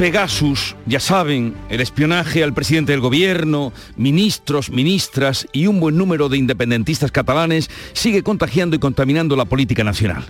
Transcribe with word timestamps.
Pegasus, 0.00 0.76
ya 0.86 0.98
saben, 0.98 1.54
el 1.68 1.82
espionaje 1.82 2.42
al 2.42 2.54
presidente 2.54 2.92
del 2.92 3.02
gobierno, 3.02 3.70
ministros, 3.98 4.70
ministras 4.70 5.46
y 5.52 5.66
un 5.66 5.78
buen 5.78 5.98
número 5.98 6.30
de 6.30 6.38
independentistas 6.38 7.12
catalanes 7.12 7.68
sigue 7.92 8.22
contagiando 8.22 8.74
y 8.74 8.78
contaminando 8.78 9.36
la 9.36 9.44
política 9.44 9.84
nacional. 9.84 10.24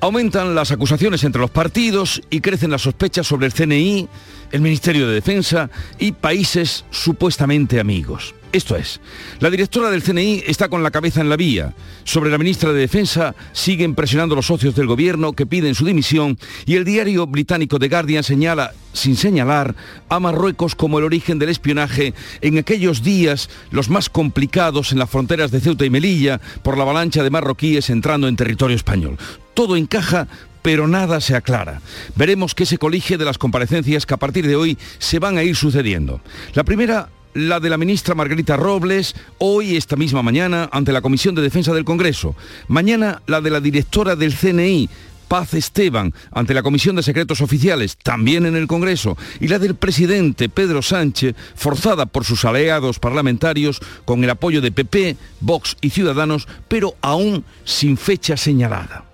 Aumentan 0.00 0.56
las 0.56 0.72
acusaciones 0.72 1.22
entre 1.22 1.40
los 1.40 1.52
partidos 1.52 2.20
y 2.28 2.40
crecen 2.40 2.72
las 2.72 2.82
sospechas 2.82 3.24
sobre 3.24 3.46
el 3.46 3.52
CNI, 3.52 4.08
el 4.50 4.62
Ministerio 4.62 5.06
de 5.06 5.14
Defensa 5.14 5.70
y 6.00 6.10
países 6.10 6.84
supuestamente 6.90 7.78
amigos. 7.78 8.34
Esto 8.50 8.76
es, 8.76 8.98
la 9.40 9.50
directora 9.50 9.90
del 9.90 10.02
CNI 10.02 10.44
está 10.46 10.70
con 10.70 10.82
la 10.82 10.90
cabeza 10.90 11.20
en 11.20 11.28
la 11.28 11.36
vía. 11.36 11.74
Sobre 12.04 12.30
la 12.30 12.38
ministra 12.38 12.72
de 12.72 12.80
Defensa 12.80 13.34
siguen 13.52 13.94
presionando 13.94 14.34
los 14.34 14.46
socios 14.46 14.74
del 14.74 14.86
gobierno 14.86 15.34
que 15.34 15.44
piden 15.44 15.74
su 15.74 15.84
dimisión 15.84 16.38
y 16.64 16.76
el 16.76 16.86
diario 16.86 17.26
británico 17.26 17.78
The 17.78 17.88
Guardian 17.88 18.24
señala, 18.24 18.72
sin 18.94 19.16
señalar, 19.16 19.74
a 20.08 20.18
Marruecos 20.18 20.74
como 20.74 20.98
el 20.98 21.04
origen 21.04 21.38
del 21.38 21.50
espionaje 21.50 22.14
en 22.40 22.56
aquellos 22.56 23.02
días 23.02 23.50
los 23.70 23.90
más 23.90 24.08
complicados 24.08 24.92
en 24.92 24.98
las 24.98 25.10
fronteras 25.10 25.50
de 25.50 25.60
Ceuta 25.60 25.84
y 25.84 25.90
Melilla 25.90 26.40
por 26.62 26.78
la 26.78 26.84
avalancha 26.84 27.22
de 27.22 27.30
marroquíes 27.30 27.90
entrando 27.90 28.28
en 28.28 28.36
territorio 28.36 28.76
español. 28.76 29.18
Todo 29.52 29.76
encaja 29.76 30.26
pero 30.62 30.88
nada 30.88 31.20
se 31.20 31.36
aclara. 31.36 31.80
Veremos 32.16 32.54
qué 32.54 32.66
se 32.66 32.78
colige 32.78 33.16
de 33.16 33.24
las 33.24 33.38
comparecencias 33.38 34.06
que 34.06 34.14
a 34.14 34.18
partir 34.18 34.46
de 34.46 34.56
hoy 34.56 34.76
se 34.98 35.18
van 35.18 35.38
a 35.38 35.42
ir 35.42 35.54
sucediendo. 35.54 36.20
La 36.54 36.64
primera 36.64 37.08
la 37.34 37.60
de 37.60 37.70
la 37.70 37.76
ministra 37.76 38.14
Margarita 38.14 38.56
Robles, 38.56 39.14
hoy, 39.38 39.76
esta 39.76 39.96
misma 39.96 40.22
mañana, 40.22 40.68
ante 40.72 40.92
la 40.92 41.02
Comisión 41.02 41.34
de 41.34 41.42
Defensa 41.42 41.72
del 41.72 41.84
Congreso. 41.84 42.34
Mañana, 42.68 43.22
la 43.26 43.40
de 43.40 43.50
la 43.50 43.60
directora 43.60 44.16
del 44.16 44.34
CNI, 44.34 44.88
Paz 45.28 45.52
Esteban 45.54 46.14
ante 46.32 46.54
la 46.54 46.62
Comisión 46.62 46.96
de 46.96 47.02
Secretos 47.02 47.42
Oficiales, 47.42 47.96
también 47.98 48.46
en 48.46 48.56
el 48.56 48.66
Congreso, 48.66 49.16
y 49.40 49.48
la 49.48 49.58
del 49.58 49.74
presidente 49.74 50.48
Pedro 50.48 50.82
Sánchez, 50.82 51.36
forzada 51.54 52.06
por 52.06 52.24
sus 52.24 52.44
aliados 52.44 52.98
parlamentarios 52.98 53.80
con 54.04 54.24
el 54.24 54.30
apoyo 54.30 54.60
de 54.60 54.72
PP, 54.72 55.16
Vox 55.40 55.76
y 55.80 55.90
Ciudadanos, 55.90 56.48
pero 56.66 56.96
aún 57.02 57.44
sin 57.64 57.96
fecha 57.96 58.36
señalada. 58.36 59.04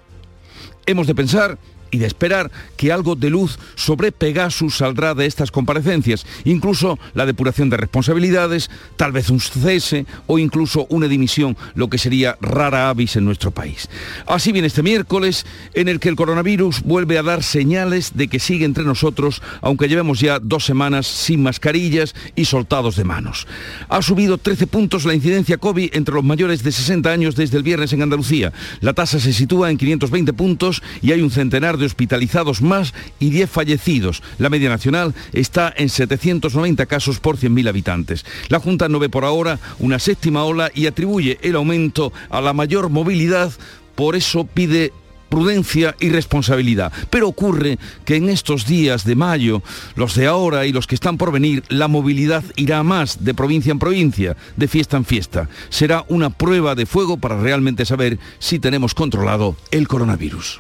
Hemos 0.86 1.06
de 1.06 1.14
pensar 1.14 1.58
y 1.94 1.98
de 1.98 2.06
esperar 2.06 2.50
que 2.76 2.90
algo 2.90 3.14
de 3.14 3.30
luz 3.30 3.56
sobre 3.76 4.10
Pegasus 4.10 4.78
saldrá 4.78 5.14
de 5.14 5.26
estas 5.26 5.52
comparecencias, 5.52 6.26
incluso 6.44 6.98
la 7.14 7.24
depuración 7.24 7.70
de 7.70 7.76
responsabilidades, 7.76 8.68
tal 8.96 9.12
vez 9.12 9.30
un 9.30 9.38
cese 9.38 10.06
o 10.26 10.40
incluso 10.40 10.86
una 10.90 11.06
dimisión, 11.06 11.56
lo 11.76 11.88
que 11.88 11.98
sería 11.98 12.36
rara 12.40 12.88
avis 12.88 13.14
en 13.14 13.24
nuestro 13.24 13.52
país. 13.52 13.88
Así 14.26 14.50
viene 14.50 14.66
este 14.66 14.82
miércoles, 14.82 15.46
en 15.74 15.86
el 15.86 16.00
que 16.00 16.08
el 16.08 16.16
coronavirus 16.16 16.82
vuelve 16.82 17.16
a 17.16 17.22
dar 17.22 17.44
señales 17.44 18.16
de 18.16 18.26
que 18.26 18.40
sigue 18.40 18.64
entre 18.64 18.82
nosotros, 18.82 19.40
aunque 19.60 19.86
llevemos 19.86 20.18
ya 20.18 20.40
dos 20.40 20.64
semanas 20.64 21.06
sin 21.06 21.44
mascarillas 21.44 22.16
y 22.34 22.46
soltados 22.46 22.96
de 22.96 23.04
manos. 23.04 23.46
Ha 23.88 24.02
subido 24.02 24.38
13 24.38 24.66
puntos 24.66 25.04
la 25.04 25.14
incidencia 25.14 25.58
COVID 25.58 25.90
entre 25.92 26.14
los 26.16 26.24
mayores 26.24 26.64
de 26.64 26.72
60 26.72 27.08
años 27.08 27.36
desde 27.36 27.56
el 27.56 27.62
viernes 27.62 27.92
en 27.92 28.02
Andalucía. 28.02 28.52
La 28.80 28.94
tasa 28.94 29.20
se 29.20 29.32
sitúa 29.32 29.70
en 29.70 29.78
520 29.78 30.32
puntos 30.32 30.82
y 31.00 31.12
hay 31.12 31.22
un 31.22 31.30
centenar 31.30 31.78
de 31.78 31.83
hospitalizados 31.86 32.62
más 32.62 32.94
y 33.18 33.30
10 33.30 33.50
fallecidos. 33.50 34.22
La 34.38 34.50
media 34.50 34.68
nacional 34.68 35.14
está 35.32 35.72
en 35.76 35.88
790 35.88 36.86
casos 36.86 37.20
por 37.20 37.36
100.000 37.36 37.68
habitantes. 37.68 38.24
La 38.48 38.60
Junta 38.60 38.88
no 38.88 38.98
ve 38.98 39.08
por 39.08 39.24
ahora 39.24 39.58
una 39.78 39.98
séptima 39.98 40.44
ola 40.44 40.70
y 40.74 40.86
atribuye 40.86 41.38
el 41.42 41.56
aumento 41.56 42.12
a 42.30 42.40
la 42.40 42.52
mayor 42.52 42.90
movilidad, 42.90 43.52
por 43.94 44.16
eso 44.16 44.44
pide 44.44 44.92
prudencia 45.34 45.96
y 45.98 46.10
responsabilidad. 46.10 46.92
Pero 47.10 47.26
ocurre 47.28 47.78
que 48.04 48.14
en 48.14 48.28
estos 48.28 48.66
días 48.66 49.04
de 49.04 49.16
mayo, 49.16 49.62
los 49.96 50.14
de 50.14 50.28
ahora 50.28 50.64
y 50.64 50.72
los 50.72 50.86
que 50.86 50.94
están 50.94 51.18
por 51.18 51.32
venir, 51.32 51.64
la 51.68 51.88
movilidad 51.88 52.44
irá 52.54 52.84
más 52.84 53.24
de 53.24 53.34
provincia 53.34 53.72
en 53.72 53.80
provincia, 53.80 54.36
de 54.56 54.68
fiesta 54.68 54.96
en 54.96 55.04
fiesta. 55.04 55.48
Será 55.70 56.04
una 56.08 56.30
prueba 56.30 56.76
de 56.76 56.86
fuego 56.86 57.16
para 57.16 57.40
realmente 57.40 57.84
saber 57.84 58.18
si 58.38 58.60
tenemos 58.60 58.94
controlado 58.94 59.56
el 59.72 59.88
coronavirus. 59.88 60.58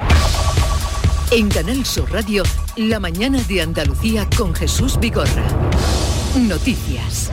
En 1.36 1.48
Canal 1.48 1.84
Sur 1.84 2.12
Radio, 2.12 2.44
La 2.76 3.00
mañana 3.00 3.42
de 3.48 3.60
Andalucía 3.60 4.28
con 4.38 4.54
Jesús 4.54 5.00
Vigorra. 5.00 5.42
Noticias. 6.36 7.32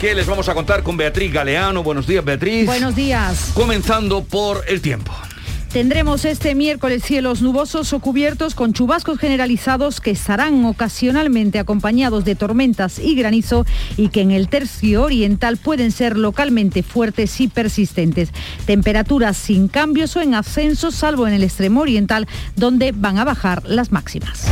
¿Qué 0.00 0.14
les 0.14 0.24
vamos 0.24 0.48
a 0.48 0.54
contar 0.54 0.84
con 0.84 0.96
Beatriz 0.96 1.32
Galeano? 1.32 1.82
Buenos 1.82 2.06
días, 2.06 2.24
Beatriz. 2.24 2.66
Buenos 2.66 2.94
días. 2.94 3.50
Comenzando 3.54 4.22
por 4.22 4.62
el 4.68 4.80
tiempo. 4.80 5.12
Tendremos 5.74 6.24
este 6.24 6.54
miércoles 6.54 7.02
cielos 7.02 7.42
nubosos 7.42 7.92
o 7.92 7.98
cubiertos 7.98 8.54
con 8.54 8.72
chubascos 8.72 9.18
generalizados 9.18 10.00
que 10.00 10.12
estarán 10.12 10.64
ocasionalmente 10.66 11.58
acompañados 11.58 12.24
de 12.24 12.36
tormentas 12.36 13.00
y 13.00 13.16
granizo 13.16 13.66
y 13.96 14.10
que 14.10 14.20
en 14.20 14.30
el 14.30 14.48
tercio 14.48 15.02
oriental 15.02 15.56
pueden 15.56 15.90
ser 15.90 16.16
localmente 16.16 16.84
fuertes 16.84 17.40
y 17.40 17.48
persistentes. 17.48 18.28
Temperaturas 18.66 19.36
sin 19.36 19.66
cambios 19.66 20.14
o 20.14 20.20
en 20.20 20.36
ascenso 20.36 20.92
salvo 20.92 21.26
en 21.26 21.34
el 21.34 21.42
extremo 21.42 21.80
oriental 21.80 22.28
donde 22.54 22.92
van 22.92 23.18
a 23.18 23.24
bajar 23.24 23.64
las 23.66 23.90
máximas. 23.90 24.46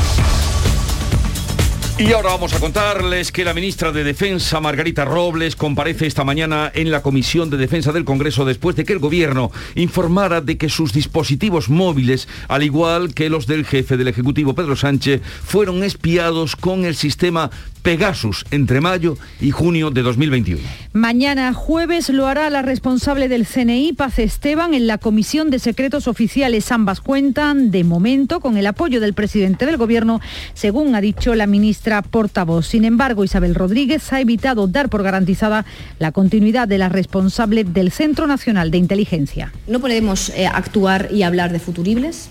Y 1.99 2.13
ahora 2.15 2.31
vamos 2.31 2.55
a 2.55 2.59
contarles 2.59 3.31
que 3.31 3.45
la 3.45 3.53
ministra 3.53 3.93
de 3.93 4.03
Defensa, 4.03 4.61
Margarita 4.61 5.05
Robles, 5.05 5.57
comparece 5.57 6.07
esta 6.07 6.25
mañana 6.25 6.73
en 6.75 6.91
la 6.91 7.03
Comisión 7.03 7.51
de 7.51 7.59
Defensa 7.59 7.93
del 7.93 8.07
Congreso 8.07 8.47
después 8.47 8.75
de 8.77 8.85
que 8.85 8.95
el 8.95 8.99
Gobierno 8.99 9.53
informara 9.75 10.41
de 10.41 10.57
que 10.57 10.71
sus 10.71 10.93
dispositivos 10.93 11.69
móviles, 11.69 12.29
al 12.49 12.63
igual 12.63 13.15
que 13.15 13.29
los 13.29 13.47
del 13.47 13.67
jefe 13.67 13.99
del 13.99 14.09
Ejecutivo, 14.09 14.55
Pedro 14.55 14.75
Sánchez, 14.75 15.21
fueron 15.45 15.85
espiados 15.85 16.57
con 16.57 16.87
el 16.87 16.97
sistema 16.97 17.51
Pegasus 17.83 18.45
entre 18.51 18.81
mayo 18.81 19.17
y 19.41 19.51
junio 19.51 19.91
de 19.91 20.03
2021. 20.03 20.61
Mañana 20.93 21.53
jueves 21.53 22.09
lo 22.11 22.27
hará 22.27 22.49
la 22.49 22.63
responsable 22.63 23.29
del 23.29 23.47
CNI, 23.47 23.93
Paz 23.93 24.19
Esteban, 24.19 24.75
en 24.75 24.87
la 24.87 24.99
Comisión 24.99 25.51
de 25.51 25.59
Secretos 25.59 26.07
Oficiales. 26.07 26.71
Ambas 26.71 27.01
cuentan, 27.01 27.71
de 27.71 27.83
momento, 27.83 28.41
con 28.41 28.57
el 28.57 28.67
apoyo 28.67 29.01
del 29.01 29.15
presidente 29.15 29.67
del 29.67 29.77
Gobierno, 29.77 30.21
según 30.55 30.95
ha 30.95 31.01
dicho 31.01 31.35
la 31.35 31.47
ministra 31.47 32.03
portavoz. 32.03 32.67
Sin 32.67 32.85
embargo, 32.85 33.25
Isabel 33.25 33.55
Rodríguez 33.55 34.13
ha 34.13 34.21
evitado 34.21 34.69
dar 34.69 34.89
por 34.89 35.03
garantizada 35.03 35.65
la 35.99 36.13
continuidad 36.13 36.69
de 36.69 36.79
la 36.79 36.89
responsable 36.89 37.65
del 37.65 37.91
Centro 37.91 38.27
Nacional 38.27 38.71
de 38.71 38.79
Inteligencia. 38.79 39.53
No 39.67 39.81
podemos 39.81 40.29
eh, 40.31 40.47
actuar 40.47 41.09
y 41.11 41.25
hablar 41.25 41.53
de 41.53 41.59
futuribles 41.59 42.29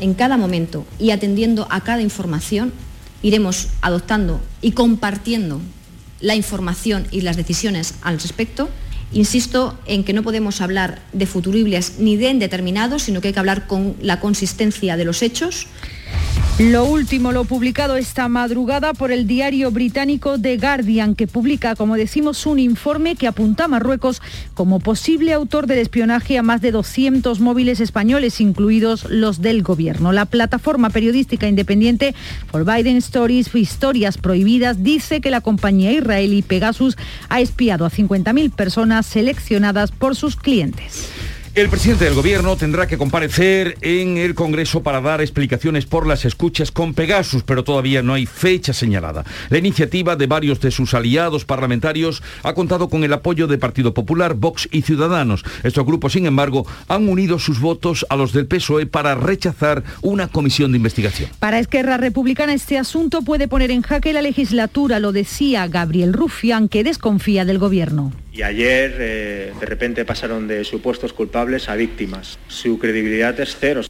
en 0.00 0.14
cada 0.14 0.36
momento 0.36 0.86
y 0.98 1.10
atendiendo 1.10 1.66
a 1.70 1.82
cada 1.82 2.02
información 2.02 2.72
iremos 3.22 3.68
adoptando 3.80 4.40
y 4.60 4.72
compartiendo 4.72 5.60
la 6.20 6.34
información 6.34 7.06
y 7.10 7.20
las 7.22 7.36
decisiones 7.36 7.94
al 8.02 8.20
respecto. 8.20 8.68
Insisto 9.12 9.78
en 9.86 10.04
que 10.04 10.12
no 10.12 10.22
podemos 10.22 10.60
hablar 10.60 11.00
de 11.12 11.26
futuribles 11.26 11.94
ni 11.98 12.16
de 12.16 12.30
indeterminados, 12.30 13.04
sino 13.04 13.20
que 13.20 13.28
hay 13.28 13.34
que 13.34 13.40
hablar 13.40 13.66
con 13.66 13.96
la 14.02 14.20
consistencia 14.20 14.96
de 14.96 15.04
los 15.04 15.22
hechos 15.22 15.66
lo 16.58 16.84
último, 16.84 17.30
lo 17.30 17.44
publicado 17.44 17.96
esta 17.96 18.28
madrugada 18.28 18.92
por 18.92 19.12
el 19.12 19.28
diario 19.28 19.70
británico 19.70 20.40
The 20.40 20.56
Guardian, 20.56 21.14
que 21.14 21.28
publica, 21.28 21.76
como 21.76 21.94
decimos, 21.94 22.46
un 22.46 22.58
informe 22.58 23.14
que 23.14 23.28
apunta 23.28 23.64
a 23.64 23.68
Marruecos 23.68 24.20
como 24.54 24.80
posible 24.80 25.32
autor 25.32 25.68
del 25.68 25.78
espionaje 25.78 26.36
a 26.36 26.42
más 26.42 26.60
de 26.60 26.72
200 26.72 27.38
móviles 27.38 27.78
españoles, 27.78 28.40
incluidos 28.40 29.04
los 29.08 29.40
del 29.40 29.62
gobierno. 29.62 30.10
La 30.10 30.26
plataforma 30.26 30.90
periodística 30.90 31.46
independiente 31.46 32.16
For 32.50 32.64
Biden 32.64 32.96
Stories, 32.96 33.54
Historias 33.54 34.18
Prohibidas, 34.18 34.82
dice 34.82 35.20
que 35.20 35.30
la 35.30 35.40
compañía 35.40 35.92
israelí 35.92 36.42
Pegasus 36.42 36.96
ha 37.28 37.40
espiado 37.40 37.86
a 37.86 37.90
50.000 37.90 38.52
personas 38.52 39.06
seleccionadas 39.06 39.92
por 39.92 40.16
sus 40.16 40.34
clientes. 40.34 41.08
El 41.58 41.70
presidente 41.70 42.04
del 42.04 42.14
gobierno 42.14 42.56
tendrá 42.56 42.86
que 42.86 42.96
comparecer 42.96 43.78
en 43.80 44.16
el 44.16 44.36
Congreso 44.36 44.84
para 44.84 45.00
dar 45.00 45.20
explicaciones 45.20 45.86
por 45.86 46.06
las 46.06 46.24
escuchas 46.24 46.70
con 46.70 46.94
Pegasus, 46.94 47.42
pero 47.42 47.64
todavía 47.64 48.00
no 48.00 48.14
hay 48.14 48.26
fecha 48.26 48.72
señalada. 48.72 49.24
La 49.48 49.58
iniciativa 49.58 50.14
de 50.14 50.28
varios 50.28 50.60
de 50.60 50.70
sus 50.70 50.94
aliados 50.94 51.44
parlamentarios 51.44 52.22
ha 52.44 52.54
contado 52.54 52.88
con 52.88 53.02
el 53.02 53.12
apoyo 53.12 53.48
de 53.48 53.58
Partido 53.58 53.92
Popular, 53.92 54.34
Vox 54.34 54.68
y 54.70 54.82
Ciudadanos. 54.82 55.44
Estos 55.64 55.84
grupos, 55.84 56.12
sin 56.12 56.26
embargo, 56.26 56.64
han 56.86 57.08
unido 57.08 57.40
sus 57.40 57.58
votos 57.58 58.06
a 58.08 58.14
los 58.14 58.32
del 58.32 58.46
PSOE 58.46 58.86
para 58.86 59.16
rechazar 59.16 59.82
una 60.00 60.28
comisión 60.28 60.70
de 60.70 60.76
investigación. 60.76 61.28
Para 61.40 61.58
Esquerra 61.58 61.96
Republicana 61.96 62.52
este 62.52 62.78
asunto 62.78 63.22
puede 63.22 63.48
poner 63.48 63.72
en 63.72 63.82
jaque 63.82 64.12
la 64.12 64.22
legislatura, 64.22 65.00
lo 65.00 65.10
decía 65.10 65.66
Gabriel 65.66 66.12
Rufián, 66.12 66.68
que 66.68 66.84
desconfía 66.84 67.44
del 67.44 67.58
gobierno. 67.58 68.12
y 68.32 68.44
ayer 68.44 68.94
eh, 69.00 69.52
de 69.58 69.66
repente 69.66 70.04
pasaron 70.04 70.46
de 70.46 70.62
supuestos 70.62 71.12
culpables 71.12 71.47
a 71.48 71.74
víctimas. 71.76 72.38
Su 72.48 72.78
credibilidad 72.78 73.38
es 73.40 73.56
cero. 73.58 73.80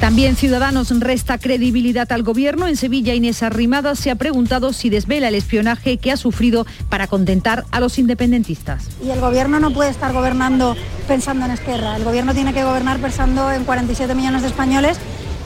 También 0.00 0.34
Ciudadanos 0.34 0.88
resta 1.00 1.36
credibilidad 1.36 2.10
al 2.10 2.22
gobierno. 2.22 2.66
En 2.66 2.76
Sevilla, 2.76 3.14
Inés 3.14 3.42
Arrimada 3.42 3.94
se 3.94 4.10
ha 4.10 4.14
preguntado 4.14 4.72
si 4.72 4.88
desvela 4.88 5.28
el 5.28 5.34
espionaje 5.34 5.98
que 5.98 6.10
ha 6.10 6.16
sufrido 6.16 6.66
para 6.88 7.06
contentar 7.06 7.64
a 7.70 7.80
los 7.80 7.98
independentistas. 7.98 8.88
Y 9.04 9.10
el 9.10 9.20
gobierno 9.20 9.60
no 9.60 9.72
puede 9.72 9.90
estar 9.90 10.12
gobernando 10.12 10.74
pensando 11.06 11.44
en 11.44 11.50
Esquerra. 11.50 11.96
El 11.96 12.04
gobierno 12.04 12.34
tiene 12.34 12.54
que 12.54 12.64
gobernar 12.64 12.98
pensando 12.98 13.52
en 13.52 13.64
47 13.64 14.14
millones 14.14 14.42
de 14.42 14.48
españoles 14.48 14.98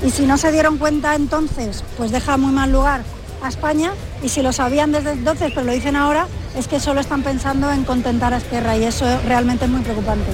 y 0.06 0.10
si 0.10 0.26
no 0.26 0.38
se 0.38 0.52
dieron 0.52 0.78
cuenta 0.78 1.16
entonces, 1.16 1.82
pues 1.96 2.12
deja 2.12 2.36
muy 2.36 2.52
mal 2.52 2.70
lugar 2.70 3.02
a 3.42 3.48
España 3.48 3.92
y 4.22 4.28
si 4.28 4.40
lo 4.42 4.52
sabían 4.52 4.92
desde 4.92 5.12
entonces, 5.12 5.52
pero 5.54 5.66
lo 5.66 5.72
dicen 5.72 5.96
ahora, 5.96 6.28
es 6.56 6.68
que 6.68 6.80
solo 6.80 7.00
están 7.00 7.22
pensando 7.22 7.70
en 7.70 7.84
contentar 7.84 8.34
a 8.34 8.38
Esquerra 8.38 8.76
y 8.76 8.84
eso 8.84 9.04
realmente 9.26 9.64
es 9.64 9.70
muy 9.70 9.82
preocupante. 9.82 10.30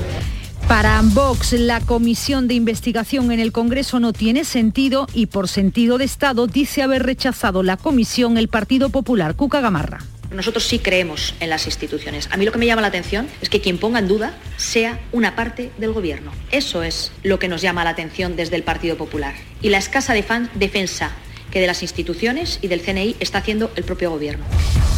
Para 0.69 1.01
Vox, 1.01 1.53
la 1.53 1.81
comisión 1.81 2.49
de 2.49 2.55
investigación 2.55 3.31
en 3.31 3.39
el 3.39 3.53
Congreso 3.53 4.01
no 4.01 4.13
tiene 4.13 4.45
sentido 4.45 5.07
y 5.15 5.27
por 5.27 5.47
sentido 5.47 5.97
de 5.97 6.05
Estado 6.05 6.49
dice 6.49 6.83
haber 6.83 7.05
rechazado 7.05 7.63
la 7.63 7.77
comisión 7.77 8.37
el 8.37 8.49
Partido 8.49 8.91
Popular. 8.91 9.37
Cuca 9.37 9.61
Gamarra. 9.61 10.01
Nosotros 10.33 10.65
sí 10.65 10.81
creemos 10.81 11.37
en 11.39 11.51
las 11.51 11.67
instituciones. 11.67 12.29
A 12.33 12.37
mí 12.37 12.45
lo 12.45 12.51
que 12.51 12.59
me 12.59 12.67
llama 12.67 12.83
la 12.83 12.89
atención 12.89 13.29
es 13.41 13.49
que 13.49 13.61
quien 13.61 13.79
ponga 13.79 14.01
en 14.01 14.09
duda 14.09 14.35
sea 14.57 14.99
una 15.13 15.37
parte 15.37 15.71
del 15.79 15.93
Gobierno. 15.93 16.33
Eso 16.51 16.83
es 16.83 17.13
lo 17.23 17.39
que 17.39 17.47
nos 17.47 17.63
llama 17.63 17.85
la 17.85 17.91
atención 17.91 18.35
desde 18.35 18.57
el 18.57 18.65
Partido 18.65 18.97
Popular. 18.97 19.35
Y 19.63 19.69
la 19.69 19.79
escasa 19.79 20.15
defensa 20.15 21.13
que 21.57 21.61
de 21.63 21.67
las 21.67 21.81
instituciones 21.81 22.59
y 22.61 22.69
del 22.69 22.83
CNI 22.83 23.17
está 23.19 23.39
haciendo 23.39 23.71
el 23.77 23.85
propio 23.85 24.11
Gobierno. 24.11 24.45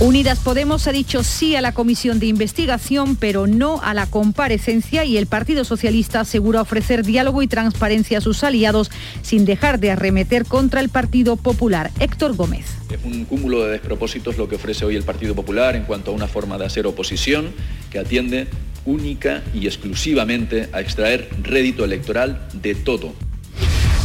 Unidas 0.00 0.40
Podemos 0.40 0.88
ha 0.88 0.92
dicho 0.92 1.22
sí 1.22 1.54
a 1.54 1.60
la 1.60 1.70
comisión 1.70 2.18
de 2.18 2.26
investigación, 2.26 3.14
pero 3.14 3.46
no 3.46 3.80
a 3.80 3.94
la 3.94 4.06
comparecencia 4.06 5.04
y 5.04 5.18
el 5.18 5.28
Partido 5.28 5.62
Socialista 5.62 6.18
asegura 6.18 6.60
ofrecer 6.60 7.04
diálogo 7.04 7.42
y 7.42 7.46
transparencia 7.46 8.18
a 8.18 8.20
sus 8.20 8.42
aliados 8.42 8.90
sin 9.22 9.44
dejar 9.44 9.78
de 9.78 9.92
arremeter 9.92 10.46
contra 10.46 10.80
el 10.80 10.88
Partido 10.88 11.36
Popular. 11.36 11.92
Héctor 12.00 12.34
Gómez. 12.34 12.66
Es 12.90 13.04
un 13.04 13.24
cúmulo 13.24 13.62
de 13.62 13.70
despropósitos 13.70 14.36
lo 14.36 14.48
que 14.48 14.56
ofrece 14.56 14.84
hoy 14.84 14.96
el 14.96 15.04
Partido 15.04 15.36
Popular 15.36 15.76
en 15.76 15.84
cuanto 15.84 16.10
a 16.10 16.14
una 16.14 16.26
forma 16.26 16.58
de 16.58 16.66
hacer 16.66 16.88
oposición 16.88 17.52
que 17.88 18.00
atiende 18.00 18.48
única 18.84 19.44
y 19.54 19.68
exclusivamente 19.68 20.68
a 20.72 20.80
extraer 20.80 21.30
rédito 21.40 21.84
electoral 21.84 22.48
de 22.52 22.74
todo 22.74 23.27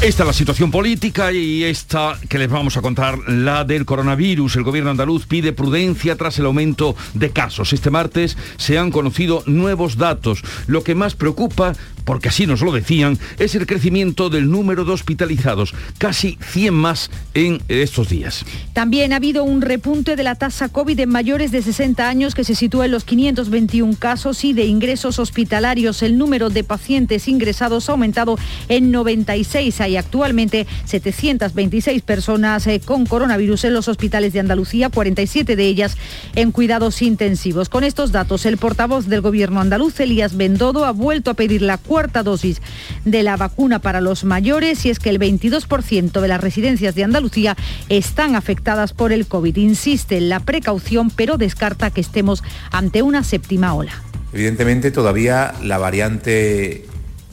esta 0.02 0.24
es 0.24 0.28
la 0.28 0.34
situación 0.34 0.72
política 0.72 1.32
y 1.32 1.64
esta 1.64 2.18
que 2.28 2.38
les 2.38 2.50
vamos 2.50 2.78
a 2.78 2.82
contar, 2.82 3.18
la 3.30 3.64
del 3.64 3.86
coronavirus. 3.86 4.56
El 4.56 4.64
gobierno 4.64 4.92
andaluz 4.92 5.26
pide 5.26 5.54
prudencia 5.54 6.16
tras 6.16 6.40
el 6.40 6.46
aumento 6.46 6.96
de 7.14 7.32
casos. 7.32 7.74
Este 7.74 7.90
martes 7.90 8.38
se 8.58 8.78
han 8.78 8.92
conocido 8.92 9.44
nuevos 9.46 9.98
datos. 9.98 10.44
Lo 10.68 10.84
que 10.84 10.96
más 10.96 11.16
preocupa, 11.16 11.74
porque 12.06 12.30
así 12.30 12.46
nos 12.46 12.62
lo 12.62 12.72
decían, 12.72 13.18
es 13.40 13.56
el 13.56 13.66
crecimiento 13.66 14.30
del 14.30 14.50
número 14.50 14.86
de 14.86 14.92
hospitalizados, 14.92 15.74
casi 15.98 16.38
100 16.42 16.74
más 16.74 17.12
en 17.34 17.62
estos 17.68 18.10
días. 18.10 18.46
También 18.74 19.14
ha 19.14 19.18
habido 19.18 19.44
un 19.44 19.62
repunte 19.62 20.16
de 20.16 20.24
la 20.24 20.36
tasa 20.36 20.70
COVID 20.70 21.00
en 21.00 21.10
mayores 21.10 21.52
de 21.52 21.62
60 21.62 22.08
años 22.08 22.36
que 22.36 22.44
se 22.44 22.56
sitúa 22.56 22.86
en 22.86 22.92
los 22.92 23.04
521 23.04 23.96
casos 23.98 24.44
y 24.44 24.54
de 24.54 24.66
ingresos 24.66 25.20
hospitalarios. 25.20 26.02
El 26.04 26.18
número 26.18 26.50
de 26.50 26.64
pacientes 26.64 27.28
ingresados 27.28 27.90
ha 27.90 27.94
aumentado 27.94 28.38
en 28.70 28.92
96 28.92 29.82
hay 29.82 29.98
actualmente 29.98 30.68
726 30.86 32.02
personas 32.02 32.68
eh, 32.68 32.82
con 32.84 33.06
coronavirus 33.06 33.66
en 33.66 33.74
los 33.74 33.88
hospitales 33.88 34.34
de 34.34 34.40
Andalucía, 34.40 34.90
47 34.90 35.56
de 35.56 35.66
ellas 35.66 35.98
en 36.36 36.52
cuidados 36.52 37.02
intensivos. 37.02 37.70
Con 37.70 37.84
estos 37.84 38.12
datos, 38.12 38.46
el 38.46 38.58
portavoz 38.58 39.08
del 39.08 39.22
gobierno 39.22 39.62
andaluz, 39.62 40.00
Elías 40.00 40.36
Bendodo, 40.36 40.86
ha 40.86 40.92
vuelto 40.92 41.32
a 41.32 41.34
pedir 41.36 41.62
la 41.62 41.78
cuarta 41.94 42.24
dosis 42.24 42.60
de 43.06 43.22
la 43.22 43.38
vacuna 43.38 43.78
para 43.78 44.02
los 44.02 44.24
mayores 44.24 44.84
y 44.88 44.90
es 44.90 44.98
que 44.98 45.12
el 45.12 45.20
22% 45.20 46.22
de 46.22 46.28
las 46.28 46.42
residencias 46.42 46.96
de 46.96 47.04
Andalucía 47.04 47.56
están 47.88 48.36
afectadas 48.36 48.94
por 48.94 49.12
el 49.12 49.28
COVID. 49.28 49.56
Insiste 49.58 50.18
en 50.18 50.28
la 50.28 50.40
precaución, 50.40 51.12
pero 51.12 51.38
descarta 51.38 51.92
que 51.92 52.02
estemos 52.02 52.42
ante 52.72 53.04
una 53.04 53.24
séptima 53.24 53.76
ola. 53.76 53.92
Evidentemente 54.34 54.90
todavía 54.90 55.54
la 55.62 55.78
variante 55.78 56.88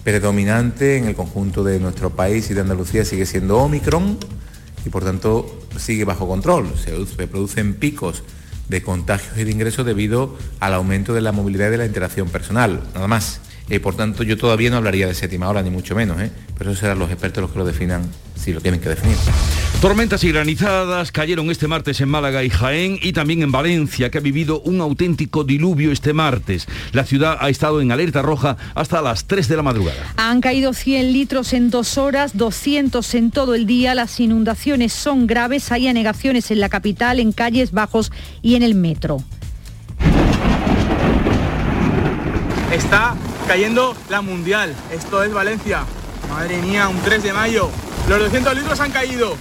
predominante 0.05 0.99
en 0.99 1.07
el 1.07 1.15
conjunto 1.15 1.65
de 1.65 1.81
nuestro 1.81 2.11
país 2.11 2.51
y 2.51 2.55
de 2.55 2.61
Andalucía 2.61 3.07
sigue 3.07 3.25
siendo 3.25 3.57
Omicron 3.61 4.19
y 4.85 4.91
por 4.91 5.05
tanto 5.05 5.59
sigue 5.79 6.05
bajo 6.05 6.29
control. 6.29 6.71
Se, 6.77 6.93
producen 7.29 7.73
picos 7.73 8.25
de 8.69 8.83
contagios 8.83 9.39
y 9.39 9.45
de 9.45 9.53
ingresos 9.53 9.87
debido 9.87 10.37
al 10.61 10.75
aumento 10.75 11.15
de 11.15 11.23
la 11.23 11.33
movilidad 11.33 11.69
y 11.69 11.71
de 11.71 11.79
la 11.79 11.87
interacción 11.87 12.29
personal, 12.29 12.83
nada 12.93 13.09
más. 13.09 13.41
Y 13.71 13.79
por 13.79 13.95
tanto 13.95 14.25
yo 14.25 14.37
todavía 14.37 14.69
no 14.71 14.77
hablaría 14.77 15.07
de 15.07 15.15
séptima 15.15 15.49
hora, 15.49 15.63
ni 15.63 15.71
mucho 15.71 15.95
menos, 15.95 16.21
¿eh? 16.21 16.31
pero 16.59 16.73
eso 16.73 16.81
serán 16.81 16.99
los 16.99 17.11
expertos 17.11 17.43
los 17.43 17.53
que 17.53 17.59
lo 17.59 17.65
definan 17.65 18.03
si 18.35 18.53
lo 18.53 18.61
tienen 18.61 18.81
que 18.81 18.89
definir. 18.89 19.17
Tormentas 19.81 20.25
y 20.25 20.33
granizadas 20.33 21.13
cayeron 21.13 21.51
este 21.51 21.69
martes 21.69 22.01
en 22.01 22.09
Málaga 22.09 22.43
y 22.43 22.51
Jaén 22.51 22.99
y 23.01 23.13
también 23.13 23.43
en 23.43 23.53
Valencia, 23.53 24.11
que 24.11 24.19
ha 24.19 24.21
vivido 24.21 24.61
un 24.61 24.81
auténtico 24.81 25.45
diluvio 25.45 25.93
este 25.93 26.13
martes. 26.13 26.67
La 26.93 27.05
ciudad 27.05 27.39
ha 27.41 27.49
estado 27.49 27.81
en 27.81 27.93
alerta 27.93 28.23
roja 28.23 28.57
hasta 28.75 29.01
las 29.01 29.27
3 29.27 29.49
de 29.49 29.57
la 29.57 29.63
madrugada. 29.63 30.15
Han 30.17 30.41
caído 30.41 30.75
100 30.75 31.13
litros 31.13 31.53
en 31.53 31.71
dos 31.71 31.97
horas, 31.97 32.37
200 32.37 33.15
en 33.15 33.31
todo 33.31 33.55
el 33.55 33.67
día. 33.67 33.95
Las 33.95 34.21
inundaciones 34.21 34.93
son 34.93 35.27
graves. 35.27 35.73
Hay 35.73 35.89
anegaciones 35.89 36.51
en 36.51 36.61
la 36.61 36.69
capital, 36.69 37.21
en 37.21 37.33
calles 37.33 37.73
bajos 37.73 38.13
y 38.43 38.57
en 38.57 38.63
el 38.63 38.75
metro. 38.75 39.23
Está 42.73 43.17
cayendo 43.51 43.97
la 44.09 44.21
mundial. 44.21 44.77
Esto 44.93 45.25
es 45.25 45.33
Valencia. 45.33 45.83
Madre 46.29 46.59
mía, 46.59 46.87
un 46.87 47.01
3 47.01 47.21
de 47.21 47.33
mayo. 47.33 47.69
Los 48.09 48.21
200 48.21 48.55
litros 48.55 48.79
han 48.79 48.93
caído. 48.93 49.37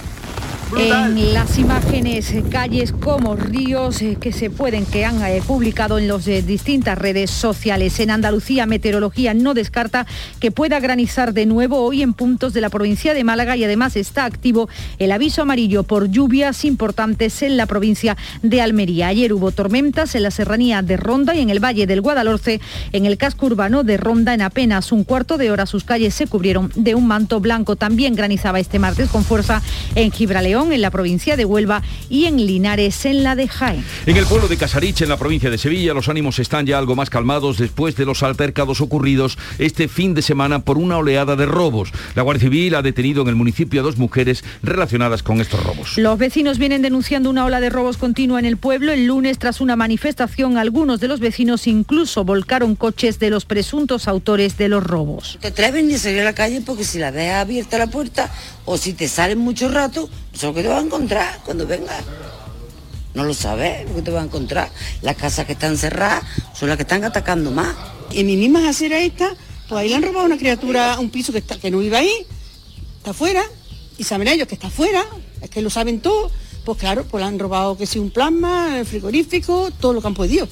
En 0.78 1.34
las 1.34 1.58
imágenes, 1.58 2.30
eh, 2.30 2.44
calles 2.48 2.92
como 2.92 3.34
ríos 3.34 4.00
eh, 4.02 4.16
que 4.20 4.32
se 4.32 4.50
pueden, 4.50 4.86
que 4.86 5.04
han 5.04 5.20
eh, 5.24 5.42
publicado 5.44 5.98
en 5.98 6.06
las 6.06 6.24
distintas 6.24 6.96
redes 6.96 7.30
sociales. 7.30 7.98
En 7.98 8.10
Andalucía, 8.10 8.66
Meteorología 8.66 9.34
no 9.34 9.52
descarta 9.52 10.06
que 10.38 10.52
pueda 10.52 10.78
granizar 10.78 11.34
de 11.34 11.46
nuevo 11.46 11.80
hoy 11.80 12.02
en 12.02 12.14
puntos 12.14 12.52
de 12.52 12.60
la 12.60 12.70
provincia 12.70 13.14
de 13.14 13.24
Málaga 13.24 13.56
y 13.56 13.64
además 13.64 13.96
está 13.96 14.24
activo 14.24 14.68
el 14.98 15.10
aviso 15.10 15.42
amarillo 15.42 15.82
por 15.82 16.08
lluvias 16.08 16.64
importantes 16.64 17.42
en 17.42 17.56
la 17.56 17.66
provincia 17.66 18.16
de 18.42 18.60
Almería. 18.60 19.08
Ayer 19.08 19.32
hubo 19.32 19.50
tormentas 19.50 20.14
en 20.14 20.22
la 20.22 20.30
serranía 20.30 20.82
de 20.82 20.96
Ronda 20.96 21.34
y 21.34 21.40
en 21.40 21.50
el 21.50 21.62
valle 21.62 21.86
del 21.86 22.00
Guadalhorce. 22.00 22.60
En 22.92 23.06
el 23.06 23.18
casco 23.18 23.46
urbano 23.46 23.82
de 23.82 23.96
Ronda, 23.96 24.34
en 24.34 24.42
apenas 24.42 24.92
un 24.92 25.02
cuarto 25.02 25.36
de 25.36 25.50
hora, 25.50 25.66
sus 25.66 25.82
calles 25.82 26.14
se 26.14 26.28
cubrieron 26.28 26.70
de 26.76 26.94
un 26.94 27.08
manto 27.08 27.40
blanco. 27.40 27.74
También 27.74 28.14
granizaba 28.14 28.60
este 28.60 28.78
martes 28.78 29.08
con 29.08 29.24
fuerza 29.24 29.62
en 29.96 30.12
Gibraleón 30.12 30.59
en 30.70 30.82
la 30.82 30.90
provincia 30.90 31.36
de 31.36 31.44
Huelva, 31.44 31.82
y 32.08 32.26
en 32.26 32.36
Linares, 32.36 33.06
en 33.06 33.22
la 33.22 33.34
de 33.34 33.48
Jaén. 33.48 33.84
En 34.06 34.16
el 34.16 34.26
pueblo 34.26 34.48
de 34.48 34.56
Casarich, 34.56 35.00
en 35.00 35.08
la 35.08 35.16
provincia 35.16 35.50
de 35.50 35.58
Sevilla, 35.58 35.94
los 35.94 36.08
ánimos 36.08 36.38
están 36.38 36.66
ya 36.66 36.78
algo 36.78 36.94
más 36.94 37.10
calmados 37.10 37.58
después 37.58 37.96
de 37.96 38.04
los 38.04 38.22
altercados 38.22 38.80
ocurridos 38.80 39.38
este 39.58 39.88
fin 39.88 40.14
de 40.14 40.22
semana 40.22 40.60
por 40.60 40.78
una 40.78 40.98
oleada 40.98 41.36
de 41.36 41.46
robos. 41.46 41.92
La 42.14 42.22
Guardia 42.22 42.42
Civil 42.42 42.74
ha 42.74 42.82
detenido 42.82 43.22
en 43.22 43.28
el 43.28 43.36
municipio 43.36 43.80
a 43.80 43.84
dos 43.84 43.96
mujeres 43.96 44.44
relacionadas 44.62 45.22
con 45.22 45.40
estos 45.40 45.62
robos. 45.62 45.96
Los 45.96 46.18
vecinos 46.18 46.58
vienen 46.58 46.82
denunciando 46.82 47.30
una 47.30 47.44
ola 47.44 47.60
de 47.60 47.70
robos 47.70 47.96
continua 47.96 48.38
en 48.38 48.44
el 48.44 48.56
pueblo. 48.56 48.92
El 48.92 49.06
lunes, 49.06 49.38
tras 49.38 49.60
una 49.60 49.76
manifestación, 49.76 50.58
algunos 50.58 51.00
de 51.00 51.08
los 51.08 51.20
vecinos 51.20 51.66
incluso 51.66 52.24
volcaron 52.24 52.76
coches 52.76 53.18
de 53.18 53.30
los 53.30 53.44
presuntos 53.44 54.08
autores 54.08 54.58
de 54.58 54.68
los 54.68 54.82
robos. 54.82 55.38
Te 55.40 55.48
atreves 55.48 55.84
ni 55.84 55.94
a 55.94 55.98
salir 55.98 56.20
a 56.20 56.24
la 56.24 56.34
calle 56.34 56.60
porque 56.64 56.84
si 56.84 56.98
la 56.98 57.12
dejas 57.12 57.42
abierta 57.42 57.78
la 57.78 57.86
puerta 57.86 58.30
o 58.64 58.76
si 58.76 58.92
te 58.92 59.08
salen 59.08 59.38
mucho 59.38 59.68
rato, 59.68 60.08
eso 60.32 60.54
que 60.54 60.62
te 60.62 60.68
va 60.68 60.78
a 60.78 60.82
encontrar 60.82 61.40
cuando 61.44 61.66
vengas. 61.66 62.02
No 63.14 63.24
lo 63.24 63.34
sabes 63.34 63.88
lo 63.88 63.96
que 63.96 64.02
te 64.02 64.10
va 64.10 64.20
a 64.20 64.24
encontrar. 64.24 64.70
Las 65.02 65.16
casas 65.16 65.46
que 65.46 65.52
están 65.52 65.76
cerradas 65.76 66.22
son 66.54 66.68
las 66.68 66.76
que 66.76 66.82
están 66.82 67.04
atacando 67.04 67.50
más. 67.50 67.74
En 68.12 68.26
mi 68.26 68.36
misma 68.36 68.68
acera 68.68 68.98
esta, 69.00 69.34
pues 69.68 69.80
ahí 69.80 69.88
le 69.88 69.96
han 69.96 70.02
robado 70.02 70.26
una 70.26 70.38
criatura 70.38 70.98
un 70.98 71.10
piso 71.10 71.32
que, 71.32 71.38
está, 71.38 71.58
que 71.58 71.70
no 71.70 71.82
iba 71.82 71.98
ahí, 71.98 72.26
está 72.98 73.10
afuera, 73.10 73.42
y 73.98 74.04
saben 74.04 74.28
ellos 74.28 74.48
que 74.48 74.54
está 74.54 74.68
afuera, 74.68 75.04
es 75.42 75.50
que 75.50 75.60
lo 75.60 75.70
saben 75.70 76.00
todo, 76.00 76.30
pues 76.64 76.78
claro, 76.78 77.04
pues 77.04 77.22
le 77.22 77.28
han 77.28 77.38
robado 77.38 77.76
que 77.76 77.86
si 77.86 77.98
un 77.98 78.10
plasma, 78.10 78.78
el 78.78 78.86
frigorífico, 78.86 79.70
todo 79.80 79.92
lo 79.92 80.00
que 80.00 80.06
han 80.06 80.14
podido. 80.14 80.48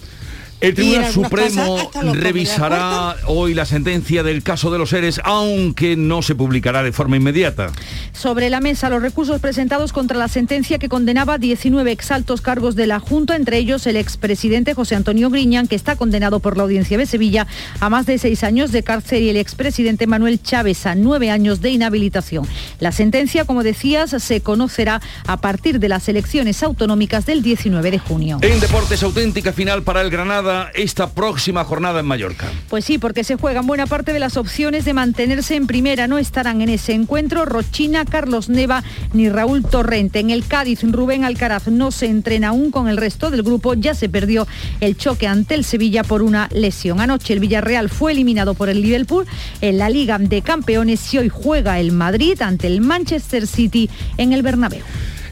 El 0.61 0.75
Tribunal 0.75 1.13
Supremo 1.13 1.89
revisará 2.15 3.15
hoy 3.27 3.55
la 3.55 3.65
sentencia 3.65 4.25
del 4.25 4.43
caso 4.43 4.73
de 4.73 4.79
los 4.79 4.91
seres, 4.91 5.21
aunque 5.23 5.95
no 5.97 6.21
se 6.21 6.35
publicará 6.35 6.83
de 6.83 6.91
forma 6.91 7.17
inmediata. 7.17 7.71
Sobre 8.13 8.51
la 8.51 8.61
mesa 8.61 8.91
los 8.91 9.01
recursos 9.01 9.41
presentados 9.41 9.93
contra 9.93 10.19
la 10.19 10.27
sentencia 10.27 10.81
que 10.81 10.89
condenaba 10.89 11.39
19 11.39 11.93
exaltos 11.93 12.41
cargos 12.41 12.75
de 12.75 12.89
la 12.89 12.99
Junta, 12.99 13.37
entre 13.37 13.59
ellos 13.59 13.87
el 13.87 13.95
expresidente 13.95 14.75
José 14.75 14.97
Antonio 14.97 15.31
Griñán, 15.31 15.69
que 15.69 15.77
está 15.77 15.95
condenado 15.95 16.41
por 16.41 16.57
la 16.57 16.65
Audiencia 16.65 16.99
de 16.99 17.07
Sevilla 17.07 17.47
a 17.79 17.89
más 17.89 18.07
de 18.07 18.19
seis 18.19 18.43
años 18.43 18.73
de 18.73 18.83
cárcel, 18.83 19.23
y 19.23 19.29
el 19.29 19.37
expresidente 19.37 20.09
Manuel 20.09 20.43
Chávez 20.43 20.87
a 20.87 20.97
nueve 20.97 21.31
años 21.31 21.61
de 21.61 21.71
inhabilitación. 21.71 22.49
La 22.81 22.91
sentencia, 22.91 23.45
como 23.45 23.63
decías, 23.63 24.11
se 24.11 24.41
conocerá 24.41 25.01
a 25.29 25.37
partir 25.37 25.79
de 25.79 25.89
las 25.89 26.09
elecciones 26.09 26.65
autonómicas 26.65 27.27
del 27.27 27.43
19 27.43 27.93
de 27.93 27.99
junio. 28.01 28.39
En 28.43 28.59
deportes 28.59 29.05
auténtica 29.05 29.53
final 29.53 29.85
para 29.85 30.01
el 30.01 30.11
Granada 30.11 30.48
esta 30.75 31.11
próxima 31.11 31.65
jornada 31.65 32.01
en 32.01 32.07
Mallorca. 32.07 32.47
Pues 32.69 32.85
sí, 32.85 32.99
porque 32.99 33.25
se 33.25 33.37
juegan 33.37 33.67
buena 33.67 33.87
parte 33.87 34.13
de 34.13 34.19
las 34.19 34.37
opciones 34.37 34.85
de 34.85 34.93
mantenerse 34.93 35.57
en 35.57 35.67
primera. 35.67 36.07
No 36.07 36.19
estarán 36.19 36.61
en 36.61 36.69
ese 36.69 36.93
encuentro 36.93 37.45
Rochina, 37.45 38.05
Carlos 38.05 38.49
Neva 38.49 38.83
ni 39.13 39.29
Raúl 39.29 39.65
Torrente. 39.65 40.21
En 40.21 40.31
el 40.31 40.47
Cádiz, 40.47 40.81
Rubén 40.83 41.25
Alcaraz 41.25 41.69
no 41.69 41.91
se 41.91 42.07
entrena 42.07 42.49
aún 42.49 42.71
con 42.71 42.89
el 42.89 42.97
resto 42.97 43.31
del 43.31 43.43
grupo. 43.43 43.75
Ya 43.75 43.95
se 43.95 44.09
perdió 44.09 44.47
el 44.81 44.97
choque 44.97 45.27
ante 45.27 45.55
el 45.55 45.65
Sevilla 45.65 46.05
por 46.05 46.23
una 46.23 46.49
lesión. 46.53 47.01
Anoche 47.01 47.33
el 47.33 47.41
Villarreal 47.41 47.89
fue 47.89 48.13
eliminado 48.13 48.55
por 48.55 48.69
el 48.69 48.83
Liverpool 48.83 49.27
en 49.61 49.79
la 49.79 49.89
Liga 49.89 50.19
de 50.19 50.43
Campeones 50.43 51.13
y 51.15 51.19
hoy 51.19 51.29
juega 51.29 51.79
el 51.79 51.93
Madrid 51.93 52.41
ante 52.43 52.67
el 52.67 52.81
Manchester 52.81 53.47
City 53.47 53.91
en 54.17 54.33
el 54.33 54.43
Bernabéu. 54.43 54.83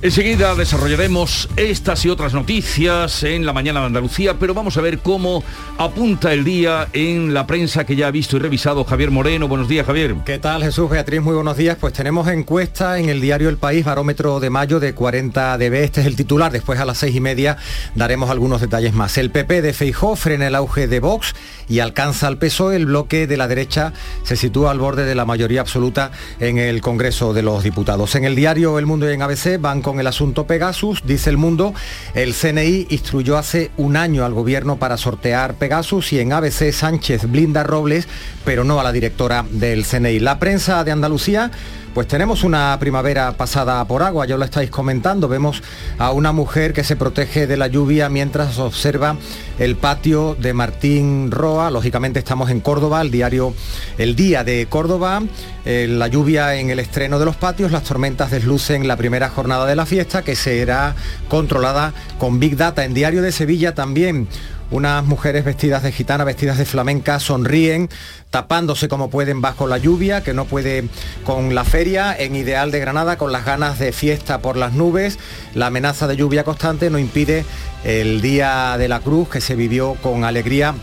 Enseguida 0.02 0.54
desarrollaremos 0.54 1.48
estas 1.56 2.04
y 2.04 2.10
otras 2.10 2.34
noticias 2.34 3.22
en 3.22 3.46
la 3.46 3.54
mañana 3.54 3.80
de 3.80 3.86
Andalucía, 3.86 4.34
pero 4.38 4.52
vamos 4.52 4.76
a 4.76 4.82
ver 4.82 4.98
cómo 4.98 5.42
apunta 5.78 6.34
el 6.34 6.44
día 6.44 6.88
en 6.92 7.32
la 7.32 7.46
prensa 7.46 7.86
que 7.86 7.96
ya 7.96 8.08
ha 8.08 8.10
visto 8.10 8.36
y 8.36 8.40
revisado 8.40 8.84
Javier 8.84 9.10
Moreno. 9.10 9.48
Buenos 9.48 9.68
días, 9.68 9.86
Javier. 9.86 10.14
¿Qué 10.26 10.38
tal, 10.38 10.62
Jesús 10.62 10.90
Beatriz? 10.90 11.22
Muy 11.22 11.34
buenos 11.34 11.56
días. 11.56 11.78
Pues 11.80 11.94
tenemos 11.94 12.28
encuesta 12.28 12.98
en 12.98 13.08
el 13.08 13.22
diario 13.22 13.48
El 13.48 13.56
País, 13.56 13.86
barómetro 13.86 14.38
de 14.38 14.50
mayo 14.50 14.80
de 14.80 14.94
40 14.94 15.56
dB. 15.56 15.74
Este 15.74 16.02
es 16.02 16.06
el 16.06 16.14
titular. 16.14 16.52
Después 16.52 16.78
a 16.78 16.84
las 16.84 16.98
seis 16.98 17.16
y 17.16 17.20
media 17.20 17.56
daremos 17.94 18.28
algunos 18.28 18.60
detalles 18.60 18.92
más. 18.92 19.16
El 19.16 19.30
PP 19.30 19.62
de 19.62 19.72
Feijó 19.72 20.14
frena 20.14 20.46
el 20.46 20.56
auge 20.56 20.88
de 20.88 21.00
Vox 21.00 21.34
y 21.70 21.78
alcanza 21.78 22.26
al 22.26 22.36
PSOE. 22.36 22.76
El 22.76 22.86
bloque 22.86 23.26
de 23.26 23.38
la 23.38 23.48
derecha 23.48 23.94
se 24.24 24.36
sitúa 24.36 24.72
al 24.72 24.78
borde 24.78 25.06
de 25.06 25.14
la 25.14 25.24
mayoría 25.24 25.62
absoluta 25.62 26.10
en 26.38 26.58
el 26.58 26.82
Congreso 26.82 27.32
de 27.32 27.42
los 27.42 27.64
Diputados. 27.64 28.14
En 28.14 28.24
el 28.24 28.36
diario 28.36 28.78
El 28.78 28.84
Mundo 28.84 29.10
y 29.10 29.14
en 29.14 29.22
ABC 29.22 29.58
van 29.58 29.80
con 29.86 30.00
el 30.00 30.08
asunto 30.08 30.48
Pegasus. 30.48 31.04
Dice 31.06 31.30
el 31.30 31.36
mundo, 31.36 31.72
el 32.14 32.34
CNI 32.34 32.88
instruyó 32.90 33.38
hace 33.38 33.70
un 33.76 33.96
año 33.96 34.24
al 34.24 34.34
gobierno 34.34 34.80
para 34.80 34.96
sortear 34.96 35.54
Pegasus 35.54 36.12
y 36.12 36.18
en 36.18 36.32
ABC 36.32 36.72
Sánchez 36.72 37.30
blinda 37.30 37.62
Robles, 37.62 38.08
pero 38.44 38.64
no 38.64 38.80
a 38.80 38.82
la 38.82 38.90
directora 38.90 39.46
del 39.48 39.86
CNI. 39.86 40.18
La 40.18 40.40
prensa 40.40 40.82
de 40.82 40.90
Andalucía 40.90 41.52
pues 41.94 42.08
tenemos 42.08 42.44
una 42.44 42.76
primavera 42.78 43.38
pasada 43.38 43.82
por 43.86 44.02
agua, 44.02 44.26
ya 44.26 44.36
lo 44.36 44.44
estáis 44.44 44.68
comentando. 44.68 45.28
Vemos 45.28 45.62
a 45.96 46.10
una 46.12 46.30
mujer 46.30 46.74
que 46.74 46.84
se 46.84 46.94
protege 46.94 47.46
de 47.46 47.56
la 47.56 47.68
lluvia 47.68 48.10
mientras 48.10 48.58
observa 48.58 49.16
el 49.58 49.76
patio 49.76 50.36
de 50.38 50.52
Martín 50.52 51.30
Roa. 51.30 51.70
Lógicamente 51.70 52.18
estamos 52.18 52.50
en 52.50 52.60
Córdoba, 52.60 53.00
el 53.00 53.10
diario 53.10 53.54
El 53.96 54.14
Día 54.14 54.44
de 54.44 54.66
Córdoba. 54.68 55.22
Eh, 55.68 55.88
la 55.88 56.06
lluvia 56.06 56.54
en 56.54 56.70
el 56.70 56.78
estreno 56.78 57.18
de 57.18 57.24
los 57.24 57.34
patios, 57.34 57.72
las 57.72 57.82
tormentas 57.82 58.30
deslucen 58.30 58.86
la 58.86 58.96
primera 58.96 59.28
jornada 59.28 59.66
de 59.66 59.74
la 59.74 59.84
fiesta 59.84 60.22
que 60.22 60.36
será 60.36 60.94
controlada 61.28 61.92
con 62.18 62.38
Big 62.38 62.56
Data. 62.56 62.84
En 62.84 62.94
Diario 62.94 63.20
de 63.20 63.32
Sevilla 63.32 63.74
también 63.74 64.28
unas 64.70 65.04
mujeres 65.04 65.44
vestidas 65.44 65.82
de 65.82 65.90
gitana, 65.90 66.22
vestidas 66.22 66.58
de 66.58 66.66
flamenca, 66.66 67.18
sonríen, 67.18 67.88
tapándose 68.30 68.86
como 68.86 69.10
pueden 69.10 69.40
bajo 69.40 69.66
la 69.66 69.78
lluvia, 69.78 70.22
que 70.22 70.34
no 70.34 70.44
puede 70.44 70.84
con 71.24 71.56
la 71.56 71.64
feria, 71.64 72.16
en 72.16 72.36
Ideal 72.36 72.70
de 72.70 72.78
Granada, 72.78 73.18
con 73.18 73.32
las 73.32 73.44
ganas 73.44 73.80
de 73.80 73.90
fiesta 73.90 74.38
por 74.38 74.56
las 74.56 74.72
nubes. 74.72 75.18
La 75.54 75.66
amenaza 75.66 76.06
de 76.06 76.16
lluvia 76.16 76.44
constante 76.44 76.90
no 76.90 76.98
impide 77.00 77.44
el 77.82 78.20
Día 78.20 78.76
de 78.78 78.86
la 78.86 79.00
Cruz, 79.00 79.28
que 79.28 79.40
se 79.40 79.56
vivió 79.56 79.94
con 80.00 80.22
alegría 80.22 80.76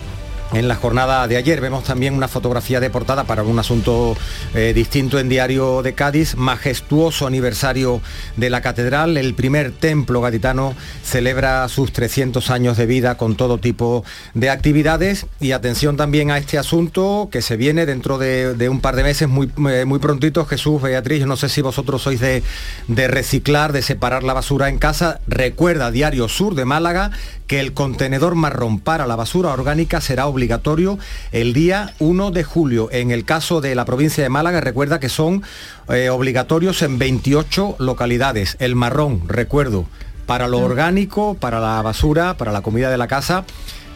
en 0.51 0.67
la 0.67 0.75
jornada 0.75 1.27
de 1.27 1.37
ayer. 1.37 1.61
Vemos 1.61 1.83
también 1.83 2.13
una 2.13 2.27
fotografía 2.27 2.79
de 2.79 2.89
portada 2.89 3.23
para 3.23 3.43
un 3.43 3.57
asunto 3.57 4.15
eh, 4.53 4.73
distinto 4.75 5.19
en 5.19 5.29
Diario 5.29 5.81
de 5.81 5.93
Cádiz, 5.93 6.35
majestuoso 6.35 7.27
aniversario 7.27 8.01
de 8.37 8.49
la 8.49 8.61
catedral. 8.61 9.17
El 9.17 9.33
primer 9.33 9.71
templo 9.71 10.21
gaditano 10.21 10.75
celebra 11.03 11.67
sus 11.69 11.91
300 11.91 12.49
años 12.49 12.77
de 12.77 12.85
vida 12.85 13.17
con 13.17 13.35
todo 13.35 13.57
tipo 13.57 14.03
de 14.33 14.49
actividades 14.49 15.25
y 15.39 15.51
atención 15.51 15.97
también 15.97 16.31
a 16.31 16.37
este 16.37 16.57
asunto 16.57 17.29
que 17.31 17.41
se 17.41 17.57
viene 17.57 17.85
dentro 17.85 18.17
de, 18.17 18.69
un 18.69 18.81
par 18.81 18.95
de 18.95 19.03
meses 19.03 19.27
muy, 19.27 19.51
eh, 19.69 19.85
muy 19.85 19.99
prontito. 19.99 20.45
Jesús, 20.45 20.81
Beatriz, 20.81 21.25
no 21.25 21.37
sé 21.37 21.49
si 21.49 21.61
vosotros 21.61 22.01
sois 22.01 22.19
de, 22.19 22.43
de 22.87 23.07
reciclar, 23.07 23.73
de 23.73 23.81
separar 23.81 24.23
la 24.23 24.33
basura 24.33 24.69
en 24.69 24.77
casa. 24.77 25.19
Recuerda 25.27 25.91
Diario 25.91 26.27
Sur 26.27 26.55
de 26.55 26.65
Málaga 26.65 27.11
que 27.53 27.59
el 27.59 27.73
contenedor 27.73 28.33
marrón 28.33 28.79
para 28.79 29.05
la 29.05 29.15
basura 29.15 29.51
orgánica 29.51 30.01
será 30.01 30.25
obligatorio 30.25 30.97
el 31.31 31.53
día 31.53 31.93
1 31.99 32.31
de 32.31 32.43
julio. 32.43 32.89
En 32.91 33.11
el 33.11 33.25
caso 33.25 33.61
de 33.61 33.75
la 33.75 33.85
provincia 33.85 34.23
de 34.23 34.29
Málaga, 34.29 34.59
recuerda 34.59 34.99
que 34.99 35.07
son 35.07 35.43
eh, 35.87 36.09
obligatorios 36.09 36.81
en 36.81 36.97
28 36.97 37.75
localidades. 37.77 38.57
El 38.59 38.73
marrón, 38.73 39.21
recuerdo, 39.27 39.85
para 40.25 40.47
lo 40.47 40.61
orgánico, 40.61 41.35
para 41.35 41.59
la 41.59 41.79
basura, 41.83 42.37
para 42.37 42.51
la 42.51 42.61
comida 42.61 42.89
de 42.89 42.97
la 42.97 43.07
casa. 43.07 43.45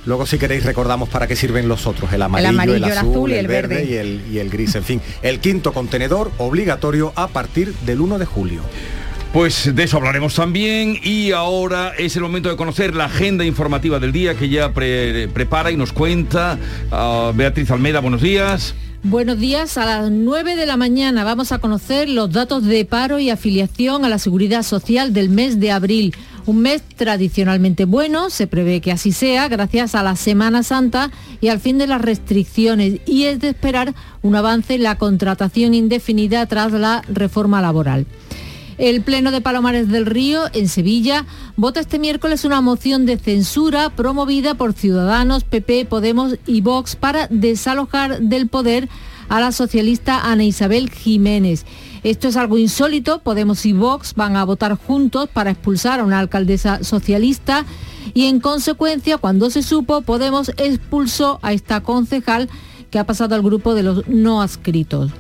Luego 0.06 0.28
si 0.28 0.38
queréis 0.38 0.64
recordamos 0.64 1.10
para 1.10 1.26
qué 1.26 1.36
sirven 1.36 1.68
los 1.68 1.88
otros, 1.88 2.14
el 2.14 2.22
amarillo, 2.22 2.76
el, 2.76 2.84
azul, 2.84 3.32
el, 3.32 3.48
verde, 3.48 3.86
Y, 3.86 3.96
el, 3.96 4.22
y 4.32 4.38
el 4.38 4.52
gris. 4.52 4.76
En 4.76 4.84
fin, 4.84 5.02
el 5.24 5.40
quinto 5.40 5.74
contenedor 5.74 6.32
obligatorio 6.38 7.12
a 7.16 7.28
partir 7.28 7.74
del 7.88 8.02
1 8.02 8.20
de 8.20 8.26
julio. 8.28 8.62
Pues 9.34 9.76
de 9.76 9.84
eso 9.84 9.98
hablaremos 9.98 10.36
también 10.36 10.98
y 11.04 11.32
ahora 11.32 11.94
es 11.98 12.16
el 12.16 12.24
momento 12.24 12.50
de 12.50 12.56
conocer 12.56 12.96
la 12.96 13.06
agenda 13.06 13.46
informativa 13.46 14.00
del 14.00 14.12
día 14.12 14.36
que 14.36 14.50
ya 14.50 14.74
prepara 14.74 15.70
y 15.72 15.76
nos 15.76 15.92
cuenta 15.92 16.58
ah, 16.92 17.32
Beatriz 17.36 17.70
Almeida. 17.70 18.00
Buenos 18.00 18.22
días. 18.22 18.74
Buenos 19.04 19.38
días, 19.38 19.78
a 19.78 19.86
las 19.86 20.12
9 20.12 20.56
de 20.56 20.66
la 20.66 20.76
mañana 20.76 21.24
vamos 21.24 21.52
a 21.52 21.60
conocer 21.60 22.10
los 22.10 22.32
datos 22.32 22.64
de 22.64 22.84
paro 22.84 23.20
y 23.20 23.30
afiliación 23.30 24.04
a 24.04 24.10
la 24.10 24.18
seguridad 24.18 24.64
social 24.64 25.14
del 25.14 25.30
mes 25.30 25.60
de 25.60 25.72
abril. 25.72 26.16
Un 26.46 26.62
mes 26.62 26.82
tradicionalmente 26.96 27.86
bueno, 27.86 28.30
se 28.30 28.48
prevé 28.48 28.82
que 28.82 28.92
así 28.92 29.12
sea, 29.12 29.50
gracias 29.50 29.96
a 29.96 30.04
la 30.04 30.16
Semana 30.16 30.64
Santa 30.64 31.12
y 31.42 31.50
al 31.50 31.60
fin 31.60 31.78
de 31.78 31.88
las 31.88 32.02
restricciones, 32.02 33.02
y 33.06 33.26
es 33.26 33.40
de 33.40 33.50
esperar 33.50 33.94
un 34.24 34.36
avance 34.36 34.76
en 34.76 34.84
la 34.84 34.98
contratación 34.98 35.74
indefinida 35.74 36.46
tras 36.46 36.72
la 36.72 37.04
reforma 37.08 37.62
laboral. 37.62 38.08
El 38.78 39.02
Pleno 39.02 39.32
de 39.32 39.42
Palomares 39.42 39.90
del 39.90 40.06
Río, 40.06 40.44
en 40.54 40.70
Sevilla, 40.70 41.26
vota 41.56 41.80
este 41.80 41.98
miércoles 41.98 42.46
una 42.46 42.62
moción 42.62 43.08
de 43.08 43.18
censura 43.18 43.90
promovida 43.90 44.54
por 44.54 44.74
Ciudadanos, 44.74 45.44
PP, 45.44 45.86
Podemos 45.86 46.36
y 46.46 46.62
Vox 46.62 46.96
para 46.96 47.28
desalojar 47.28 48.22
del 48.22 48.48
poder 48.48 48.88
a 49.30 49.40
la 49.40 49.52
socialista 49.52 50.30
Ana 50.30 50.44
Isabel 50.44 50.92
Jiménez. 50.92 51.66
Esto 52.04 52.28
es 52.28 52.38
algo 52.38 52.60
insólito, 52.60 53.20
Podemos 53.20 53.66
y 53.66 53.74
Vox 53.74 54.14
van 54.14 54.36
a 54.36 54.46
votar 54.46 54.76
juntos 54.76 55.28
para 55.34 55.50
expulsar 55.50 56.00
a 56.00 56.04
una 56.04 56.20
alcaldesa 56.20 56.84
socialista 56.84 57.66
y 58.14 58.28
en 58.28 58.40
consecuencia, 58.40 59.18
cuando 59.18 59.50
se 59.50 59.64
supo, 59.64 60.02
Podemos 60.02 60.50
expulsó 60.58 61.40
a 61.42 61.52
esta 61.54 61.82
concejal 61.82 62.48
que 62.92 63.00
ha 63.00 63.06
pasado 63.06 63.36
al 63.36 63.42
grupo 63.42 63.74
de 63.74 63.84
los 63.84 64.08
no 64.08 64.42
adscritos. 64.42 65.12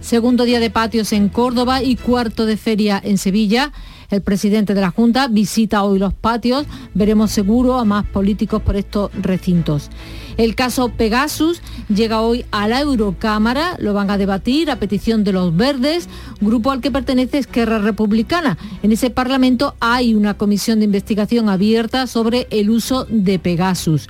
Segundo 0.00 0.44
día 0.44 0.60
de 0.60 0.70
patios 0.70 1.12
en 1.12 1.28
Córdoba 1.28 1.82
y 1.82 1.96
cuarto 1.96 2.46
de 2.46 2.56
feria 2.56 3.00
en 3.02 3.18
Sevilla. 3.18 3.72
El 4.10 4.22
presidente 4.22 4.72
de 4.72 4.80
la 4.80 4.90
Junta 4.90 5.28
visita 5.28 5.82
hoy 5.82 5.98
los 5.98 6.14
patios. 6.14 6.66
Veremos 6.94 7.30
seguro 7.30 7.78
a 7.78 7.84
más 7.84 8.06
políticos 8.06 8.62
por 8.62 8.76
estos 8.76 9.10
recintos. 9.12 9.90
El 10.38 10.54
caso 10.54 10.88
Pegasus 10.88 11.60
llega 11.88 12.22
hoy 12.22 12.46
a 12.50 12.68
la 12.68 12.80
Eurocámara. 12.80 13.76
Lo 13.80 13.92
van 13.92 14.10
a 14.10 14.16
debatir 14.16 14.70
a 14.70 14.76
petición 14.76 15.24
de 15.24 15.32
los 15.32 15.54
Verdes, 15.54 16.08
grupo 16.40 16.70
al 16.70 16.80
que 16.80 16.90
pertenece 16.90 17.38
Esquerra 17.38 17.80
Republicana. 17.80 18.56
En 18.82 18.92
ese 18.92 19.10
Parlamento 19.10 19.74
hay 19.80 20.14
una 20.14 20.38
comisión 20.38 20.78
de 20.78 20.86
investigación 20.86 21.50
abierta 21.50 22.06
sobre 22.06 22.46
el 22.50 22.70
uso 22.70 23.04
de 23.10 23.38
Pegasus. 23.38 24.08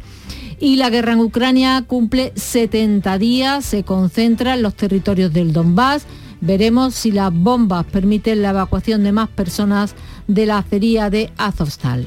Y 0.60 0.76
la 0.76 0.90
guerra 0.90 1.12
en 1.12 1.20
Ucrania 1.20 1.84
cumple 1.86 2.32
70 2.34 3.18
días, 3.18 3.64
se 3.64 3.84
concentra 3.84 4.54
en 4.54 4.62
los 4.62 4.74
territorios 4.74 5.32
del 5.32 5.52
Donbass. 5.52 6.04
Veremos 6.40 6.94
si 6.94 7.12
las 7.12 7.32
bombas 7.32 7.84
permiten 7.84 8.42
la 8.42 8.50
evacuación 8.50 9.04
de 9.04 9.12
más 9.12 9.28
personas 9.28 9.94
de 10.26 10.46
la 10.46 10.58
acería 10.58 11.10
de 11.10 11.30
Azovstal. 11.36 12.06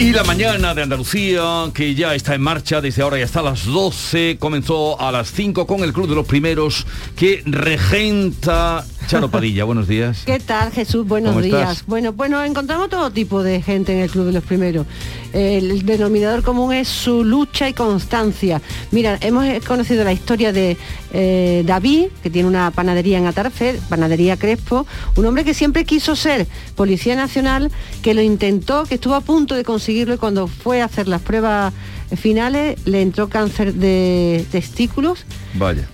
Y 0.00 0.12
la 0.14 0.24
mañana 0.24 0.74
de 0.74 0.82
Andalucía, 0.82 1.70
que 1.74 1.94
ya 1.94 2.14
está 2.14 2.34
en 2.34 2.40
marcha 2.40 2.80
desde 2.80 3.02
ahora 3.02 3.18
y 3.18 3.22
hasta 3.22 3.42
las 3.42 3.66
12, 3.66 4.38
comenzó 4.40 4.98
a 4.98 5.12
las 5.12 5.30
5 5.30 5.66
con 5.66 5.84
el 5.84 5.92
Club 5.92 6.08
de 6.08 6.14
los 6.14 6.26
Primeros 6.26 6.86
que 7.14 7.42
regenta 7.44 8.86
Charo 9.10 9.28
Padilla, 9.30 9.64
buenos 9.64 9.88
días. 9.88 10.22
¿Qué 10.24 10.38
tal, 10.38 10.70
Jesús? 10.70 11.06
Buenos 11.06 11.42
días. 11.42 11.84
Bueno, 11.86 12.12
bueno, 12.12 12.42
encontramos 12.44 12.88
todo 12.88 13.10
tipo 13.10 13.42
de 13.42 13.60
gente 13.60 13.92
en 13.92 13.98
el 13.98 14.10
Club 14.10 14.26
de 14.26 14.32
los 14.32 14.44
Primeros. 14.44 14.86
El 15.32 15.84
denominador 15.84 16.42
común 16.42 16.72
es 16.72 16.88
su 16.88 17.24
lucha 17.24 17.68
y 17.68 17.72
constancia. 17.72 18.62
Mira, 18.92 19.18
hemos 19.20 19.46
conocido 19.64 20.04
la 20.04 20.12
historia 20.12 20.52
de 20.52 20.76
eh, 21.12 21.62
David, 21.66 22.06
que 22.22 22.30
tiene 22.30 22.48
una 22.48 22.70
panadería 22.70 23.18
en 23.18 23.26
Atarfe, 23.26 23.80
panadería 23.88 24.36
Crespo, 24.36 24.86
un 25.16 25.26
hombre 25.26 25.44
que 25.44 25.54
siempre 25.54 25.84
quiso 25.84 26.14
ser 26.14 26.46
policía 26.76 27.16
nacional, 27.16 27.70
que 28.02 28.14
lo 28.14 28.22
intentó, 28.22 28.84
que 28.84 28.94
estuvo 28.94 29.14
a 29.14 29.20
punto 29.20 29.56
de 29.56 29.64
conseguirlo 29.90 30.14
y 30.14 30.18
cuando 30.18 30.46
fue 30.46 30.82
a 30.82 30.84
hacer 30.84 31.08
las 31.08 31.20
pruebas 31.20 31.72
finales 32.16 32.78
le 32.84 33.02
entró 33.02 33.28
cáncer 33.28 33.74
de 33.74 34.44
testículos. 34.50 35.24
Vaya 35.54 35.88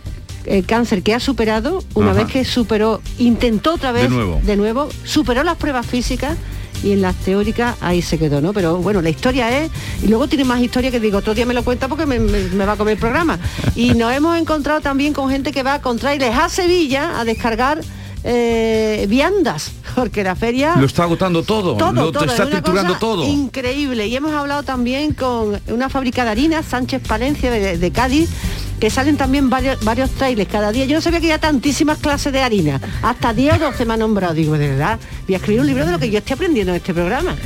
el 0.44 0.64
cáncer 0.64 1.02
que 1.02 1.12
ha 1.12 1.18
superado, 1.18 1.82
una 1.94 2.12
vez 2.12 2.28
que 2.28 2.44
superó, 2.44 3.00
intentó 3.18 3.74
otra 3.74 3.90
vez 3.90 4.04
de 4.04 4.10
nuevo. 4.10 4.40
de 4.44 4.56
nuevo, 4.56 4.88
superó 5.02 5.42
las 5.42 5.56
pruebas 5.56 5.84
físicas 5.84 6.36
y 6.84 6.92
en 6.92 7.02
las 7.02 7.16
teóricas 7.16 7.74
ahí 7.80 8.00
se 8.00 8.16
quedó, 8.16 8.40
¿no? 8.40 8.52
Pero 8.52 8.76
bueno, 8.76 9.02
la 9.02 9.10
historia 9.10 9.64
es, 9.64 9.72
y 10.04 10.06
luego 10.06 10.28
tiene 10.28 10.44
más 10.44 10.60
historia 10.60 10.92
que 10.92 11.00
digo, 11.00 11.18
otro 11.18 11.34
día 11.34 11.46
me 11.46 11.54
lo 11.54 11.64
cuenta 11.64 11.88
porque 11.88 12.06
me, 12.06 12.18
va 12.64 12.72
a 12.74 12.76
comer 12.76 12.92
el 12.92 13.00
programa. 13.00 13.40
Y 13.74 13.94
nos 13.94 14.12
hemos 14.12 14.38
encontrado 14.38 14.80
también 14.80 15.12
con 15.12 15.28
gente 15.30 15.50
que 15.50 15.64
va 15.64 15.80
con 15.80 15.98
trailers 15.98 16.38
a 16.38 16.48
Sevilla 16.48 17.18
a 17.18 17.24
descargar 17.24 17.80
eh, 18.28 19.06
viandas, 19.08 19.70
porque 19.94 20.24
la 20.24 20.34
feria... 20.34 20.74
Lo 20.76 20.86
está 20.86 21.04
agotando 21.04 21.44
todo, 21.44 21.76
todo 21.76 21.92
lo 21.92 22.24
está 22.24 22.50
triturando 22.50 22.96
todo. 22.96 23.24
Increíble. 23.24 24.08
Y 24.08 24.16
hemos 24.16 24.32
hablado 24.32 24.64
también 24.64 25.14
con 25.14 25.60
una 25.68 25.88
fábrica 25.88 26.24
de 26.24 26.30
harina, 26.30 26.62
Sánchez 26.64 27.02
Palencia 27.06 27.52
de, 27.52 27.90
Cádiz, 27.92 28.28
que 28.80 28.90
salen 28.90 29.16
también 29.16 29.48
varios, 29.48 29.82
varios 29.84 30.10
trailers 30.10 30.50
cada 30.50 30.72
día. 30.72 30.86
Yo 30.86 30.96
no 30.96 31.00
sabía 31.00 31.20
que 31.20 31.26
había 31.26 31.38
tantísimas 31.38 31.98
clases 31.98 32.32
de 32.32 32.42
harina. 32.42 32.80
Hasta 33.00 33.32
10 33.32 33.54
o 33.54 33.58
12 33.66 33.84
me 33.84 33.94
han 33.94 34.00
nombrado. 34.00 34.34
Digo, 34.34 34.58
de 34.58 34.70
verdad, 34.70 34.98
voy 35.26 35.34
a 35.34 35.38
escribir 35.38 35.60
un 35.60 35.66
libro 35.68 35.86
de 35.86 35.92
lo 35.92 35.98
que 36.00 36.10
yo 36.10 36.18
estoy 36.18 36.34
aprendiendo 36.34 36.72
en 36.72 36.76
este 36.76 36.92
programa. 36.92 37.36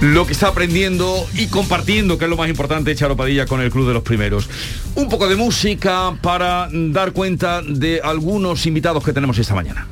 Lo 0.00 0.26
que 0.26 0.32
está 0.32 0.48
aprendiendo 0.48 1.26
y 1.34 1.46
compartiendo, 1.46 2.18
que 2.18 2.24
es 2.24 2.30
lo 2.30 2.36
más 2.36 2.48
importante, 2.48 2.94
Charo 2.94 3.16
Padilla 3.16 3.46
con 3.46 3.60
el 3.60 3.70
Club 3.70 3.86
de 3.86 3.94
los 3.94 4.02
Primeros. 4.02 4.48
Un 4.94 5.08
poco 5.08 5.28
de 5.28 5.36
música 5.36 6.16
para 6.20 6.68
dar 6.72 7.12
cuenta 7.12 7.62
de 7.62 8.00
algunos 8.02 8.66
invitados 8.66 9.04
que 9.04 9.12
tenemos 9.12 9.38
esta 9.38 9.54
mañana. 9.54 9.86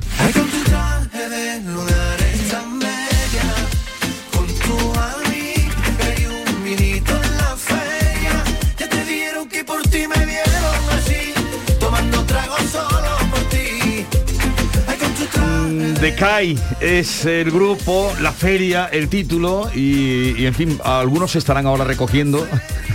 De 16.01 16.15
CAI 16.15 16.57
es 16.79 17.25
el 17.25 17.51
grupo, 17.51 18.11
la 18.21 18.31
feria, 18.31 18.87
el 18.91 19.07
título 19.07 19.69
y, 19.71 20.47
en 20.47 20.55
fin, 20.55 20.79
algunos 20.83 21.35
estarán 21.35 21.67
ahora 21.67 21.83
recogiendo. 21.83 22.47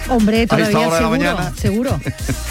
Hombre, 0.08 0.44
todavía 0.48 0.90
seguro, 0.90 1.40
seguro. 1.56 2.00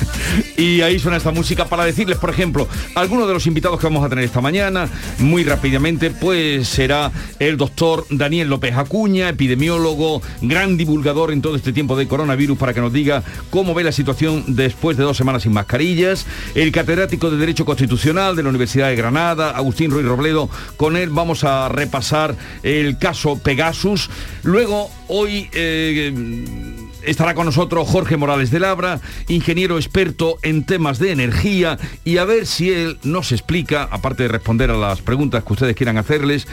y 0.57 0.81
ahí 0.81 0.99
suena 0.99 1.17
esta 1.17 1.31
música 1.31 1.65
para 1.65 1.85
decirles, 1.85 2.17
por 2.17 2.29
ejemplo, 2.29 2.67
algunos 2.95 3.27
de 3.27 3.33
los 3.33 3.47
invitados 3.47 3.79
que 3.79 3.87
vamos 3.87 4.05
a 4.05 4.09
tener 4.09 4.25
esta 4.25 4.41
mañana, 4.41 4.89
muy 5.19 5.43
rápidamente, 5.43 6.11
pues 6.11 6.67
será 6.67 7.11
el 7.39 7.57
doctor 7.57 8.05
Daniel 8.09 8.49
López 8.49 8.75
Acuña, 8.75 9.29
epidemiólogo, 9.29 10.21
gran 10.41 10.77
divulgador 10.77 11.31
en 11.31 11.41
todo 11.41 11.55
este 11.55 11.73
tiempo 11.73 11.95
de 11.95 12.07
coronavirus, 12.07 12.57
para 12.57 12.73
que 12.73 12.81
nos 12.81 12.93
diga 12.93 13.23
cómo 13.49 13.73
ve 13.73 13.83
la 13.83 13.91
situación 13.91 14.43
después 14.47 14.97
de 14.97 15.03
dos 15.03 15.17
semanas 15.17 15.43
sin 15.43 15.53
mascarillas, 15.53 16.25
el 16.55 16.71
catedrático 16.71 17.29
de 17.29 17.37
Derecho 17.37 17.65
Constitucional 17.65 18.35
de 18.35 18.43
la 18.43 18.49
Universidad 18.49 18.89
de 18.89 18.95
Granada, 18.95 19.51
Agustín 19.51 19.91
Ruiz 19.91 20.05
Robledo, 20.05 20.49
con 20.77 20.97
él 20.97 21.09
vamos 21.09 21.43
a 21.43 21.69
repasar 21.69 22.35
el 22.63 22.97
caso 22.97 23.37
Pegasus. 23.37 24.09
Luego, 24.43 24.89
hoy... 25.07 25.49
Eh, 25.53 26.84
estará 27.05 27.33
con 27.35 27.45
nosotros 27.45 27.87
Jorge 27.87 28.17
Morales 28.17 28.51
de 28.51 28.59
Labra, 28.59 28.99
ingeniero 29.27 29.77
experto 29.77 30.37
en 30.41 30.63
temas 30.63 30.99
de 30.99 31.11
energía, 31.11 31.77
y 32.03 32.17
a 32.17 32.25
ver 32.25 32.45
si 32.45 32.71
él 32.71 32.97
nos 33.03 33.31
explica, 33.31 33.87
aparte 33.91 34.23
de 34.23 34.29
responder 34.29 34.71
a 34.71 34.77
las 34.77 35.01
preguntas 35.01 35.43
que 35.43 35.53
ustedes 35.53 35.75
quieran 35.75 35.97
hacerles, 35.97 36.47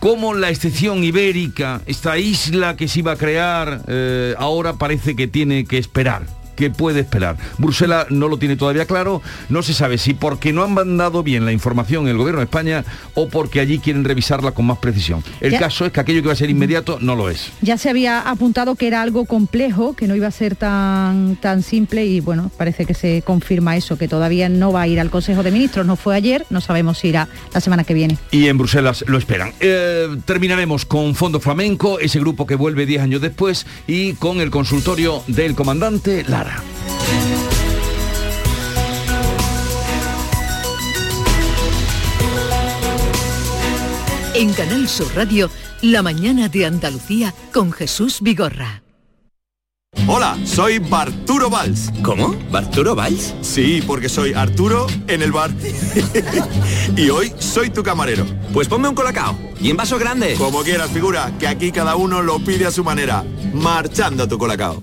cómo 0.00 0.34
la 0.34 0.50
excepción 0.50 1.02
ibérica, 1.04 1.82
esta 1.86 2.18
isla 2.18 2.76
que 2.76 2.88
se 2.88 3.00
iba 3.00 3.12
a 3.12 3.16
crear, 3.16 3.82
eh, 3.88 4.34
ahora 4.38 4.74
parece 4.74 5.16
que 5.16 5.26
tiene 5.26 5.64
que 5.64 5.78
esperar 5.78 6.37
que 6.58 6.70
puede 6.70 6.98
esperar. 6.98 7.36
Bruselas 7.56 8.06
no 8.10 8.26
lo 8.26 8.36
tiene 8.36 8.56
todavía 8.56 8.84
claro, 8.84 9.22
no 9.48 9.62
se 9.62 9.72
sabe 9.72 9.96
si 9.96 10.12
porque 10.12 10.52
no 10.52 10.64
han 10.64 10.74
mandado 10.74 11.22
bien 11.22 11.44
la 11.44 11.52
información 11.52 12.08
el 12.08 12.16
gobierno 12.16 12.40
de 12.40 12.46
España 12.46 12.84
o 13.14 13.28
porque 13.28 13.60
allí 13.60 13.78
quieren 13.78 14.02
revisarla 14.02 14.50
con 14.50 14.66
más 14.66 14.78
precisión. 14.78 15.22
El 15.40 15.56
caso 15.56 15.86
es 15.86 15.92
que 15.92 16.00
aquello 16.00 16.20
que 16.20 16.26
va 16.26 16.32
a 16.32 16.36
ser 16.36 16.50
inmediato 16.50 16.98
no 17.00 17.14
lo 17.14 17.30
es. 17.30 17.52
Ya 17.62 17.78
se 17.78 17.90
había 17.90 18.22
apuntado 18.22 18.74
que 18.74 18.88
era 18.88 19.02
algo 19.02 19.24
complejo, 19.24 19.94
que 19.94 20.08
no 20.08 20.16
iba 20.16 20.26
a 20.26 20.32
ser 20.32 20.56
tan, 20.56 21.36
tan 21.36 21.62
simple 21.62 22.04
y 22.06 22.18
bueno, 22.18 22.50
parece 22.56 22.86
que 22.86 22.94
se 22.94 23.22
confirma 23.22 23.76
eso, 23.76 23.96
que 23.96 24.08
todavía 24.08 24.48
no 24.48 24.72
va 24.72 24.82
a 24.82 24.88
ir 24.88 24.98
al 24.98 25.10
Consejo 25.10 25.44
de 25.44 25.52
Ministros, 25.52 25.86
no 25.86 25.94
fue 25.94 26.16
ayer, 26.16 26.44
no 26.50 26.60
sabemos 26.60 26.98
si 26.98 27.08
irá 27.08 27.28
la 27.54 27.60
semana 27.60 27.84
que 27.84 27.94
viene. 27.94 28.18
Y 28.32 28.48
en 28.48 28.58
Bruselas 28.58 29.04
lo 29.06 29.16
esperan. 29.16 29.52
Eh, 29.60 30.08
terminaremos 30.24 30.86
con 30.86 31.14
Fondo 31.14 31.38
Flamenco, 31.38 32.00
ese 32.00 32.18
grupo 32.18 32.48
que 32.48 32.56
vuelve 32.56 32.84
10 32.84 33.02
años 33.02 33.20
después, 33.20 33.64
y 33.86 34.14
con 34.14 34.40
el 34.40 34.50
consultorio 34.50 35.22
del 35.28 35.54
comandante 35.54 36.24
Lara. 36.26 36.47
En 44.34 44.52
Canal 44.52 44.88
Sur 44.88 45.08
Radio, 45.16 45.50
La 45.82 46.00
mañana 46.00 46.48
de 46.48 46.64
Andalucía 46.64 47.34
con 47.52 47.72
Jesús 47.72 48.20
Vigorra. 48.20 48.82
Hola, 50.06 50.38
soy 50.44 50.78
Barturo 50.78 51.50
Valls. 51.50 51.90
¿Cómo? 52.02 52.36
¿Barturo 52.50 52.94
Valls? 52.94 53.34
Sí, 53.40 53.82
porque 53.84 54.08
soy 54.08 54.34
Arturo 54.34 54.86
en 55.08 55.22
el 55.22 55.32
bar. 55.32 55.50
y 56.96 57.10
hoy 57.10 57.32
soy 57.40 57.70
tu 57.70 57.82
camarero. 57.82 58.24
Pues 58.52 58.68
ponme 58.68 58.88
un 58.88 58.94
colacao. 58.94 59.36
Y 59.60 59.70
en 59.70 59.76
vaso 59.76 59.98
grande. 59.98 60.34
Como 60.34 60.62
quieras, 60.62 60.90
figura, 60.90 61.32
que 61.40 61.48
aquí 61.48 61.72
cada 61.72 61.96
uno 61.96 62.22
lo 62.22 62.38
pide 62.38 62.66
a 62.66 62.70
su 62.70 62.84
manera. 62.84 63.24
Marchando 63.52 64.28
tu 64.28 64.38
colacao. 64.38 64.82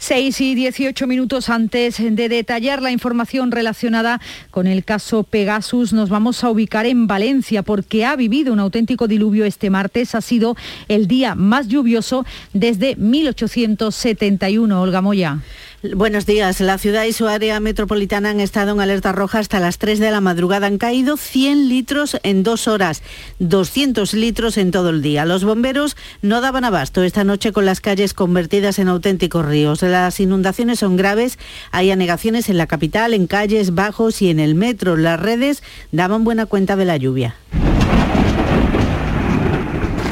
6 0.00 0.40
y 0.40 0.54
18 0.54 1.06
minutos 1.06 1.50
antes 1.50 1.98
de 1.98 2.28
detallar 2.30 2.80
la 2.80 2.90
información 2.90 3.50
relacionada 3.50 4.18
con 4.50 4.66
el 4.66 4.82
caso 4.82 5.24
Pegasus, 5.24 5.92
nos 5.92 6.08
vamos 6.08 6.42
a 6.42 6.48
ubicar 6.48 6.86
en 6.86 7.06
Valencia 7.06 7.62
porque 7.62 8.06
ha 8.06 8.16
vivido 8.16 8.54
un 8.54 8.60
auténtico 8.60 9.08
diluvio 9.08 9.44
este 9.44 9.68
martes. 9.68 10.14
Ha 10.14 10.22
sido 10.22 10.56
el 10.88 11.06
día 11.06 11.34
más 11.34 11.68
lluvioso 11.68 12.24
desde 12.54 12.96
1871. 12.96 14.80
Olga 14.80 15.02
Moya. 15.02 15.40
Buenos 15.82 16.26
días. 16.26 16.60
La 16.60 16.76
ciudad 16.76 17.04
y 17.04 17.14
su 17.14 17.26
área 17.26 17.58
metropolitana 17.58 18.28
han 18.28 18.40
estado 18.40 18.72
en 18.72 18.80
alerta 18.80 19.12
roja 19.12 19.38
hasta 19.38 19.60
las 19.60 19.78
3 19.78 19.98
de 19.98 20.10
la 20.10 20.20
madrugada. 20.20 20.66
Han 20.66 20.76
caído 20.76 21.16
100 21.16 21.70
litros 21.70 22.18
en 22.22 22.42
dos 22.42 22.68
horas, 22.68 23.02
200 23.38 24.12
litros 24.12 24.58
en 24.58 24.72
todo 24.72 24.90
el 24.90 25.00
día. 25.00 25.24
Los 25.24 25.42
bomberos 25.42 25.96
no 26.20 26.42
daban 26.42 26.64
abasto 26.64 27.02
esta 27.02 27.24
noche 27.24 27.52
con 27.52 27.64
las 27.64 27.80
calles 27.80 28.12
convertidas 28.12 28.78
en 28.78 28.88
auténticos 28.88 29.46
ríos. 29.46 29.80
Las 29.80 30.20
inundaciones 30.20 30.80
son 30.80 30.96
graves. 30.96 31.38
Hay 31.70 31.90
anegaciones 31.90 32.50
en 32.50 32.58
la 32.58 32.66
capital, 32.66 33.14
en 33.14 33.26
calles 33.26 33.74
bajos 33.74 34.20
y 34.20 34.28
en 34.28 34.38
el 34.38 34.54
metro. 34.54 34.98
Las 34.98 35.18
redes 35.18 35.62
daban 35.92 36.24
buena 36.24 36.44
cuenta 36.44 36.76
de 36.76 36.84
la 36.84 36.98
lluvia. 36.98 37.36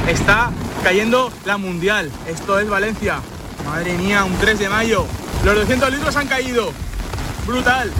Está 0.08 0.50
cayendo 0.82 1.30
la 1.44 1.58
mundial. 1.58 2.10
Esto 2.26 2.58
es 2.58 2.70
Valencia. 2.70 3.20
Madre 3.66 3.98
mía, 3.98 4.24
un 4.24 4.32
3 4.38 4.60
de 4.60 4.68
mayo. 4.70 5.06
Los 5.44 5.54
200 5.54 5.90
litros 5.90 6.16
han 6.16 6.26
caído. 6.26 6.72
Brutal. 7.46 7.92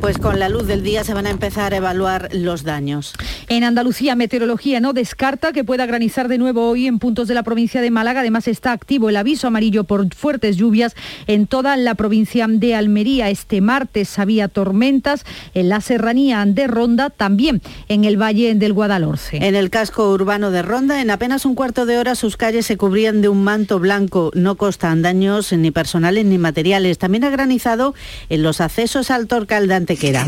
Pues 0.00 0.16
con 0.16 0.38
la 0.38 0.48
luz 0.48 0.66
del 0.66 0.82
día 0.82 1.04
se 1.04 1.12
van 1.12 1.26
a 1.26 1.30
empezar 1.30 1.74
a 1.74 1.76
evaluar 1.76 2.30
los 2.32 2.64
daños. 2.64 3.12
En 3.48 3.64
Andalucía, 3.64 4.14
Meteorología 4.14 4.80
no 4.80 4.94
descarta 4.94 5.52
que 5.52 5.62
pueda 5.62 5.84
granizar 5.84 6.28
de 6.28 6.38
nuevo 6.38 6.68
hoy 6.70 6.86
en 6.86 6.98
puntos 6.98 7.28
de 7.28 7.34
la 7.34 7.42
provincia 7.42 7.82
de 7.82 7.90
Málaga. 7.90 8.20
Además 8.20 8.48
está 8.48 8.72
activo 8.72 9.10
el 9.10 9.16
aviso 9.16 9.46
amarillo 9.48 9.84
por 9.84 10.14
fuertes 10.14 10.56
lluvias 10.56 10.96
en 11.26 11.46
toda 11.46 11.76
la 11.76 11.94
provincia 11.96 12.46
de 12.48 12.74
Almería. 12.74 13.28
Este 13.28 13.60
martes 13.60 14.18
había 14.18 14.48
tormentas 14.48 15.26
en 15.52 15.68
la 15.68 15.82
serranía 15.82 16.44
de 16.46 16.66
Ronda, 16.66 17.10
también 17.10 17.60
en 17.88 18.04
el 18.04 18.16
Valle 18.16 18.54
del 18.54 18.72
Guadalhorce. 18.72 19.36
En 19.46 19.54
el 19.54 19.68
casco 19.68 20.10
urbano 20.10 20.50
de 20.50 20.62
Ronda, 20.62 21.02
en 21.02 21.10
apenas 21.10 21.44
un 21.44 21.54
cuarto 21.54 21.84
de 21.84 21.98
hora 21.98 22.14
sus 22.14 22.38
calles 22.38 22.64
se 22.64 22.78
cubrían 22.78 23.20
de 23.20 23.28
un 23.28 23.44
manto 23.44 23.78
blanco. 23.78 24.30
No 24.34 24.54
costan 24.54 25.02
daños 25.02 25.52
ni 25.52 25.70
personales 25.70 26.24
ni 26.24 26.38
materiales. 26.38 26.96
También 26.96 27.24
ha 27.24 27.30
granizado 27.30 27.94
en 28.30 28.42
los 28.42 28.62
accesos 28.62 29.10
al 29.10 29.26
Torcal 29.26 29.68
de 29.68 29.74
Antequera. 29.90 30.24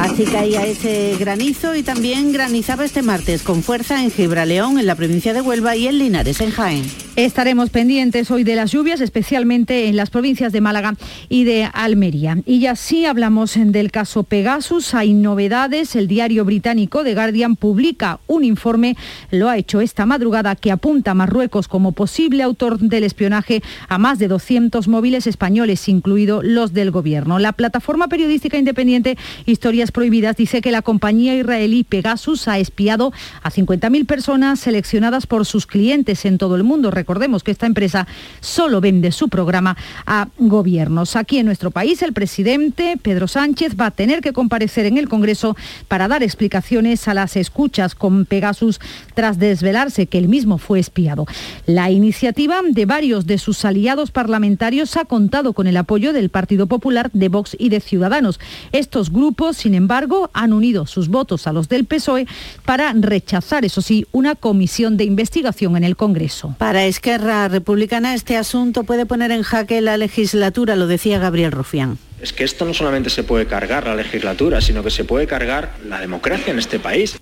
Así 0.00 0.24
caía 0.24 0.64
ese 0.64 1.16
granizo 1.18 1.74
y 1.74 1.82
también 1.82 2.32
granizaba 2.32 2.84
este 2.84 3.02
martes 3.02 3.42
con 3.42 3.64
fuerza 3.64 4.02
en 4.02 4.12
Gibraleón, 4.12 4.78
en 4.78 4.86
la 4.86 4.94
provincia 4.94 5.32
de 5.32 5.40
Huelva 5.40 5.74
y 5.74 5.88
en 5.88 5.98
Linares, 5.98 6.40
en 6.40 6.52
Jaén. 6.52 6.84
Estaremos 7.16 7.70
pendientes 7.70 8.30
hoy 8.30 8.44
de 8.44 8.54
las 8.54 8.70
lluvias, 8.70 9.00
especialmente 9.00 9.88
en 9.88 9.96
las 9.96 10.10
provincias 10.10 10.52
de 10.52 10.60
Málaga 10.60 10.94
y 11.28 11.42
de 11.42 11.68
Almería. 11.72 12.38
Y 12.46 12.60
ya 12.60 12.76
sí 12.76 13.06
hablamos 13.06 13.54
del 13.56 13.90
caso 13.90 14.22
Pegasus. 14.22 14.94
Hay 14.94 15.14
novedades. 15.14 15.96
El 15.96 16.06
diario 16.06 16.44
británico 16.44 17.02
The 17.02 17.14
Guardian 17.14 17.56
publica 17.56 18.20
un 18.28 18.44
informe, 18.44 18.96
lo 19.32 19.48
ha 19.48 19.56
hecho 19.56 19.80
esta 19.80 20.06
madrugada, 20.06 20.54
que 20.54 20.70
apunta 20.70 21.10
a 21.10 21.14
Marruecos 21.14 21.66
como 21.66 21.90
posible 21.90 22.44
autor 22.44 22.78
del 22.78 23.02
espionaje 23.02 23.64
a 23.88 23.98
más 23.98 24.20
de 24.20 24.28
200 24.28 24.86
móviles 24.86 25.26
españoles, 25.26 25.88
incluidos 25.88 26.44
los 26.44 26.72
del 26.72 26.92
gobierno. 26.92 27.40
La 27.40 27.52
plataforma 27.52 28.06
periodística 28.06 28.58
independiente 28.58 29.18
Historias 29.44 29.87
Prohibidas 29.92 30.36
dice 30.36 30.60
que 30.60 30.70
la 30.70 30.82
compañía 30.82 31.34
israelí 31.34 31.84
Pegasus 31.84 32.48
ha 32.48 32.58
espiado 32.58 33.12
a 33.42 33.50
50.000 33.50 34.06
personas 34.06 34.60
seleccionadas 34.60 35.26
por 35.26 35.46
sus 35.46 35.66
clientes 35.66 36.24
en 36.24 36.38
todo 36.38 36.56
el 36.56 36.64
mundo 36.64 36.90
Recordemos 36.90 37.42
que 37.42 37.50
esta 37.50 37.66
empresa 37.66 38.06
solo 38.40 38.80
vende 38.80 39.12
su 39.12 39.28
programa 39.28 39.76
a 40.06 40.28
gobiernos. 40.38 41.16
Aquí 41.16 41.38
en 41.38 41.46
nuestro 41.46 41.70
país 41.70 42.02
el 42.02 42.12
presidente 42.12 42.98
Pedro 43.00 43.28
Sánchez 43.28 43.74
va 43.80 43.86
a 43.86 43.90
tener 43.90 44.20
que 44.20 44.32
comparecer 44.32 44.86
en 44.86 44.98
el 44.98 45.08
Congreso 45.08 45.56
para 45.88 46.08
dar 46.08 46.22
explicaciones 46.22 47.08
a 47.08 47.14
las 47.14 47.36
escuchas 47.36 47.94
con 47.94 48.24
Pegasus 48.24 48.80
tras 49.14 49.38
desvelarse 49.38 50.06
que 50.06 50.18
él 50.18 50.28
mismo 50.28 50.58
fue 50.58 50.80
espiado. 50.80 51.26
La 51.66 51.90
iniciativa 51.90 52.60
de 52.68 52.86
varios 52.86 53.26
de 53.26 53.38
sus 53.38 53.64
aliados 53.64 54.10
parlamentarios 54.10 54.96
ha 54.96 55.04
contado 55.04 55.52
con 55.52 55.66
el 55.66 55.76
apoyo 55.76 56.12
del 56.12 56.30
Partido 56.30 56.66
Popular, 56.66 57.10
de 57.12 57.28
Vox 57.28 57.56
y 57.58 57.68
de 57.68 57.80
Ciudadanos. 57.80 58.40
Estos 58.72 59.12
grupos, 59.12 59.56
sin 59.56 59.74
embargo, 59.78 60.30
han 60.34 60.52
unido 60.52 60.86
sus 60.86 61.08
votos 61.08 61.46
a 61.46 61.54
los 61.54 61.70
del 61.70 61.86
PSOE 61.86 62.26
para 62.66 62.92
rechazar, 62.92 63.64
eso 63.64 63.80
sí, 63.80 64.06
una 64.12 64.34
comisión 64.34 64.98
de 64.98 65.04
investigación 65.04 65.76
en 65.76 65.84
el 65.84 65.96
Congreso. 65.96 66.54
Para 66.58 66.84
Esquerra 66.84 67.48
Republicana 67.48 68.14
este 68.14 68.36
asunto 68.36 68.84
puede 68.84 69.06
poner 69.06 69.30
en 69.30 69.42
jaque 69.42 69.80
la 69.80 69.96
legislatura, 69.96 70.76
lo 70.76 70.86
decía 70.86 71.18
Gabriel 71.18 71.52
Rufián. 71.52 71.98
Es 72.20 72.32
que 72.32 72.44
esto 72.44 72.64
no 72.64 72.74
solamente 72.74 73.10
se 73.10 73.22
puede 73.22 73.46
cargar 73.46 73.86
la 73.86 73.94
legislatura, 73.94 74.60
sino 74.60 74.82
que 74.82 74.90
se 74.90 75.04
puede 75.04 75.26
cargar 75.26 75.76
la 75.88 76.00
democracia 76.00 76.52
en 76.52 76.58
este 76.58 76.78
país. 76.78 77.18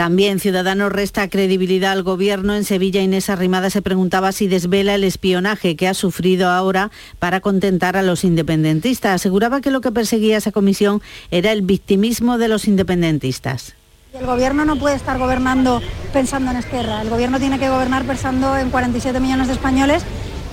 También 0.00 0.40
Ciudadanos 0.40 0.90
resta 0.90 1.28
credibilidad 1.28 1.92
al 1.92 2.02
gobierno. 2.02 2.54
En 2.54 2.64
Sevilla 2.64 3.02
Inés 3.02 3.28
Arrimada 3.28 3.68
se 3.68 3.82
preguntaba 3.82 4.32
si 4.32 4.48
desvela 4.48 4.94
el 4.94 5.04
espionaje 5.04 5.76
que 5.76 5.88
ha 5.88 5.92
sufrido 5.92 6.48
ahora 6.48 6.90
para 7.18 7.42
contentar 7.42 7.98
a 7.98 8.02
los 8.02 8.24
independentistas. 8.24 9.16
Aseguraba 9.16 9.60
que 9.60 9.70
lo 9.70 9.82
que 9.82 9.92
perseguía 9.92 10.38
esa 10.38 10.52
comisión 10.52 11.02
era 11.30 11.52
el 11.52 11.60
victimismo 11.60 12.38
de 12.38 12.48
los 12.48 12.66
independentistas. 12.66 13.74
El 14.14 14.24
gobierno 14.24 14.64
no 14.64 14.76
puede 14.76 14.96
estar 14.96 15.18
gobernando 15.18 15.82
pensando 16.14 16.50
en 16.50 16.56
Esquerra, 16.56 17.02
el 17.02 17.10
gobierno 17.10 17.38
tiene 17.38 17.58
que 17.58 17.68
gobernar 17.68 18.04
pensando 18.04 18.56
en 18.56 18.70
47 18.70 19.20
millones 19.20 19.48
de 19.48 19.52
españoles 19.52 20.02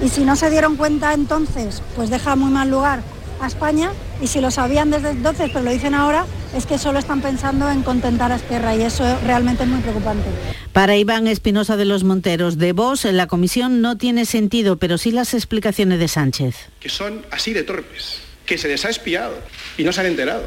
y 0.04 0.10
si 0.10 0.26
no 0.26 0.36
se 0.36 0.50
dieron 0.50 0.76
cuenta 0.76 1.14
entonces, 1.14 1.82
pues 1.96 2.10
deja 2.10 2.36
muy 2.36 2.52
mal 2.52 2.70
lugar 2.70 3.02
a 3.40 3.48
España 3.48 3.92
y 4.22 4.28
si 4.28 4.42
lo 4.42 4.52
sabían 4.52 4.92
desde 4.92 5.12
entonces, 5.12 5.50
pero 5.52 5.66
lo 5.66 5.72
dicen 5.72 5.94
ahora, 5.94 6.26
es 6.56 6.66
que 6.66 6.78
solo 6.78 7.00
están 7.00 7.22
pensando 7.22 7.70
en 7.70 7.84
contentar 7.84 8.32
a 8.32 8.36
Esquerra 8.36 8.76
y 8.76 8.82
eso 8.82 9.04
realmente 9.24 9.64
es 9.64 9.70
muy 9.70 9.82
preocupante. 9.82 10.26
Para 10.74 10.96
Iván 10.96 11.28
Espinosa 11.28 11.78
de 11.78 11.86
los 11.86 12.04
Monteros 12.04 12.58
de 12.58 12.74
Vos, 12.74 13.06
la 13.06 13.28
comisión 13.28 13.82
no 13.82 13.98
tiene 13.98 14.26
sentido, 14.26 14.78
pero 14.78 14.98
sí 14.98 15.12
las 15.12 15.34
explicaciones 15.34 16.00
de 16.00 16.08
Sánchez. 16.08 16.56
Que 16.80 16.90
son 16.90 17.26
así 17.32 17.54
de 17.54 17.64
torpes, 17.64 18.20
que 18.46 18.58
se 18.58 18.68
les 18.68 18.86
ha 18.86 18.90
espiado 18.90 19.36
y 19.78 19.84
no 19.84 19.92
se 19.92 20.02
han 20.02 20.08
enterado. 20.08 20.44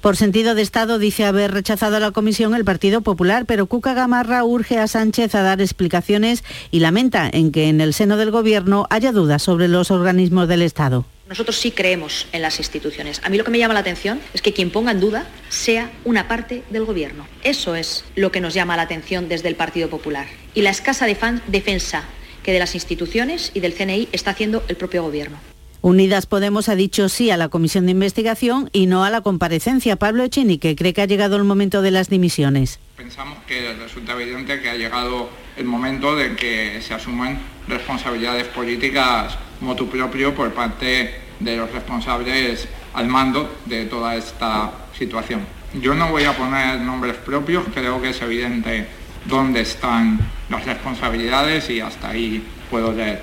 Por 0.00 0.16
sentido 0.16 0.54
de 0.54 0.62
Estado 0.62 0.98
dice 0.98 1.24
haber 1.24 1.52
rechazado 1.52 1.96
a 1.96 2.00
la 2.00 2.12
comisión 2.12 2.54
el 2.54 2.64
Partido 2.64 3.00
Popular, 3.00 3.44
pero 3.44 3.66
Cuca 3.66 3.94
Gamarra 3.94 4.44
urge 4.44 4.78
a 4.78 4.86
Sánchez 4.86 5.34
a 5.34 5.42
dar 5.42 5.60
explicaciones 5.60 6.44
y 6.70 6.80
lamenta 6.80 7.28
en 7.32 7.50
que 7.50 7.68
en 7.68 7.80
el 7.80 7.92
seno 7.92 8.16
del 8.16 8.30
Gobierno 8.30 8.86
haya 8.90 9.10
dudas 9.10 9.42
sobre 9.42 9.68
los 9.68 9.90
organismos 9.90 10.46
del 10.46 10.62
Estado. 10.62 11.06
Nosotros 11.28 11.56
sí 11.56 11.72
creemos 11.72 12.28
en 12.30 12.40
las 12.40 12.58
instituciones. 12.58 13.20
A 13.24 13.30
mí 13.30 13.36
lo 13.36 13.42
que 13.42 13.50
me 13.50 13.58
llama 13.58 13.74
la 13.74 13.80
atención 13.80 14.20
es 14.32 14.42
que 14.42 14.52
quien 14.52 14.70
ponga 14.70 14.92
en 14.92 15.00
duda 15.00 15.26
sea 15.48 15.90
una 16.04 16.28
parte 16.28 16.62
del 16.70 16.84
Gobierno. 16.84 17.26
Eso 17.42 17.74
es 17.74 18.04
lo 18.14 18.30
que 18.30 18.40
nos 18.40 18.54
llama 18.54 18.76
la 18.76 18.82
atención 18.82 19.28
desde 19.28 19.48
el 19.48 19.56
Partido 19.56 19.90
Popular. 19.90 20.28
Y 20.54 20.62
la 20.62 20.70
escasa 20.70 21.04
defensa 21.04 22.04
que 22.44 22.52
de 22.52 22.60
las 22.60 22.76
instituciones 22.76 23.50
y 23.54 23.60
del 23.60 23.74
CNI 23.74 24.08
está 24.12 24.30
haciendo 24.30 24.62
el 24.68 24.76
propio 24.76 25.02
Gobierno. 25.02 25.38
Unidas 25.82 26.26
Podemos 26.26 26.68
ha 26.68 26.76
dicho 26.76 27.08
sí 27.08 27.30
a 27.30 27.36
la 27.36 27.48
comisión 27.48 27.86
de 27.86 27.92
investigación 27.92 28.70
y 28.72 28.86
no 28.86 29.04
a 29.04 29.10
la 29.10 29.20
comparecencia. 29.20 29.96
Pablo 29.96 30.22
Echenique 30.22 30.76
cree 30.76 30.94
que 30.94 31.02
ha 31.02 31.06
llegado 31.06 31.36
el 31.36 31.44
momento 31.44 31.82
de 31.82 31.90
las 31.90 32.08
dimisiones. 32.08 32.78
Pensamos 32.96 33.38
que 33.48 33.74
resulta 33.74 34.12
evidente 34.12 34.60
que 34.60 34.70
ha 34.70 34.76
llegado 34.76 35.28
el 35.56 35.64
momento 35.64 36.14
de 36.14 36.36
que 36.36 36.80
se 36.82 36.94
asuman 36.94 37.40
responsabilidades 37.66 38.44
políticas 38.46 39.36
motu 39.60 39.88
propio 39.88 40.34
por 40.34 40.52
parte 40.52 41.14
de 41.40 41.56
los 41.56 41.70
responsables 41.70 42.68
al 42.94 43.08
mando 43.08 43.56
de 43.66 43.84
toda 43.86 44.16
esta 44.16 44.72
situación. 44.96 45.40
Yo 45.80 45.94
no 45.94 46.10
voy 46.10 46.24
a 46.24 46.36
poner 46.36 46.80
nombres 46.80 47.16
propios, 47.16 47.64
creo 47.74 48.00
que 48.00 48.10
es 48.10 48.22
evidente 48.22 48.86
dónde 49.26 49.60
están 49.60 50.18
las 50.48 50.64
responsabilidades 50.64 51.68
y 51.68 51.80
hasta 51.80 52.10
ahí 52.10 52.42
puedo 52.70 52.92
leer. 52.92 53.20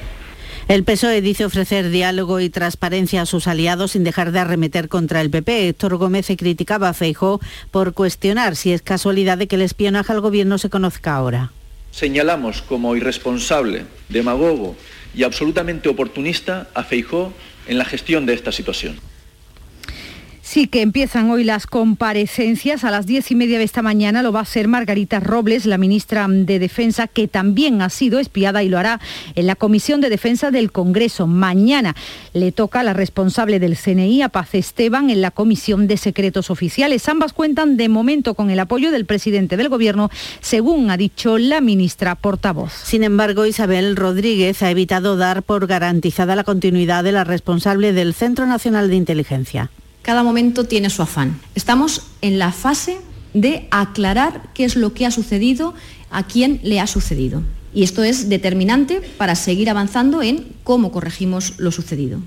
El 0.67 0.83
PSOE 0.85 1.21
dice 1.21 1.43
ofrecer 1.43 1.89
diálogo 1.89 2.39
y 2.39 2.49
transparencia 2.49 3.23
a 3.23 3.25
sus 3.25 3.47
aliados 3.47 3.91
sin 3.91 4.03
dejar 4.03 4.31
de 4.31 4.39
arremeter 4.39 4.87
contra 4.87 5.19
el 5.19 5.29
PP. 5.29 5.67
Héctor 5.67 5.97
Gómez 5.97 6.27
criticaba 6.37 6.89
a 6.89 6.93
Feijó 6.93 7.41
por 7.69 7.93
cuestionar 7.93 8.55
si 8.55 8.71
es 8.71 8.81
casualidad 8.81 9.37
de 9.37 9.47
que 9.47 9.55
el 9.55 9.61
espionaje 9.61 10.13
al 10.13 10.21
gobierno 10.21 10.57
se 10.57 10.69
conozca 10.69 11.15
ahora. 11.15 11.51
Señalamos 11.91 12.61
como 12.61 12.95
irresponsable, 12.95 13.85
demagogo 14.07 14.75
y 15.13 15.23
absolutamente 15.23 15.89
oportunista 15.89 16.67
a 16.73 16.83
Feijó 16.83 17.33
en 17.67 17.77
la 17.77 17.85
gestión 17.85 18.25
de 18.25 18.33
esta 18.33 18.51
situación. 18.51 18.99
Sí 20.53 20.67
que 20.67 20.83
empiezan 20.83 21.31
hoy 21.31 21.43
las 21.43 21.65
comparecencias 21.65 22.83
a 22.83 22.91
las 22.91 23.07
diez 23.07 23.31
y 23.31 23.35
media 23.35 23.57
de 23.57 23.63
esta 23.63 23.81
mañana. 23.81 24.21
Lo 24.21 24.31
va 24.31 24.41
a 24.41 24.43
hacer 24.43 24.67
Margarita 24.67 25.19
Robles, 25.19 25.65
la 25.65 25.79
ministra 25.79 26.27
de 26.29 26.59
Defensa, 26.59 27.07
que 27.07 27.27
también 27.27 27.81
ha 27.81 27.89
sido 27.89 28.19
espiada 28.19 28.61
y 28.61 28.69
lo 28.69 28.77
hará 28.77 28.99
en 29.33 29.47
la 29.47 29.55
Comisión 29.55 29.99
de 29.99 30.11
Defensa 30.11 30.51
del 30.51 30.71
Congreso. 30.71 31.25
Mañana 31.25 31.95
le 32.33 32.51
toca 32.51 32.81
a 32.81 32.83
la 32.83 32.93
responsable 32.93 33.59
del 33.59 33.75
CNI, 33.75 34.21
a 34.21 34.29
Paz 34.29 34.53
Esteban, 34.53 35.09
en 35.09 35.21
la 35.21 35.31
Comisión 35.31 35.87
de 35.87 35.97
Secretos 35.97 36.51
Oficiales. 36.51 37.09
Ambas 37.09 37.33
cuentan 37.33 37.75
de 37.75 37.89
momento 37.89 38.35
con 38.35 38.51
el 38.51 38.59
apoyo 38.59 38.91
del 38.91 39.07
presidente 39.07 39.57
del 39.57 39.69
Gobierno, 39.69 40.11
según 40.39 40.91
ha 40.91 40.97
dicho 40.97 41.39
la 41.39 41.61
ministra 41.61 42.13
portavoz. 42.13 42.73
Sin 42.73 43.03
embargo, 43.03 43.47
Isabel 43.47 43.95
Rodríguez 43.95 44.61
ha 44.61 44.69
evitado 44.69 45.17
dar 45.17 45.41
por 45.41 45.65
garantizada 45.65 46.35
la 46.35 46.43
continuidad 46.43 47.03
de 47.03 47.11
la 47.11 47.23
responsable 47.23 47.91
del 47.91 48.13
Centro 48.13 48.45
Nacional 48.45 48.91
de 48.91 48.97
Inteligencia. 48.97 49.71
Cada 50.03 50.21
momento 50.21 50.65
tiene 50.65 50.89
su 50.89 51.01
afán. 51.01 51.39
Estamos 51.55 52.03
en 52.21 52.37
la 52.37 52.51
fase 52.51 52.97
de 53.33 53.67
aclarar 53.71 54.49
qué 54.53 54.65
es 54.65 54.75
lo 54.75 54.93
que 54.93 55.05
ha 55.05 55.11
sucedido, 55.11 55.73
a 56.11 56.23
quién 56.23 56.59
le 56.61 56.81
ha 56.81 56.87
sucedido. 56.87 57.41
Y 57.73 57.83
esto 57.83 58.03
es 58.03 58.27
determinante 58.27 59.01
para 59.17 59.35
seguir 59.35 59.69
avanzando 59.69 60.21
en 60.21 60.45
cómo 60.65 60.91
corregimos 60.91 61.53
lo 61.57 61.71
sucedido. 61.71 62.19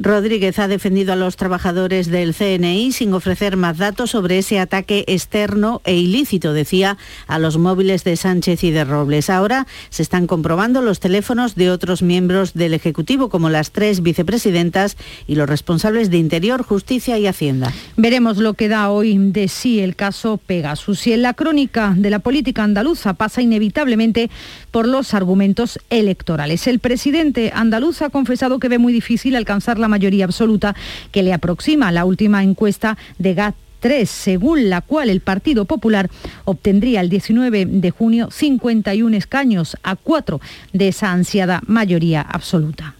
Rodríguez 0.00 0.60
ha 0.60 0.68
defendido 0.68 1.12
a 1.12 1.16
los 1.16 1.36
trabajadores 1.36 2.06
del 2.06 2.32
CNI 2.32 2.92
sin 2.92 3.12
ofrecer 3.14 3.56
más 3.56 3.78
datos 3.78 4.10
sobre 4.12 4.38
ese 4.38 4.60
ataque 4.60 5.04
externo 5.08 5.80
e 5.84 5.96
ilícito, 5.96 6.52
decía, 6.52 6.98
a 7.26 7.40
los 7.40 7.58
móviles 7.58 8.04
de 8.04 8.16
Sánchez 8.16 8.62
y 8.62 8.70
de 8.70 8.84
Robles. 8.84 9.28
Ahora 9.28 9.66
se 9.90 10.02
están 10.02 10.28
comprobando 10.28 10.82
los 10.82 11.00
teléfonos 11.00 11.56
de 11.56 11.72
otros 11.72 12.02
miembros 12.02 12.54
del 12.54 12.74
Ejecutivo, 12.74 13.28
como 13.28 13.50
las 13.50 13.72
tres 13.72 14.00
vicepresidentas 14.02 14.96
y 15.26 15.34
los 15.34 15.48
responsables 15.48 16.10
de 16.10 16.18
Interior, 16.18 16.62
Justicia 16.62 17.18
y 17.18 17.26
Hacienda. 17.26 17.72
Veremos 17.96 18.36
lo 18.36 18.54
que 18.54 18.68
da 18.68 18.90
hoy 18.90 19.18
de 19.18 19.48
sí 19.48 19.80
el 19.80 19.96
caso 19.96 20.36
Pegasus. 20.36 21.08
Y 21.08 21.12
en 21.12 21.22
la 21.22 21.34
crónica 21.34 21.94
de 21.96 22.10
la 22.10 22.20
política 22.20 22.62
andaluza 22.62 23.14
pasa 23.14 23.42
inevitablemente 23.42 24.30
por 24.70 24.86
los 24.86 25.14
argumentos 25.14 25.78
electorales. 25.90 26.66
El 26.66 26.78
presidente 26.78 27.52
andaluz 27.54 28.02
ha 28.02 28.10
confesado 28.10 28.58
que 28.58 28.68
ve 28.68 28.78
muy 28.78 28.92
difícil 28.92 29.36
alcanzar 29.36 29.78
la 29.78 29.88
mayoría 29.88 30.24
absoluta 30.24 30.74
que 31.12 31.22
le 31.22 31.32
aproxima 31.32 31.92
la 31.92 32.04
última 32.04 32.42
encuesta 32.42 32.98
de 33.18 33.34
GAT 33.34 33.54
3, 33.80 34.10
según 34.10 34.70
la 34.70 34.80
cual 34.80 35.08
el 35.08 35.20
Partido 35.20 35.64
Popular 35.64 36.10
obtendría 36.44 37.00
el 37.00 37.08
19 37.08 37.66
de 37.66 37.90
junio 37.90 38.28
51 38.30 39.16
escaños 39.16 39.76
a 39.82 39.96
4 39.96 40.40
de 40.72 40.88
esa 40.88 41.12
ansiada 41.12 41.62
mayoría 41.66 42.20
absoluta. 42.22 42.97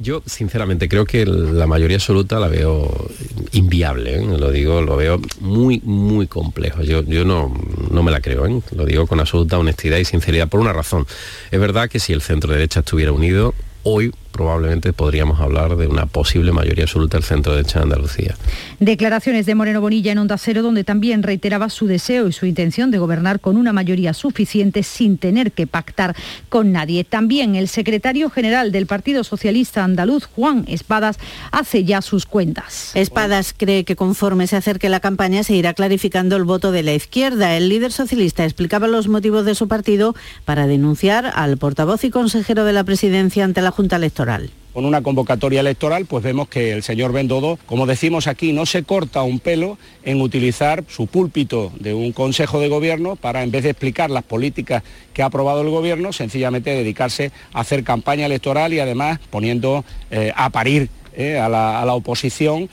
Yo 0.00 0.22
sinceramente 0.26 0.88
creo 0.88 1.04
que 1.04 1.26
la 1.26 1.66
mayoría 1.66 1.96
absoluta 1.96 2.38
la 2.38 2.46
veo 2.46 3.10
inviable, 3.52 4.16
¿eh? 4.16 4.38
lo 4.38 4.50
digo, 4.52 4.80
lo 4.80 4.96
veo 4.96 5.20
muy, 5.40 5.80
muy 5.84 6.28
complejo. 6.28 6.82
Yo, 6.82 7.02
yo 7.02 7.24
no, 7.24 7.52
no 7.90 8.02
me 8.04 8.12
la 8.12 8.20
creo, 8.20 8.46
¿eh? 8.46 8.60
lo 8.76 8.86
digo 8.86 9.08
con 9.08 9.18
absoluta 9.18 9.58
honestidad 9.58 9.98
y 9.98 10.04
sinceridad 10.04 10.48
por 10.48 10.60
una 10.60 10.72
razón. 10.72 11.06
Es 11.50 11.58
verdad 11.58 11.90
que 11.90 11.98
si 11.98 12.12
el 12.12 12.22
centro 12.22 12.52
derecha 12.52 12.80
estuviera 12.80 13.10
unido, 13.10 13.54
hoy 13.82 14.12
probablemente 14.38 14.92
podríamos 14.92 15.40
hablar 15.40 15.76
de 15.76 15.88
una 15.88 16.06
posible 16.06 16.52
mayoría 16.52 16.84
absoluta 16.84 17.16
del 17.16 17.24
centro 17.24 17.56
derecha 17.56 17.80
de 17.80 17.82
Andalucía. 17.86 18.36
Declaraciones 18.78 19.46
de 19.46 19.56
Moreno 19.56 19.80
Bonilla 19.80 20.12
en 20.12 20.18
Onda 20.18 20.38
Cero, 20.38 20.62
donde 20.62 20.84
también 20.84 21.24
reiteraba 21.24 21.68
su 21.70 21.88
deseo 21.88 22.28
y 22.28 22.32
su 22.32 22.46
intención 22.46 22.92
de 22.92 22.98
gobernar 22.98 23.40
con 23.40 23.56
una 23.56 23.72
mayoría 23.72 24.14
suficiente 24.14 24.84
sin 24.84 25.18
tener 25.18 25.50
que 25.50 25.66
pactar 25.66 26.14
con 26.48 26.70
nadie. 26.70 27.02
También 27.02 27.56
el 27.56 27.66
secretario 27.66 28.30
general 28.30 28.70
del 28.70 28.86
Partido 28.86 29.24
Socialista 29.24 29.82
Andaluz, 29.82 30.26
Juan 30.26 30.64
Espadas, 30.68 31.18
hace 31.50 31.82
ya 31.82 32.00
sus 32.00 32.24
cuentas. 32.24 32.92
Espadas 32.94 33.52
cree 33.56 33.82
que 33.82 33.96
conforme 33.96 34.46
se 34.46 34.54
acerque 34.54 34.88
la 34.88 35.00
campaña 35.00 35.42
se 35.42 35.54
irá 35.54 35.74
clarificando 35.74 36.36
el 36.36 36.44
voto 36.44 36.70
de 36.70 36.84
la 36.84 36.94
izquierda. 36.94 37.56
El 37.56 37.68
líder 37.68 37.90
socialista 37.90 38.44
explicaba 38.44 38.86
los 38.86 39.08
motivos 39.08 39.44
de 39.44 39.56
su 39.56 39.66
partido 39.66 40.14
para 40.44 40.68
denunciar 40.68 41.32
al 41.34 41.56
portavoz 41.56 42.04
y 42.04 42.10
consejero 42.10 42.64
de 42.64 42.72
la 42.72 42.84
presidencia 42.84 43.44
ante 43.44 43.62
la 43.62 43.72
Junta 43.72 43.96
Electoral 43.96 44.27
con 44.74 44.84
una 44.84 45.02
convocatoria 45.02 45.60
electoral, 45.60 46.06
pues 46.06 46.22
vemos 46.22 46.48
que 46.48 46.72
el 46.72 46.82
señor 46.82 47.12
Bendodo, 47.12 47.58
como 47.66 47.86
decimos 47.86 48.26
aquí, 48.26 48.52
no 48.52 48.66
se 48.66 48.84
corta 48.84 49.22
un 49.22 49.40
pelo 49.40 49.78
en 50.04 50.20
utilizar 50.20 50.84
su 50.86 51.06
púlpito 51.06 51.72
de 51.80 51.94
un 51.94 52.12
Consejo 52.12 52.60
de 52.60 52.68
Gobierno 52.68 53.16
para, 53.16 53.42
en 53.42 53.50
vez 53.50 53.64
de 53.64 53.70
explicar 53.70 54.10
las 54.10 54.24
políticas 54.24 54.82
que 55.14 55.22
ha 55.22 55.26
aprobado 55.26 55.62
el 55.62 55.70
Gobierno, 55.70 56.12
sencillamente 56.12 56.70
dedicarse 56.70 57.32
a 57.52 57.60
hacer 57.60 57.82
campaña 57.82 58.26
electoral 58.26 58.72
y 58.72 58.80
además 58.80 59.18
poniendo 59.30 59.84
eh, 60.10 60.32
a 60.36 60.50
parir 60.50 60.90
eh, 61.14 61.38
a 61.38 61.48
la 61.48 61.94
oposición. 61.94 62.68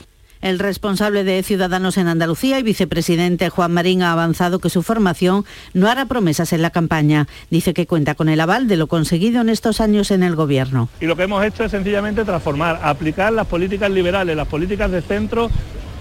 El 0.46 0.60
responsable 0.60 1.24
de 1.24 1.42
Ciudadanos 1.42 1.98
en 1.98 2.06
Andalucía 2.06 2.60
y 2.60 2.62
vicepresidente 2.62 3.50
Juan 3.50 3.72
Marín 3.72 4.04
ha 4.04 4.12
avanzado 4.12 4.60
que 4.60 4.70
su 4.70 4.84
formación 4.84 5.44
no 5.74 5.88
hará 5.88 6.06
promesas 6.06 6.52
en 6.52 6.62
la 6.62 6.70
campaña. 6.70 7.26
Dice 7.50 7.74
que 7.74 7.88
cuenta 7.88 8.14
con 8.14 8.28
el 8.28 8.40
aval 8.40 8.68
de 8.68 8.76
lo 8.76 8.86
conseguido 8.86 9.40
en 9.40 9.48
estos 9.48 9.80
años 9.80 10.12
en 10.12 10.22
el 10.22 10.36
gobierno. 10.36 10.88
Y 11.00 11.06
lo 11.06 11.16
que 11.16 11.24
hemos 11.24 11.44
hecho 11.44 11.64
es 11.64 11.72
sencillamente 11.72 12.24
transformar, 12.24 12.78
aplicar 12.84 13.32
las 13.32 13.48
políticas 13.48 13.90
liberales, 13.90 14.36
las 14.36 14.46
políticas 14.46 14.88
de 14.92 15.02
centro. 15.02 15.50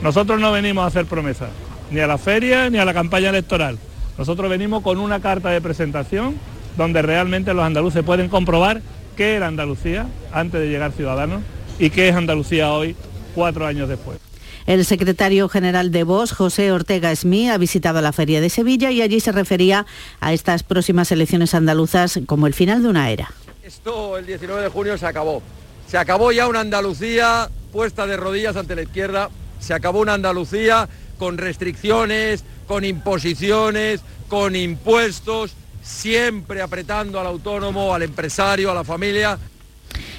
Nosotros 0.04 0.40
no 0.40 0.52
venimos 0.52 0.84
a 0.84 0.88
hacer 0.90 1.08
promesas, 1.08 1.50
ni 1.90 2.02
a 2.02 2.06
la 2.06 2.20
feria 2.20 2.70
ni 2.70 2.78
a 2.78 2.86
la 2.86 2.94
campaña 2.94 3.30
electoral. 3.30 3.80
Nosotros 4.16 4.48
venimos 4.48 4.84
con 4.84 5.00
una 5.00 5.22
carta 5.22 5.50
de 5.50 5.60
presentación 5.60 6.36
donde 6.78 7.02
realmente 7.02 7.56
los 7.56 7.66
andaluces 7.66 8.04
pueden 8.04 8.30
comprobar 8.30 8.84
qué 9.18 9.34
era 9.38 9.48
Andalucía 9.48 10.06
antes 10.32 10.62
de 10.62 10.70
llegar 10.70 10.92
Ciudadanos 10.92 11.42
y 11.80 11.90
qué 11.90 12.10
es 12.10 12.16
Andalucía 12.16 12.72
hoy, 12.72 12.96
cuatro 13.34 13.66
años 13.66 13.90
después. 13.90 14.25
El 14.65 14.84
secretario 14.84 15.47
general 15.47 15.91
de 15.91 16.04
Vox, 16.04 16.32
José 16.32 16.71
Ortega 16.71 17.12
Esmí, 17.12 17.49
ha 17.49 17.58
visitado 17.60 18.01
la 18.01 18.12
Feria 18.12 18.41
de 18.41 18.49
Sevilla 18.49 18.89
y 18.89 19.04
allí 19.04 19.19
se 19.19 19.32
refería 19.32 19.86
a 20.19 20.34
estas 20.34 20.63
próximas 20.63 21.12
elecciones 21.12 21.54
andaluzas 21.54 22.19
como 22.25 22.47
el 22.47 22.56
final 22.56 22.82
de 22.82 22.89
una 22.89 23.12
era. 23.12 23.32
Esto 23.63 24.17
el 24.17 24.25
19 24.25 24.63
de 24.63 24.69
junio 24.69 24.97
se 24.97 25.06
acabó. 25.06 25.43
Se 25.88 25.99
acabó 25.99 26.32
ya 26.32 26.47
una 26.47 26.62
Andalucía 26.62 27.47
puesta 27.71 28.08
de 28.08 28.17
rodillas 28.17 28.56
ante 28.56 28.75
la 28.75 28.82
izquierda. 28.82 29.30
Se 29.60 29.75
acabó 29.75 29.99
una 29.99 30.15
Andalucía 30.15 30.89
con 31.19 31.38
restricciones, 31.38 32.43
con 32.67 32.86
imposiciones, 32.86 34.01
con 34.28 34.56
impuestos, 34.56 35.54
siempre 35.84 36.63
apretando 36.63 37.19
al 37.19 37.28
autónomo, 37.28 37.93
al 37.93 38.01
empresario, 38.01 38.71
a 38.71 38.73
la 38.73 38.84
familia. 38.84 39.38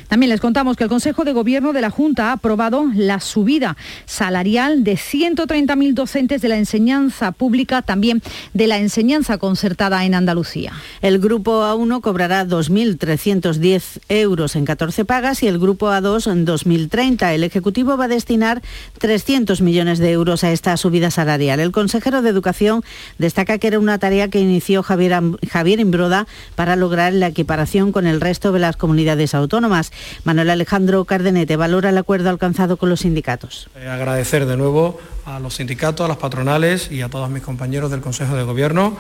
También 0.09 0.31
les 0.31 0.41
contamos 0.41 0.77
que 0.77 0.85
el 0.85 0.91
Consejo 0.91 1.25
de 1.25 1.33
Gobierno 1.33 1.73
de 1.73 1.81
la 1.81 1.91
Junta 1.91 2.29
ha 2.29 2.33
aprobado 2.33 2.87
la 2.95 3.21
subida 3.21 3.77
salarial 4.05 4.85
de 4.85 4.95
130.000 4.95 5.95
docentes 5.95 6.41
de 6.43 6.49
la 6.49 6.57
enseñanza 6.57 7.33
pública, 7.33 7.83
también 7.83 8.23
de 8.55 8.67
la 8.67 8.79
enseñanza 8.79 9.39
concertada 9.39 10.05
en 10.05 10.15
Andalucía. 10.15 10.73
El 11.03 11.19
grupo 11.19 11.63
A1 11.63 12.01
cobrará 12.01 12.47
2.310 12.47 14.01
euros 14.09 14.57
en 14.57 14.65
14 14.65 15.05
pagas 15.05 15.43
y 15.43 15.49
el 15.49 15.59
grupo 15.59 15.89
A2 15.89 16.31
en 16.31 16.45
2030. 16.45 17.35
El 17.35 17.45
Ejecutivo 17.45 17.97
va 17.97 18.05
a 18.05 18.09
destinar 18.09 18.63
300 18.99 19.61
millones 19.61 19.99
de 19.99 20.13
euros 20.13 20.45
a 20.45 20.53
esta 20.53 20.77
subida 20.77 21.11
salarial. 21.11 21.61
El 21.61 21.73
consejero 21.73 22.23
de 22.23 22.31
Educación 22.31 22.83
destaca 23.19 23.59
que 23.59 23.67
era 23.67 23.79
una 23.79 23.99
tarea 23.99 24.29
que 24.29 24.41
inició 24.41 24.83
Javier, 24.83 25.21
Javier 25.51 25.81
Imbroda 25.81 26.27
para 26.55 26.77
lograr 26.77 27.13
la 27.13 27.27
equiparación 27.27 27.93
con 27.93 28.07
el 28.07 28.21
resto 28.21 28.53
de 28.53 28.61
las 28.61 28.77
comunidades 28.77 29.35
autónomas. 29.35 29.93
Manuel 30.25 30.51
Alejandro 30.51 31.05
Cardenete 31.05 31.57
valora 31.57 31.91
el 31.91 31.99
acuerdo 31.99 32.31
alcanzado 32.31 32.77
con 32.77 32.89
los 32.89 33.01
sindicatos. 33.01 33.69
Eh, 33.77 33.89
agradecer 33.89 34.47
de 34.47 34.57
nuevo 34.57 34.99
a 35.25 35.41
los 35.41 35.55
sindicatos, 35.55 36.05
a 36.05 36.09
las 36.09 36.19
patronales 36.19 36.91
y 36.91 37.03
a 37.03 37.09
todos 37.09 37.31
mis 37.31 37.43
compañeros 37.43 37.91
del 37.91 38.01
Consejo 38.01 38.37
de 38.37 38.43
Gobierno, 38.43 38.97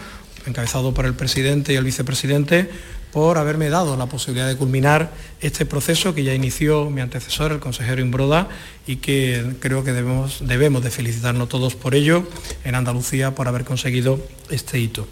encabezado 0.46 0.94
por 0.94 1.06
el 1.06 1.14
presidente 1.14 1.72
y 1.72 1.76
el 1.76 1.84
vicepresidente, 1.84 2.70
por 3.12 3.38
haberme 3.38 3.70
dado 3.70 3.96
la 3.96 4.06
posibilidad 4.06 4.46
de 4.46 4.56
culminar 4.56 5.10
este 5.40 5.64
proceso 5.64 6.14
que 6.14 6.22
ya 6.22 6.34
inició 6.34 6.90
mi 6.90 7.00
antecesor, 7.00 7.52
el 7.52 7.60
consejero 7.60 8.02
Imbroda, 8.02 8.48
y 8.86 8.96
que 8.96 9.54
creo 9.60 9.84
que 9.84 9.92
debemos, 9.92 10.46
debemos 10.46 10.82
de 10.82 10.90
felicitarnos 10.90 11.48
todos 11.48 11.74
por 11.74 11.94
ello 11.94 12.28
en 12.64 12.74
Andalucía 12.74 13.34
por 13.34 13.48
haber 13.48 13.64
conseguido 13.64 14.20
este 14.50 14.78
hito. 14.78 15.06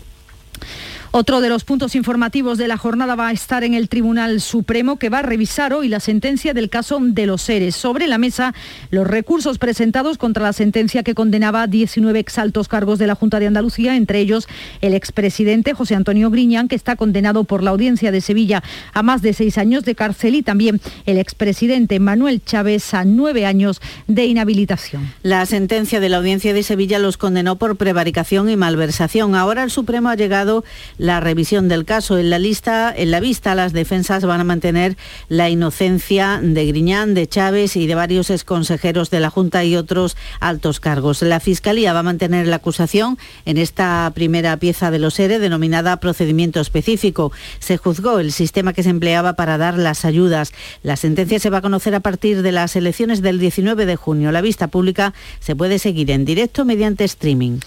Otro 1.16 1.40
de 1.40 1.48
los 1.48 1.62
puntos 1.62 1.94
informativos 1.94 2.59
de 2.59 2.66
la 2.66 2.77
jornada 2.77 3.14
va 3.14 3.29
a 3.29 3.33
estar 3.33 3.62
en 3.62 3.74
el 3.74 3.88
Tribunal 3.88 4.40
Supremo 4.40 4.96
que 4.96 5.11
va 5.11 5.20
a 5.20 5.22
revisar 5.22 5.72
hoy 5.72 5.87
la 5.87 6.00
sentencia 6.00 6.55
del 6.55 6.70
caso 6.70 6.98
de 7.00 7.27
los 7.27 7.40
seres. 7.40 7.77
Sobre 7.77 8.09
la 8.09 8.18
mesa 8.18 8.53
los 8.90 9.07
recursos 9.07 9.59
presentados 9.59 10.18
contra 10.18 10.42
la 10.42 10.53
sentencia 10.53 11.05
que 11.05 11.14
condenaba 11.14 11.62
a 11.62 11.66
19 11.68 12.18
exaltos 12.18 12.66
cargos 12.66 12.98
de 12.98 13.07
la 13.07 13.14
Junta 13.14 13.38
de 13.38 13.46
Andalucía, 13.46 13.94
entre 13.94 14.18
ellos 14.18 14.48
el 14.81 14.92
expresidente 14.92 15.72
José 15.72 15.94
Antonio 15.94 16.33
Griñán, 16.33 16.66
que 16.66 16.74
está 16.74 16.96
condenado 16.96 17.44
por 17.44 17.62
la 17.62 17.70
Audiencia 17.70 18.11
de 18.11 18.20
Sevilla 18.20 18.64
a 18.92 19.05
más 19.05 19.22
de 19.22 19.35
seis 19.35 19.57
años 19.57 19.85
de 19.85 19.94
cárcel 19.94 20.35
y 20.35 20.42
también 20.42 20.81
el 21.07 21.18
expresidente 21.18 22.00
Manuel 22.00 22.42
Chávez 22.44 22.92
a 22.92 23.05
nueve 23.05 23.46
años 23.46 23.81
de 24.09 24.27
inhabilitación. 24.27 25.12
La 25.22 25.46
sentencia 25.46 26.00
de 26.00 26.09
la 26.09 26.16
Audiencia 26.16 26.53
de 26.53 26.64
Sevilla 26.64 26.98
los 26.98 27.18
condenó 27.18 27.55
por 27.55 27.77
prevaricación 27.77 28.50
y 28.50 28.57
malversación. 28.57 29.37
Ahora 29.37 29.62
el 29.62 29.70
Supremo 29.70 30.09
ha 30.09 30.16
llegado 30.16 30.64
la 31.04 31.20
revisión 31.20 31.68
del 31.68 31.84
caso. 31.84 32.18
En 32.18 32.30
la 32.30 32.38
lista, 32.38 32.92
en 32.96 33.10
la 33.10 33.20
vista, 33.20 33.54
las 33.54 33.74
defensas 33.74 34.24
van 34.24 34.40
a 34.40 34.44
mantener 34.44 34.96
la 35.28 35.50
inocencia 35.50 36.40
de 36.42 36.66
Griñán, 36.66 37.12
de 37.12 37.26
Chávez 37.26 37.76
y 37.76 37.86
de 37.86 37.94
varios 37.94 38.30
exconsejeros 38.30 39.10
de 39.10 39.20
la 39.20 39.28
Junta 39.28 39.64
y 39.64 39.76
otros 39.76 40.16
altos 40.40 40.80
cargos. 40.80 41.20
La 41.20 41.40
Fiscalía 41.40 41.92
va 41.92 42.00
a 42.00 42.04
mantener 42.04 42.46
la 42.46 42.56
acusación 42.56 43.18
en 43.44 43.58
esta 43.58 44.10
primera 44.14 44.56
pieza 44.56 44.90
de 44.90 44.98
los 44.98 45.18
ERE 45.20 45.38
denominada 45.38 45.98
procedimiento 45.98 46.60
específico. 46.60 47.32
Se 47.58 47.76
juzgó 47.76 48.18
el 48.18 48.32
sistema 48.32 48.72
que 48.72 48.82
se 48.82 48.90
empleaba 48.90 49.34
para 49.34 49.58
dar 49.58 49.76
las 49.76 50.06
ayudas. 50.06 50.52
La 50.82 50.96
sentencia 50.96 51.38
se 51.38 51.50
va 51.50 51.58
a 51.58 51.62
conocer 51.62 51.94
a 51.94 52.00
partir 52.00 52.40
de 52.40 52.52
las 52.52 52.76
elecciones 52.76 53.20
del 53.20 53.38
19 53.38 53.84
de 53.84 53.96
junio. 53.96 54.32
La 54.32 54.40
vista 54.40 54.68
pública 54.68 55.12
se 55.40 55.54
puede 55.54 55.78
seguir 55.78 56.10
en 56.10 56.24
directo 56.24 56.64
mediante 56.64 57.04
streaming. 57.04 57.58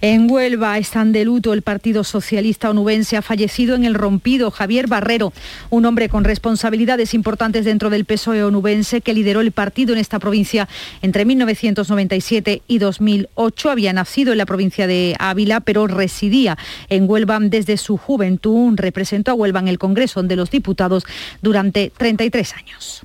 En 0.00 0.30
Huelva 0.30 0.78
están 0.78 1.10
de 1.10 1.24
luto 1.24 1.52
el 1.52 1.62
Partido 1.62 2.04
Socialista 2.04 2.70
ha 3.16 3.22
fallecido 3.22 3.74
en 3.74 3.84
el 3.84 3.94
rompido 3.94 4.50
Javier 4.50 4.86
Barrero, 4.86 5.32
un 5.70 5.86
hombre 5.86 6.08
con 6.08 6.24
responsabilidades 6.24 7.14
importantes 7.14 7.64
dentro 7.64 7.88
del 7.90 8.04
PSOE 8.04 8.44
onubense 8.44 9.00
que 9.00 9.14
lideró 9.14 9.40
el 9.40 9.52
partido 9.52 9.94
en 9.94 9.98
esta 9.98 10.18
provincia 10.18 10.68
entre 11.02 11.24
1997 11.24 12.62
y 12.66 12.78
2008. 12.78 13.70
Había 13.70 13.92
nacido 13.92 14.32
en 14.32 14.38
la 14.38 14.46
provincia 14.46 14.86
de 14.86 15.16
Ávila, 15.18 15.60
pero 15.60 15.86
residía 15.86 16.58
en 16.88 17.08
Huelva 17.08 17.38
desde 17.40 17.76
su 17.76 17.96
juventud. 17.96 18.74
Representó 18.76 19.30
a 19.30 19.34
Huelva 19.34 19.60
en 19.60 19.68
el 19.68 19.78
Congreso 19.78 20.22
de 20.22 20.36
los 20.36 20.50
Diputados 20.50 21.04
durante 21.40 21.90
33 21.96 22.54
años. 22.54 23.02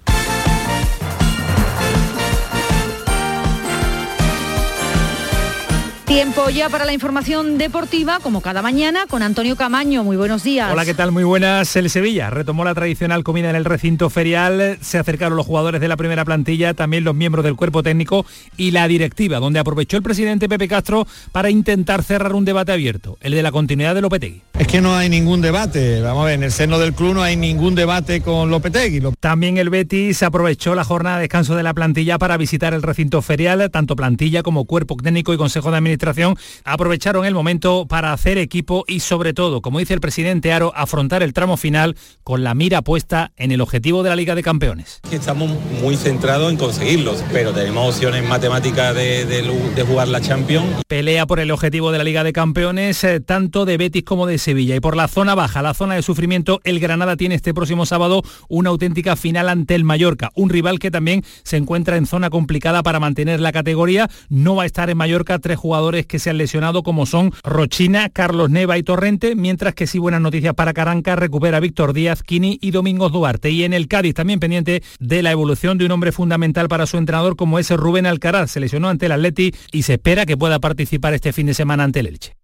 Tiempo 6.09 6.49
ya 6.49 6.69
para 6.69 6.85
la 6.85 6.93
información 6.93 7.59
deportiva, 7.59 8.17
como 8.19 8.41
cada 8.41 8.63
mañana, 8.63 9.05
con 9.07 9.21
Antonio 9.21 9.55
Camaño. 9.55 10.03
Muy 10.03 10.17
buenos 10.17 10.43
días. 10.43 10.71
Hola, 10.71 10.83
¿qué 10.83 10.95
tal? 10.95 11.11
Muy 11.11 11.23
buenas. 11.23 11.75
El 11.75 11.87
Sevilla 11.91 12.31
retomó 12.31 12.65
la 12.65 12.73
tradicional 12.73 13.23
comida 13.23 13.51
en 13.51 13.55
el 13.55 13.63
recinto 13.63 14.09
ferial. 14.09 14.79
Se 14.81 14.97
acercaron 14.97 15.37
los 15.37 15.45
jugadores 15.45 15.79
de 15.79 15.87
la 15.87 15.97
primera 15.97 16.25
plantilla, 16.25 16.73
también 16.73 17.03
los 17.03 17.13
miembros 17.13 17.45
del 17.45 17.55
cuerpo 17.55 17.83
técnico 17.83 18.25
y 18.57 18.71
la 18.71 18.87
directiva, 18.87 19.37
donde 19.37 19.59
aprovechó 19.59 19.97
el 19.97 20.03
presidente 20.03 20.49
Pepe 20.49 20.67
Castro 20.67 21.05
para 21.31 21.51
intentar 21.51 22.01
cerrar 22.01 22.33
un 22.33 22.43
debate 22.43 22.71
abierto, 22.71 23.19
el 23.21 23.33
de 23.33 23.43
la 23.43 23.51
continuidad 23.51 23.93
de 23.93 24.01
Lopetegui. 24.01 24.41
Es 24.57 24.65
que 24.65 24.81
no 24.81 24.95
hay 24.95 25.09
ningún 25.09 25.41
debate. 25.41 26.01
Vamos 26.01 26.23
a 26.23 26.25
ver, 26.25 26.33
en 26.33 26.43
el 26.43 26.51
seno 26.51 26.79
del 26.79 26.93
club 26.93 27.13
no 27.13 27.21
hay 27.21 27.35
ningún 27.35 27.75
debate 27.75 28.21
con 28.21 28.49
Lopetegui. 28.49 28.99
También 29.19 29.57
el 29.59 29.69
Betis 29.69 30.23
aprovechó 30.23 30.73
la 30.73 30.83
jornada 30.83 31.17
de 31.17 31.21
descanso 31.21 31.55
de 31.55 31.61
la 31.61 31.75
plantilla 31.75 32.17
para 32.17 32.35
visitar 32.35 32.73
el 32.73 32.81
recinto 32.81 33.21
ferial, 33.21 33.69
tanto 33.71 33.95
plantilla 33.95 34.41
como 34.41 34.65
cuerpo 34.65 34.97
técnico 34.97 35.35
y 35.35 35.37
consejo 35.37 35.69
de 35.69 35.77
administración 35.77 35.98
administración 35.99 36.37
aprovecharon 36.63 37.25
el 37.25 37.33
momento 37.33 37.85
para 37.87 38.13
hacer 38.13 38.37
equipo 38.37 38.85
y 38.87 39.01
sobre 39.01 39.33
todo, 39.33 39.61
como 39.61 39.79
dice 39.79 39.93
el 39.93 39.99
presidente 39.99 40.53
Aro, 40.53 40.71
afrontar 40.75 41.23
el 41.23 41.33
tramo 41.33 41.57
final 41.57 41.95
con 42.23 42.43
la 42.43 42.53
mira 42.53 42.81
puesta 42.81 43.31
en 43.35 43.51
el 43.51 43.61
objetivo 43.61 44.01
de 44.03 44.09
la 44.09 44.15
Liga 44.15 44.35
de 44.35 44.43
Campeones. 44.43 45.01
Estamos 45.11 45.51
muy 45.81 45.97
centrados 45.97 46.51
en 46.51 46.57
conseguirlos, 46.57 47.23
pero 47.31 47.53
tenemos 47.53 47.95
opciones 47.95 48.27
matemáticas 48.27 48.95
de, 48.95 49.25
de, 49.25 49.83
jugar 49.83 50.07
la 50.07 50.21
Champions. 50.21 50.83
Pelea 50.87 51.25
por 51.25 51.39
el 51.39 51.51
objetivo 51.51 51.91
de 51.91 51.97
la 51.97 52.03
Liga 52.03 52.23
de 52.23 52.33
Campeones, 52.33 53.03
eh, 53.03 53.19
tanto 53.19 53.65
de 53.65 53.77
Betis 53.77 54.03
como 54.03 54.25
de 54.25 54.37
Sevilla. 54.37 54.75
Y 54.75 54.79
por 54.79 54.95
la 54.95 55.07
zona 55.07 55.35
baja, 55.35 55.61
la 55.61 55.73
zona 55.73 55.95
de 55.95 56.01
sufrimiento, 56.01 56.61
el 56.63 56.79
Granada 56.79 57.15
tiene 57.17 57.35
este 57.35 57.53
próximo 57.53 57.85
sábado 57.85 58.21
una 58.47 58.69
auténtica 58.69 59.15
final 59.15 59.49
ante 59.49 59.75
el 59.75 59.83
Mallorca, 59.83 60.31
un 60.35 60.49
rival 60.49 60.79
que 60.79 60.91
también 60.91 61.23
se 61.43 61.57
encuentra 61.57 61.97
en 61.97 62.05
zona 62.05 62.29
complicada 62.29 62.83
para 62.83 62.99
mantener 62.99 63.39
la 63.39 63.51
categoría. 63.51 64.09
No 64.29 64.55
va 64.55 64.63
a 64.63 64.65
estar 64.65 64.89
en 64.89 64.97
Mallorca 64.97 65.39
tres 65.39 65.57
jugadores 65.57 65.88
que 65.89 66.19
se 66.19 66.29
han 66.29 66.37
lesionado 66.37 66.83
como 66.83 67.05
son 67.05 67.31
Rochina, 67.43 68.09
Carlos 68.09 68.49
Neva 68.49 68.77
y 68.77 68.83
Torrente, 68.83 69.35
mientras 69.35 69.73
que 69.73 69.87
sí 69.87 69.99
buenas 69.99 70.21
noticias 70.21 70.53
para 70.53 70.73
Caranca, 70.73 71.15
recupera 71.15 71.59
Víctor 71.59 71.93
Díaz, 71.93 72.23
Kini 72.23 72.59
y 72.61 72.71
Domingos 72.71 73.11
Duarte. 73.11 73.49
Y 73.49 73.63
en 73.63 73.73
el 73.73 73.87
Cádiz 73.87 74.13
también 74.13 74.39
pendiente 74.39 74.83
de 74.99 75.23
la 75.23 75.31
evolución 75.31 75.77
de 75.77 75.85
un 75.85 75.91
hombre 75.91 76.11
fundamental 76.11 76.67
para 76.67 76.85
su 76.85 76.97
entrenador 76.97 77.35
como 77.35 77.59
es 77.59 77.69
Rubén 77.71 78.05
Alcaraz. 78.05 78.51
Se 78.51 78.59
lesionó 78.59 78.89
ante 78.89 79.07
el 79.07 79.13
Atleti 79.13 79.53
y 79.71 79.83
se 79.83 79.93
espera 79.93 80.25
que 80.25 80.37
pueda 80.37 80.59
participar 80.59 81.13
este 81.13 81.33
fin 81.33 81.47
de 81.47 81.53
semana 81.53 81.83
ante 81.83 82.01
el 82.01 82.07
Elche. 82.07 82.35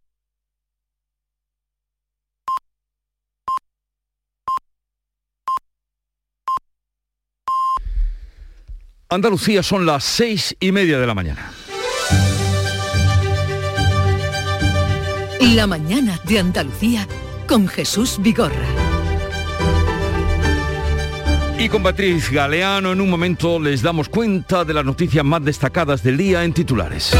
Andalucía 9.07 9.61
son 9.61 9.85
las 9.85 10.03
seis 10.03 10.55
y 10.59 10.71
media 10.71 10.99
de 10.99 11.07
la 11.07 11.13
mañana. 11.13 11.54
La 15.55 15.67
mañana 15.67 16.19
de 16.25 16.39
Andalucía 16.39 17.07
con 17.47 17.69
Jesús 17.69 18.17
Vigorra. 18.19 18.67
Y 21.57 21.69
con 21.69 21.81
Patriz 21.81 22.29
Galeano 22.29 22.91
en 22.91 22.99
un 22.99 23.09
momento 23.09 23.57
les 23.57 23.81
damos 23.81 24.09
cuenta 24.09 24.65
de 24.65 24.73
las 24.73 24.83
noticias 24.83 25.23
más 25.23 25.45
destacadas 25.45 26.03
del 26.03 26.17
día 26.17 26.43
en 26.43 26.51
titulares. 26.51 27.15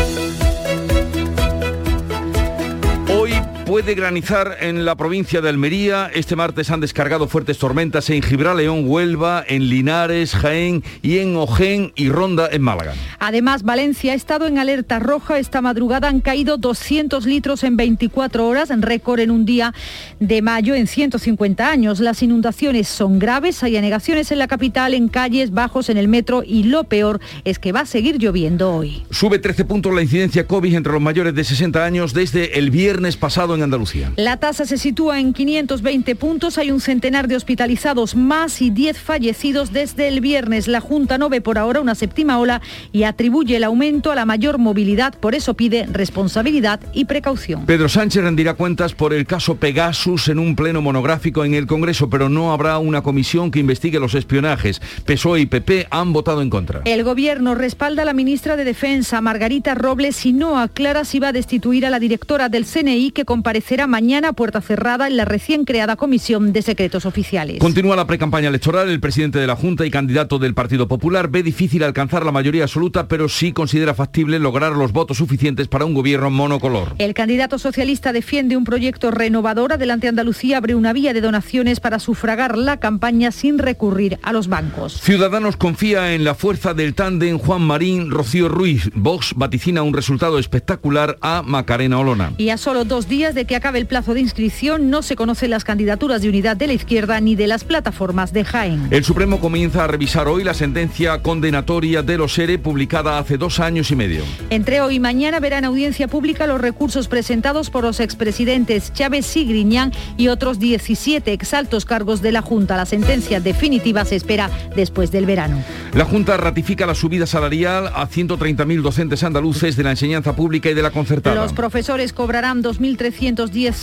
Puede 3.65 3.95
granizar 3.95 4.57
en 4.61 4.85
la 4.85 4.93
provincia 4.93 5.41
de 5.41 5.49
Almería. 5.49 6.11
Este 6.13 6.35
martes 6.35 6.69
han 6.69 6.81
descargado 6.81 7.27
fuertes 7.27 7.57
tormentas 7.57 8.11
en 8.11 8.21
Gibraleón, 8.21 8.83
Huelva, 8.87 9.43
en 9.47 9.69
Linares, 9.69 10.35
Jaén 10.35 10.83
y 11.01 11.17
en 11.17 11.35
Ojén 11.35 11.91
y 11.95 12.09
Ronda 12.09 12.47
en 12.51 12.61
Málaga. 12.61 12.93
Además, 13.17 13.63
Valencia 13.63 14.11
ha 14.11 14.15
estado 14.15 14.45
en 14.45 14.59
alerta 14.59 14.99
roja. 14.99 15.39
Esta 15.39 15.61
madrugada 15.61 16.09
han 16.09 16.21
caído 16.21 16.57
200 16.57 17.25
litros 17.25 17.63
en 17.63 17.75
24 17.75 18.47
horas, 18.47 18.69
récord 18.81 19.19
en 19.19 19.31
un 19.31 19.45
día 19.45 19.73
de 20.19 20.43
mayo 20.43 20.75
en 20.75 20.85
150 20.85 21.67
años. 21.67 21.99
Las 21.99 22.21
inundaciones 22.21 22.87
son 22.87 23.17
graves, 23.17 23.63
hay 23.63 23.77
anegaciones 23.77 24.31
en 24.31 24.37
la 24.37 24.47
capital, 24.47 24.93
en 24.93 25.07
calles, 25.07 25.49
bajos 25.49 25.89
en 25.89 25.97
el 25.97 26.07
metro 26.07 26.43
y 26.45 26.65
lo 26.65 26.83
peor 26.83 27.19
es 27.45 27.57
que 27.57 27.71
va 27.71 27.79
a 27.79 27.85
seguir 27.87 28.19
lloviendo 28.19 28.75
hoy. 28.75 29.03
Sube 29.09 29.39
13 29.39 29.65
puntos 29.65 29.91
la 29.91 30.03
incidencia 30.03 30.45
COVID 30.45 30.75
entre 30.75 30.93
los 30.93 31.01
mayores 31.01 31.33
de 31.33 31.43
60 31.43 31.83
años 31.83 32.13
desde 32.13 32.59
el 32.59 32.69
viernes 32.69 33.17
pasado 33.17 33.54
en 33.55 33.63
Andalucía. 33.63 34.11
La 34.17 34.37
tasa 34.37 34.65
se 34.65 34.77
sitúa 34.77 35.19
en 35.19 35.33
520 35.33 36.15
puntos, 36.15 36.57
hay 36.57 36.71
un 36.71 36.81
centenar 36.81 37.27
de 37.27 37.35
hospitalizados 37.35 38.15
más 38.15 38.61
y 38.61 38.69
10 38.69 38.97
fallecidos 38.99 39.73
desde 39.73 40.07
el 40.07 40.21
viernes. 40.21 40.67
La 40.67 40.81
Junta 40.81 41.17
no 41.17 41.29
ve 41.29 41.41
por 41.41 41.57
ahora 41.57 41.81
una 41.81 41.95
séptima 41.95 42.39
ola 42.39 42.61
y 42.91 43.03
atribuye 43.03 43.55
el 43.55 43.63
aumento 43.63 44.11
a 44.11 44.15
la 44.15 44.25
mayor 44.25 44.57
movilidad, 44.57 45.13
por 45.19 45.35
eso 45.35 45.53
pide 45.53 45.85
responsabilidad 45.91 46.79
y 46.93 47.05
precaución. 47.05 47.65
Pedro 47.65 47.89
Sánchez 47.89 48.23
rendirá 48.23 48.53
cuentas 48.53 48.93
por 48.93 49.13
el 49.13 49.25
caso 49.25 49.55
Pegasus 49.55 50.29
en 50.29 50.39
un 50.39 50.55
pleno 50.55 50.81
monográfico 50.81 51.43
en 51.45 51.53
el 51.53 51.67
Congreso, 51.67 52.09
pero 52.09 52.29
no 52.29 52.51
habrá 52.51 52.77
una 52.79 53.01
comisión 53.01 53.51
que 53.51 53.59
investigue 53.59 53.99
los 53.99 54.15
espionajes. 54.15 54.81
PSOE 55.05 55.41
y 55.41 55.45
PP 55.45 55.87
han 55.89 56.13
votado 56.13 56.41
en 56.41 56.49
contra. 56.49 56.81
El 56.85 57.03
gobierno 57.03 57.55
respalda 57.55 58.03
a 58.03 58.05
la 58.05 58.13
ministra 58.13 58.55
de 58.55 58.63
Defensa, 58.63 59.21
Margarita 59.21 59.75
Robles, 59.75 60.25
y 60.25 60.33
no 60.33 60.59
aclara 60.59 61.05
si 61.05 61.19
va 61.19 61.29
a 61.29 61.33
destituir 61.33 61.85
a 61.85 61.89
la 61.89 61.99
directora 61.99 62.49
del 62.49 62.65
CNI 62.65 63.11
que 63.11 63.25
comparecerá 63.45 63.85
mañana 63.85 64.29
a 64.29 64.33
puerta 64.33 64.59
cerrada 64.59 65.05
en 65.05 65.17
la 65.17 65.23
recién 65.23 65.65
creada 65.65 65.97
Comisión 65.97 66.51
de 66.51 66.63
Secretos 66.63 67.05
Oficiales. 67.05 67.59
Continúa 67.59 67.95
la 67.95 68.07
precampaña 68.07 68.49
electoral. 68.49 68.89
El 68.89 68.99
presidente 68.99 69.37
de 69.37 69.45
la 69.45 69.55
Junta 69.55 69.85
y 69.85 69.91
candidato 69.91 70.39
del 70.39 70.55
Partido 70.55 70.87
Popular 70.87 71.29
ve 71.29 71.43
difícil 71.43 71.83
alcanzar 71.83 72.25
la 72.25 72.31
mayoría 72.31 72.63
absoluta, 72.63 73.07
pero 73.07 73.29
sí 73.29 73.51
considera 73.51 73.93
factible 73.93 74.39
lograr 74.39 74.71
los 74.71 74.93
votos 74.93 75.17
suficientes 75.17 75.67
para 75.67 75.85
un 75.85 75.93
gobierno 75.93 76.31
monocolor. 76.31 76.95
El 76.97 77.13
candidato 77.13 77.59
socialista 77.59 78.13
defiende 78.13 78.57
un 78.57 78.63
proyecto 78.63 79.11
renovador. 79.11 79.73
Adelante 79.73 80.07
Andalucía 80.07 80.57
abre 80.57 80.73
una 80.73 80.91
vía 80.91 81.13
de 81.13 81.21
donaciones 81.21 81.79
para 81.79 81.99
sufragar 81.99 82.57
la 82.57 82.77
campaña 82.77 83.31
sin 83.31 83.59
recurrir 83.59 84.17
a 84.23 84.33
los 84.33 84.47
bancos. 84.47 84.99
Ciudadanos 85.01 85.55
confía 85.55 86.15
en 86.15 86.23
la 86.23 86.33
fuerza 86.33 86.73
del 86.73 86.95
tándem 86.95 87.37
Juan 87.37 87.61
Marín 87.61 88.09
Rocío 88.09 88.49
Ruiz. 88.49 88.89
Vox 88.95 89.33
vaticina 89.35 89.83
un 89.83 89.93
resultado 89.93 90.39
espectacular 90.39 91.19
a 91.21 91.43
Macarena 91.43 91.99
Olona. 91.99 92.33
Y 92.39 92.49
a 92.49 92.57
solo 92.57 92.85
dos 92.85 93.07
días 93.07 93.34
de 93.35 93.45
que 93.45 93.55
acabe 93.55 93.79
el 93.79 93.85
plazo 93.85 94.13
de 94.13 94.21
inscripción, 94.21 94.89
no 94.89 95.01
se 95.01 95.15
conocen 95.15 95.51
las 95.51 95.63
candidaturas 95.63 96.21
de 96.21 96.29
unidad 96.29 96.57
de 96.57 96.67
la 96.67 96.73
izquierda 96.73 97.19
ni 97.19 97.35
de 97.35 97.47
las 97.47 97.63
plataformas 97.63 98.33
de 98.33 98.45
Jaén. 98.45 98.87
El 98.89 99.03
Supremo 99.03 99.39
comienza 99.39 99.83
a 99.83 99.87
revisar 99.87 100.27
hoy 100.27 100.43
la 100.43 100.53
sentencia 100.53 101.21
condenatoria 101.21 102.01
de 102.01 102.17
los 102.17 102.37
ERE 102.39 102.57
publicada 102.57 103.19
hace 103.19 103.37
dos 103.37 103.59
años 103.59 103.91
y 103.91 103.95
medio. 103.95 104.23
Entre 104.49 104.81
hoy 104.81 104.95
y 104.95 104.99
mañana 104.99 105.39
verán 105.39 105.65
audiencia 105.65 106.07
pública 106.07 106.47
los 106.47 106.61
recursos 106.61 107.07
presentados 107.07 107.69
por 107.69 107.83
los 107.83 107.99
expresidentes 107.99 108.93
Chávez 108.93 109.35
y 109.35 109.45
Griñán 109.45 109.91
y 110.17 110.29
otros 110.29 110.57
17 110.57 111.33
exaltos 111.33 111.85
cargos 111.85 112.21
de 112.21 112.31
la 112.31 112.41
Junta. 112.41 112.77
La 112.77 112.85
sentencia 112.85 113.39
definitiva 113.39 114.05
se 114.05 114.15
espera 114.15 114.49
después 114.75 115.11
del 115.11 115.25
verano. 115.25 115.61
La 115.93 116.05
Junta 116.05 116.37
ratifica 116.37 116.85
la 116.85 116.95
subida 116.95 117.25
salarial 117.25 117.87
a 117.87 118.07
130.000 118.07 118.81
docentes 118.81 119.23
andaluces 119.23 119.75
de 119.75 119.83
la 119.83 119.91
enseñanza 119.91 120.35
pública 120.35 120.69
y 120.69 120.73
de 120.73 120.81
la 120.81 120.91
concertada. 120.91 121.35
Los 121.35 121.53
profesores 121.53 122.13
cobrarán 122.13 122.63
2.300 122.63 123.24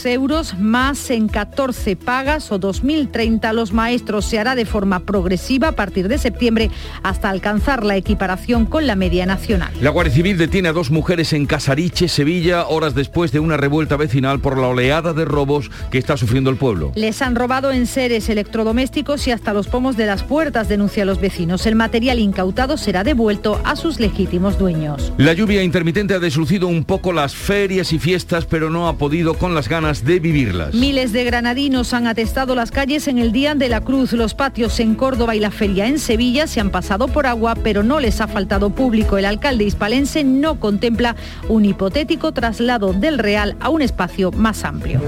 euros 0.04 0.54
más 0.58 1.10
en 1.10 1.28
14 1.28 1.96
pagas 1.96 2.52
o 2.52 2.58
2030 2.58 3.52
los 3.52 3.72
maestros 3.72 4.24
se 4.24 4.38
hará 4.38 4.54
de 4.54 4.64
forma 4.64 5.00
progresiva 5.00 5.68
a 5.68 5.72
partir 5.72 6.08
de 6.08 6.18
septiembre 6.18 6.70
hasta 7.02 7.28
alcanzar 7.28 7.84
la 7.84 7.96
equiparación 7.96 8.66
con 8.66 8.86
la 8.86 8.94
media 8.94 9.26
nacional. 9.26 9.72
La 9.80 9.90
Guardia 9.90 10.14
Civil 10.14 10.38
detiene 10.38 10.68
a 10.68 10.72
dos 10.72 10.90
mujeres 10.90 11.32
en 11.32 11.46
Casariche, 11.46 12.08
Sevilla, 12.08 12.66
horas 12.66 12.94
después 12.94 13.32
de 13.32 13.40
una 13.40 13.56
revuelta 13.56 13.96
vecinal 13.96 14.40
por 14.40 14.58
la 14.58 14.68
oleada 14.68 15.12
de 15.12 15.24
robos 15.24 15.70
que 15.90 15.98
está 15.98 16.16
sufriendo 16.16 16.50
el 16.50 16.56
pueblo. 16.56 16.92
Les 16.94 17.20
han 17.20 17.34
robado 17.34 17.72
en 17.72 17.86
seres 17.86 18.28
electrodomésticos 18.28 19.26
y 19.26 19.32
hasta 19.32 19.52
los 19.52 19.66
pomos 19.66 19.96
de 19.96 20.06
las 20.06 20.22
puertas, 20.22 20.68
denuncian 20.68 21.06
los 21.06 21.20
vecinos. 21.20 21.66
El 21.66 21.74
material 21.74 22.18
incautado 22.18 22.76
será 22.76 23.02
devuelto 23.04 23.60
a 23.64 23.76
sus 23.76 23.98
legítimos 23.98 24.58
dueños. 24.58 25.12
La 25.16 25.32
lluvia 25.32 25.62
intermitente 25.62 26.14
ha 26.14 26.18
deslucido 26.18 26.68
un 26.68 26.84
poco 26.84 27.12
las 27.12 27.34
ferias 27.34 27.92
y 27.92 27.98
fiestas, 27.98 28.46
pero 28.46 28.70
no 28.70 28.88
ha 28.88 28.96
podido 28.96 29.31
con 29.34 29.54
las 29.54 29.68
ganas 29.68 30.04
de 30.04 30.20
vivirlas. 30.20 30.74
Miles 30.74 31.12
de 31.12 31.24
granadinos 31.24 31.92
han 31.92 32.06
atestado 32.06 32.54
las 32.54 32.70
calles 32.70 33.08
en 33.08 33.18
el 33.18 33.32
Día 33.32 33.54
de 33.54 33.68
la 33.68 33.80
Cruz. 33.80 34.12
Los 34.12 34.34
patios 34.34 34.78
en 34.80 34.94
Córdoba 34.94 35.34
y 35.34 35.40
la 35.40 35.50
feria 35.50 35.86
en 35.86 35.98
Sevilla 35.98 36.46
se 36.46 36.60
han 36.60 36.70
pasado 36.70 37.08
por 37.08 37.26
agua, 37.26 37.54
pero 37.54 37.82
no 37.82 38.00
les 38.00 38.20
ha 38.20 38.28
faltado 38.28 38.70
público. 38.70 39.18
El 39.18 39.24
alcalde 39.24 39.64
hispalense 39.64 40.24
no 40.24 40.58
contempla 40.60 41.16
un 41.48 41.64
hipotético 41.64 42.32
traslado 42.32 42.92
del 42.92 43.18
Real 43.18 43.56
a 43.60 43.68
un 43.68 43.82
espacio 43.82 44.32
más 44.32 44.64
amplio. 44.64 45.00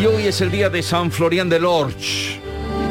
Y 0.00 0.06
hoy 0.06 0.26
es 0.26 0.40
el 0.40 0.50
día 0.50 0.68
de 0.68 0.82
San 0.82 1.10
Florian 1.10 1.48
de 1.48 1.58
Lorch. 1.58 2.45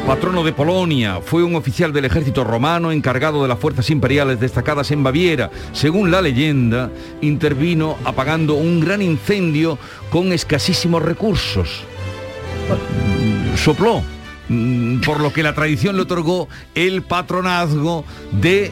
Patrono 0.06 0.44
de 0.44 0.52
Polonia, 0.52 1.20
fue 1.20 1.42
un 1.42 1.56
oficial 1.56 1.92
del 1.92 2.04
ejército 2.04 2.44
romano 2.44 2.92
encargado 2.92 3.42
de 3.42 3.48
las 3.48 3.58
fuerzas 3.58 3.90
imperiales 3.90 4.38
destacadas 4.38 4.92
en 4.92 5.02
Baviera. 5.02 5.50
Según 5.72 6.12
la 6.12 6.22
leyenda, 6.22 6.92
intervino 7.22 7.96
apagando 8.04 8.54
un 8.54 8.78
gran 8.78 9.02
incendio 9.02 9.80
con 10.08 10.32
escasísimos 10.32 11.02
recursos. 11.02 11.82
Sopló, 13.56 14.00
mm, 14.48 15.00
por 15.00 15.18
lo 15.18 15.32
que 15.32 15.42
la 15.42 15.56
tradición 15.56 15.96
le 15.96 16.02
otorgó 16.02 16.48
el 16.76 17.02
patronazgo 17.02 18.04
de 18.30 18.70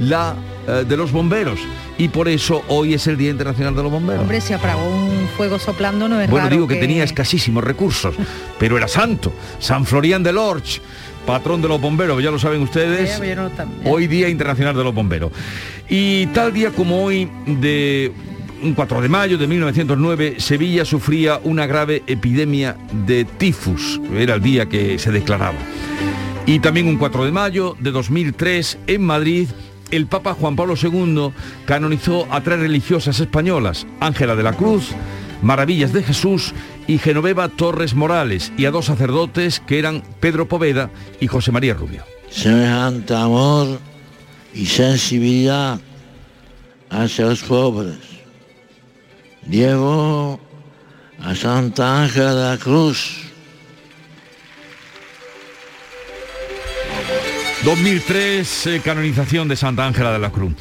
la 0.00 0.36
eh, 0.68 0.84
de 0.86 0.96
los 0.98 1.12
bomberos 1.12 1.60
y 1.98 2.08
por 2.08 2.28
eso 2.28 2.62
hoy 2.68 2.94
es 2.94 3.06
el 3.06 3.16
Día 3.16 3.30
Internacional 3.30 3.74
de 3.74 3.82
los 3.82 3.92
Bomberos. 3.92 4.22
Hombre, 4.22 4.40
se 4.40 4.54
apagó 4.54 4.84
un 4.88 5.28
fuego 5.36 5.58
soplando, 5.58 6.08
no 6.08 6.20
es 6.20 6.28
Bueno, 6.28 6.48
digo 6.48 6.66
que... 6.66 6.76
tenía 6.76 7.04
escasísimos 7.04 7.62
recursos, 7.62 8.14
pero 8.58 8.76
era 8.76 8.88
santo. 8.88 9.32
San 9.58 9.86
Florian 9.86 10.22
de 10.22 10.32
Lorch, 10.32 10.80
patrón 11.26 11.62
de 11.62 11.68
los 11.68 11.80
bomberos, 11.80 12.22
ya 12.22 12.30
lo 12.30 12.38
saben 12.38 12.62
ustedes. 12.62 13.20
Hoy 13.84 14.06
Día 14.06 14.28
Internacional 14.28 14.76
de 14.76 14.84
los 14.84 14.94
Bomberos. 14.94 15.32
Y 15.88 16.26
tal 16.28 16.52
día 16.52 16.70
como 16.70 17.04
hoy 17.04 17.28
de 17.46 18.12
un 18.62 18.74
4 18.74 19.00
de 19.02 19.08
mayo 19.08 19.38
de 19.38 19.46
1909, 19.46 20.36
Sevilla 20.38 20.84
sufría 20.84 21.38
una 21.44 21.66
grave 21.66 22.02
epidemia 22.06 22.76
de 23.06 23.24
tifus. 23.24 24.00
Era 24.16 24.34
el 24.34 24.42
día 24.42 24.66
que 24.66 24.98
se 24.98 25.12
declaraba. 25.12 25.58
Y 26.46 26.58
también 26.58 26.88
un 26.88 26.96
4 26.96 27.24
de 27.24 27.32
mayo 27.32 27.76
de 27.78 27.90
2003, 27.90 28.78
en 28.86 29.02
Madrid, 29.02 29.48
el 29.90 30.06
Papa 30.06 30.34
Juan 30.34 30.56
Pablo 30.56 30.74
II 30.80 31.32
canonizó 31.66 32.26
a 32.30 32.42
tres 32.42 32.60
religiosas 32.60 33.20
españolas, 33.20 33.86
Ángela 34.00 34.36
de 34.36 34.42
la 34.42 34.52
Cruz, 34.52 34.90
Maravillas 35.42 35.92
de 35.92 36.02
Jesús 36.02 36.54
y 36.86 36.98
Genoveva 36.98 37.48
Torres 37.48 37.94
Morales, 37.94 38.52
y 38.56 38.64
a 38.64 38.70
dos 38.70 38.86
sacerdotes 38.86 39.60
que 39.60 39.78
eran 39.78 40.02
Pedro 40.20 40.48
Poveda 40.48 40.90
y 41.20 41.26
José 41.26 41.52
María 41.52 41.74
Rubio. 41.74 42.04
Semejante 42.30 43.14
amor 43.14 43.78
y 44.54 44.66
sensibilidad 44.66 45.80
hacia 46.90 47.26
los 47.26 47.42
pobres. 47.42 47.98
Llevo 49.48 50.40
a 51.20 51.34
Santa 51.34 52.02
Ángela 52.02 52.34
de 52.34 52.50
la 52.50 52.58
Cruz 52.58 53.23
2003, 57.64 58.66
eh, 58.66 58.80
canonización 58.84 59.48
de 59.48 59.56
Santa 59.56 59.86
Ángela 59.86 60.12
de 60.12 60.18
la 60.18 60.28
Cruz. 60.28 60.52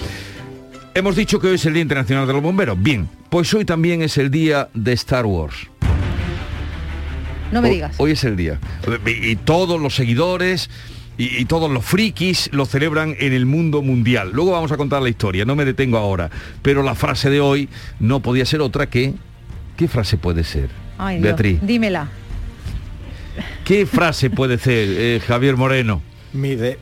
Hemos 0.94 1.18
dicho 1.18 1.38
que 1.38 1.48
hoy 1.48 1.56
es 1.56 1.66
el 1.66 1.74
Día 1.74 1.82
Internacional 1.82 2.26
de 2.26 2.32
los 2.32 2.42
Bomberos. 2.42 2.82
Bien, 2.82 3.10
pues 3.30 3.54
hoy 3.54 3.66
también 3.66 4.02
es 4.02 4.18
el 4.18 4.32
día 4.32 4.70
de 4.74 4.94
Star 4.94 5.26
Wars. 5.26 5.68
No 7.52 7.62
me 7.62 7.70
digas. 7.70 7.96
Hoy 7.98 8.12
es 8.12 8.24
el 8.24 8.38
día. 8.38 8.58
Y, 9.06 9.36
todos 9.36 9.82
los 9.82 9.96
seguidores 9.96 10.70
y, 11.18 11.42
y, 11.42 11.44
todos 11.44 11.70
los 11.70 11.84
frikis 11.84 12.50
lo 12.54 12.66
celebran 12.66 13.18
en 13.20 13.34
el 13.34 13.46
mundo 13.46 13.82
mundial. 13.82 14.32
Luego 14.34 14.52
vamos 14.52 14.72
a 14.72 14.78
contar 14.78 15.02
la 15.02 15.10
historia, 15.10 15.44
no 15.44 15.58
me 15.58 15.66
detengo 15.66 15.98
ahora. 15.98 16.30
Pero 16.62 16.84
la 16.84 16.96
frase 16.96 17.30
de 17.30 17.42
hoy 17.42 17.68
no 18.00 18.22
podía 18.22 18.46
ser 18.46 18.62
otra 18.62 18.90
que... 18.90 19.14
¿Qué 19.76 19.90
frase 19.90 20.16
puede 20.16 20.46
ser? 20.46 20.70
Ay, 20.98 21.20
Beatriz. 21.20 21.60
Dios, 21.60 21.68
dímela. 21.68 22.08
¿Qué 23.66 23.86
frase 23.86 24.30
puede 24.30 24.58
ser, 24.58 24.88
eh, 24.90 25.22
Javier 25.28 25.58
Moreno? 25.58 26.02
May 26.34 26.56
the, 26.56 26.78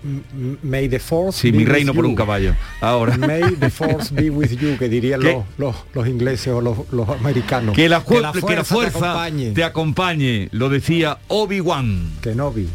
may 0.63 0.87
the 0.87 0.99
force 0.99 1.39
sí, 1.41 1.51
be 1.51 1.57
mi 1.59 1.63
with 1.65 1.71
reino 1.73 1.93
por 1.93 2.05
you. 2.05 2.09
un 2.11 2.15
caballo. 2.15 2.55
Ahora. 2.79 3.17
May 3.17 3.55
the 3.59 3.69
force 3.69 4.13
be 4.13 4.29
with 4.29 4.51
you, 4.51 4.77
que 4.77 4.87
dirían 4.87 5.19
los, 5.23 5.43
los, 5.57 5.75
los 5.93 6.07
ingleses 6.07 6.47
o 6.53 6.61
los, 6.61 6.77
los 6.91 7.09
americanos. 7.09 7.75
Que 7.75 7.89
la, 7.89 7.99
que 7.99 8.05
fu- 8.15 8.21
la 8.21 8.31
que 8.31 8.39
la 8.39 8.63
fuerza, 8.63 8.73
fuerza 8.73 8.99
te 8.99 9.05
acompañe. 9.05 9.51
te 9.51 9.63
acompañe, 9.65 10.47
lo 10.51 10.69
decía 10.69 11.17
Obi-Wan. 11.27 12.11
Que 12.21 12.33
no 12.33 12.51
vi. 12.51 12.67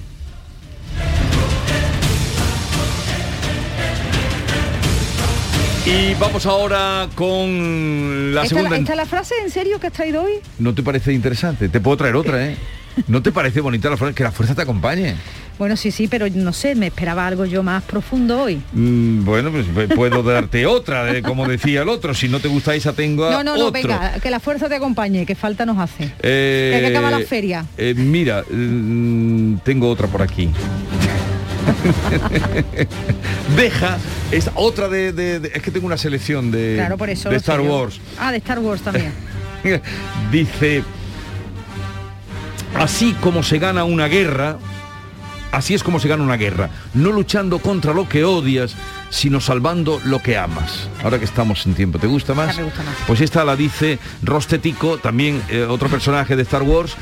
Y 5.86 6.14
vamos 6.14 6.44
ahora 6.46 7.08
con 7.14 8.34
la 8.34 8.42
¿Esta, 8.42 8.56
segunda. 8.56 8.76
esta 8.76 8.92
es 8.92 8.96
la 8.96 9.06
frase 9.06 9.34
en 9.44 9.50
serio 9.50 9.78
que 9.78 9.86
has 9.86 9.92
traído 9.92 10.22
hoy? 10.24 10.32
¿No 10.58 10.74
te 10.74 10.82
parece 10.82 11.12
interesante? 11.12 11.68
Te 11.68 11.80
puedo 11.80 11.96
traer 11.96 12.16
otra, 12.16 12.44
¿eh? 12.44 12.56
¿No 13.08 13.22
te 13.22 13.30
parece 13.30 13.60
bonita 13.60 13.88
la 13.88 13.96
frase? 13.96 14.12
Que 14.14 14.24
la 14.24 14.32
fuerza 14.32 14.54
te 14.56 14.62
acompañe. 14.62 15.14
Bueno, 15.58 15.74
sí, 15.76 15.90
sí, 15.90 16.06
pero 16.06 16.26
no 16.28 16.52
sé, 16.52 16.74
me 16.74 16.88
esperaba 16.88 17.26
algo 17.26 17.46
yo 17.46 17.62
más 17.62 17.82
profundo 17.84 18.42
hoy. 18.42 18.60
Mm, 18.72 19.24
bueno, 19.24 19.50
pues 19.50 19.64
pues 19.72 19.88
puedo 19.94 20.22
darte 20.22 20.66
otra, 20.66 21.10
eh, 21.16 21.22
como 21.22 21.48
decía 21.48 21.80
el 21.82 21.88
otro. 21.88 22.12
Si 22.12 22.28
no 22.28 22.40
te 22.40 22.48
gusta 22.48 22.74
esa, 22.74 22.92
tengo 22.92 23.30
No, 23.30 23.42
no, 23.42 23.56
no, 23.56 23.66
otro. 23.66 23.72
venga, 23.72 24.14
que 24.22 24.30
la 24.30 24.38
fuerza 24.38 24.68
te 24.68 24.74
acompañe, 24.74 25.24
que 25.24 25.34
falta 25.34 25.64
nos 25.64 25.78
hace. 25.78 26.04
Eh, 26.22 26.68
Que 26.70 26.74
hay 26.76 26.80
que 26.82 26.96
acabar 26.98 27.18
la 27.18 27.26
feria. 27.26 27.64
eh, 27.78 27.94
mira, 27.96 28.44
mm, 28.50 29.56
tengo 29.64 29.88
otra 29.88 30.06
por 30.08 30.20
aquí. 30.20 30.50
Deja, 33.56 33.98
es 34.30 34.50
otra 34.54 34.88
de, 34.88 35.12
de- 35.12 35.40
de- 35.40 35.52
Es 35.54 35.62
que 35.62 35.70
tengo 35.70 35.86
una 35.86 35.96
selección 35.96 36.50
de, 36.50 36.74
claro, 36.76 36.96
por 36.98 37.10
eso. 37.10 37.30
de 37.30 37.36
Star. 37.36 37.60
Wars. 37.60 37.98
Ah, 38.18 38.30
de 38.30 38.38
Star 38.38 38.58
Wars 38.58 38.82
también. 38.82 39.12
Dice, 40.30 40.82
así 42.74 43.14
como 43.20 43.42
se 43.42 43.58
gana 43.58 43.84
una 43.84 44.06
guerra, 44.06 44.58
así 45.56 45.74
es 45.74 45.82
como 45.82 45.98
se 45.98 46.08
gana 46.08 46.22
una 46.22 46.36
guerra, 46.36 46.68
no 46.92 47.12
luchando 47.12 47.58
contra 47.60 47.94
lo 47.94 48.06
que 48.08 48.24
odias, 48.24 48.76
sino 49.08 49.40
salvando 49.40 50.00
lo 50.04 50.22
que 50.22 50.36
amas. 50.36 50.88
Ahora 51.02 51.18
que 51.18 51.24
estamos 51.24 51.64
en 51.66 51.74
tiempo, 51.74 51.98
¿te 51.98 52.06
gusta 52.06 52.34
más? 52.34 52.56
Me 52.58 52.64
gusta 52.64 52.82
más. 52.82 52.94
Pues 53.06 53.22
esta 53.22 53.42
la 53.44 53.56
dice 53.56 53.98
Rostetico, 54.22 54.98
también 54.98 55.42
eh, 55.48 55.62
otro 55.62 55.88
personaje 55.88 56.36
de 56.36 56.42
Star 56.42 56.62
Wars. 56.62 56.94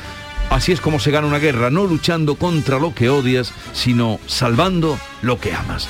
Así 0.50 0.70
es 0.70 0.80
como 0.80 1.00
se 1.00 1.10
gana 1.10 1.26
una 1.26 1.38
guerra, 1.38 1.70
no 1.70 1.84
luchando 1.84 2.36
contra 2.36 2.78
lo 2.78 2.94
que 2.94 3.08
odias, 3.08 3.52
sino 3.72 4.20
salvando 4.26 4.98
lo 5.22 5.40
que 5.40 5.52
amas. 5.52 5.88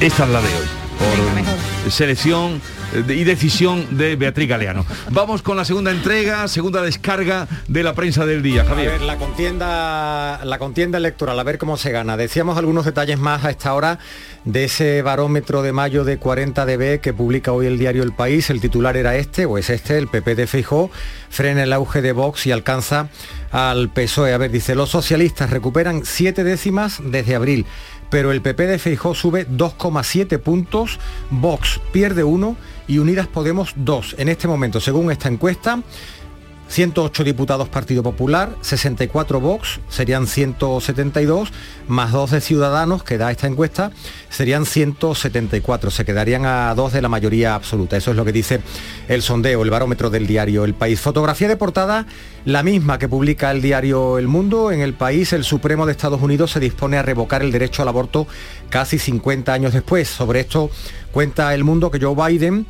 Esta 0.00 0.24
es 0.24 0.30
la 0.30 0.40
de 0.40 0.48
hoy. 0.48 0.87
Por 0.98 1.90
selección 1.90 2.60
eh, 2.92 3.14
y 3.14 3.24
decisión 3.24 3.96
de 3.96 4.16
Beatriz 4.16 4.48
Galeano. 4.48 4.84
Vamos 5.10 5.40
con 5.42 5.56
la 5.56 5.64
segunda 5.64 5.90
entrega, 5.90 6.46
segunda 6.48 6.82
descarga 6.82 7.48
de 7.66 7.82
la 7.82 7.94
prensa 7.94 8.26
del 8.26 8.42
día, 8.42 8.62
A 8.62 8.64
Javier. 8.66 8.90
ver, 8.92 9.02
la 9.02 9.16
contienda, 9.16 10.40
la 10.44 10.58
contienda 10.58 10.98
electoral, 10.98 11.38
a 11.38 11.42
ver 11.44 11.56
cómo 11.58 11.76
se 11.76 11.90
gana. 11.90 12.16
Decíamos 12.16 12.58
algunos 12.58 12.84
detalles 12.84 13.18
más 13.18 13.44
a 13.44 13.50
esta 13.50 13.72
hora 13.74 13.98
de 14.44 14.64
ese 14.64 15.00
barómetro 15.02 15.62
de 15.62 15.72
mayo 15.72 16.04
de 16.04 16.18
40 16.18 16.66
dB 16.66 17.00
que 17.00 17.12
publica 17.14 17.52
hoy 17.52 17.66
el 17.66 17.78
diario 17.78 18.02
El 18.02 18.12
País. 18.12 18.50
El 18.50 18.60
titular 18.60 18.96
era 18.96 19.16
este, 19.16 19.46
o 19.46 19.56
es 19.56 19.70
este, 19.70 19.96
el 19.98 20.08
PP 20.08 20.34
de 20.34 20.46
Feijó, 20.46 20.90
frena 21.30 21.62
el 21.62 21.72
auge 21.72 22.02
de 22.02 22.12
Vox 22.12 22.46
y 22.46 22.52
alcanza 22.52 23.08
al 23.50 23.88
PSOE. 23.90 24.34
A 24.34 24.38
ver, 24.38 24.50
dice, 24.50 24.74
los 24.74 24.90
socialistas 24.90 25.50
recuperan 25.50 26.02
siete 26.04 26.44
décimas 26.44 27.00
desde 27.02 27.34
abril, 27.34 27.64
pero 28.10 28.32
el 28.32 28.42
PP 28.42 28.66
de 28.66 28.78
Feijó 28.78 29.14
sube 29.14 29.46
2,7 29.48 30.38
puntos, 30.38 30.98
Vox 31.30 31.80
pierde 31.92 32.24
uno 32.24 32.56
y 32.86 32.98
Unidas 32.98 33.26
Podemos 33.26 33.72
dos. 33.76 34.14
En 34.18 34.28
este 34.28 34.48
momento, 34.48 34.80
según 34.80 35.10
esta 35.10 35.28
encuesta, 35.28 35.82
108 36.68 37.24
diputados 37.24 37.68
Partido 37.68 38.02
Popular, 38.02 38.54
64 38.60 39.40
Vox, 39.40 39.80
serían 39.88 40.26
172, 40.26 41.50
más 41.88 42.12
dos 42.12 42.30
de 42.30 42.40
Ciudadanos, 42.40 43.02
que 43.02 43.18
da 43.18 43.30
esta 43.30 43.46
encuesta, 43.46 43.90
serían 44.28 44.66
174, 44.66 45.90
se 45.90 46.04
quedarían 46.04 46.44
a 46.44 46.74
dos 46.74 46.92
de 46.92 47.00
la 47.00 47.08
mayoría 47.08 47.54
absoluta. 47.54 47.96
Eso 47.96 48.10
es 48.10 48.16
lo 48.16 48.24
que 48.24 48.32
dice 48.32 48.60
el 49.08 49.22
sondeo, 49.22 49.62
el 49.62 49.70
barómetro 49.70 50.10
del 50.10 50.26
diario 50.26 50.64
El 50.64 50.74
País. 50.74 51.00
Fotografía 51.00 51.48
de 51.48 51.56
portada, 51.56 52.06
la 52.44 52.62
misma 52.62 52.98
que 52.98 53.08
publica 53.08 53.50
el 53.50 53.62
diario 53.62 54.18
El 54.18 54.28
Mundo. 54.28 54.70
En 54.70 54.80
el 54.80 54.92
país, 54.94 55.32
el 55.32 55.44
Supremo 55.44 55.86
de 55.86 55.92
Estados 55.92 56.20
Unidos 56.20 56.52
se 56.52 56.60
dispone 56.60 56.98
a 56.98 57.02
revocar 57.02 57.42
el 57.42 57.50
derecho 57.50 57.82
al 57.82 57.88
aborto 57.88 58.26
casi 58.68 58.98
50 58.98 59.52
años 59.52 59.72
después. 59.72 60.08
Sobre 60.08 60.40
esto 60.40 60.70
cuenta 61.12 61.54
El 61.54 61.64
Mundo 61.64 61.90
que 61.90 61.98
Joe 61.98 62.14
Biden 62.14 62.66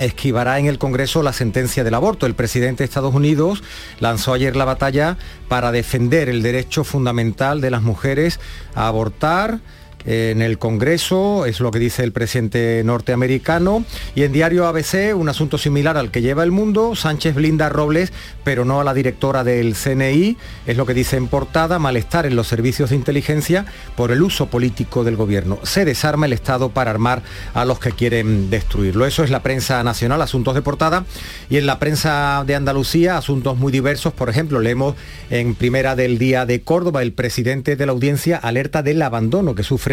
esquivará 0.00 0.58
en 0.58 0.66
el 0.66 0.78
Congreso 0.78 1.22
la 1.22 1.32
sentencia 1.32 1.84
del 1.84 1.94
aborto. 1.94 2.26
El 2.26 2.34
presidente 2.34 2.78
de 2.78 2.86
Estados 2.86 3.14
Unidos 3.14 3.62
lanzó 4.00 4.32
ayer 4.32 4.56
la 4.56 4.64
batalla 4.64 5.16
para 5.48 5.70
defender 5.70 6.28
el 6.28 6.42
derecho 6.42 6.84
fundamental 6.84 7.60
de 7.60 7.70
las 7.70 7.82
mujeres 7.82 8.40
a 8.74 8.88
abortar. 8.88 9.60
En 10.06 10.40
el 10.40 10.58
Congreso, 10.58 11.44
es 11.44 11.60
lo 11.60 11.70
que 11.70 11.78
dice 11.78 12.02
el 12.02 12.12
presidente 12.12 12.82
norteamericano. 12.84 13.84
Y 14.14 14.22
en 14.22 14.32
diario 14.32 14.66
ABC, 14.66 15.14
un 15.14 15.28
asunto 15.28 15.58
similar 15.58 15.96
al 15.96 16.10
que 16.10 16.22
lleva 16.22 16.42
el 16.42 16.50
mundo, 16.50 16.94
Sánchez 16.94 17.34
blinda 17.34 17.68
Robles, 17.68 18.12
pero 18.42 18.64
no 18.64 18.80
a 18.80 18.84
la 18.84 18.94
directora 18.94 19.44
del 19.44 19.74
CNI. 19.74 20.38
Es 20.66 20.76
lo 20.76 20.86
que 20.86 20.94
dice 20.94 21.16
en 21.16 21.28
portada, 21.28 21.78
malestar 21.78 22.24
en 22.24 22.36
los 22.36 22.48
servicios 22.48 22.90
de 22.90 22.96
inteligencia 22.96 23.66
por 23.96 24.10
el 24.10 24.22
uso 24.22 24.46
político 24.46 25.04
del 25.04 25.16
gobierno. 25.16 25.58
Se 25.64 25.84
desarma 25.84 26.26
el 26.26 26.32
Estado 26.32 26.70
para 26.70 26.90
armar 26.90 27.22
a 27.52 27.64
los 27.64 27.78
que 27.78 27.92
quieren 27.92 28.48
destruirlo. 28.48 29.04
Eso 29.04 29.22
es 29.22 29.30
la 29.30 29.42
prensa 29.42 29.82
nacional, 29.82 30.22
asuntos 30.22 30.54
de 30.54 30.62
portada. 30.62 31.04
Y 31.50 31.58
en 31.58 31.66
la 31.66 31.78
prensa 31.78 32.44
de 32.46 32.54
Andalucía, 32.54 33.18
asuntos 33.18 33.58
muy 33.58 33.70
diversos. 33.70 34.14
Por 34.14 34.30
ejemplo, 34.30 34.60
leemos 34.60 34.94
en 35.28 35.54
primera 35.54 35.94
del 35.94 36.18
día 36.18 36.46
de 36.46 36.62
Córdoba, 36.62 37.02
el 37.02 37.12
presidente 37.12 37.76
de 37.76 37.86
la 37.86 37.92
audiencia 37.92 38.38
alerta 38.38 38.82
del 38.82 39.02
abandono 39.02 39.54
que 39.54 39.62
sufre 39.62 39.89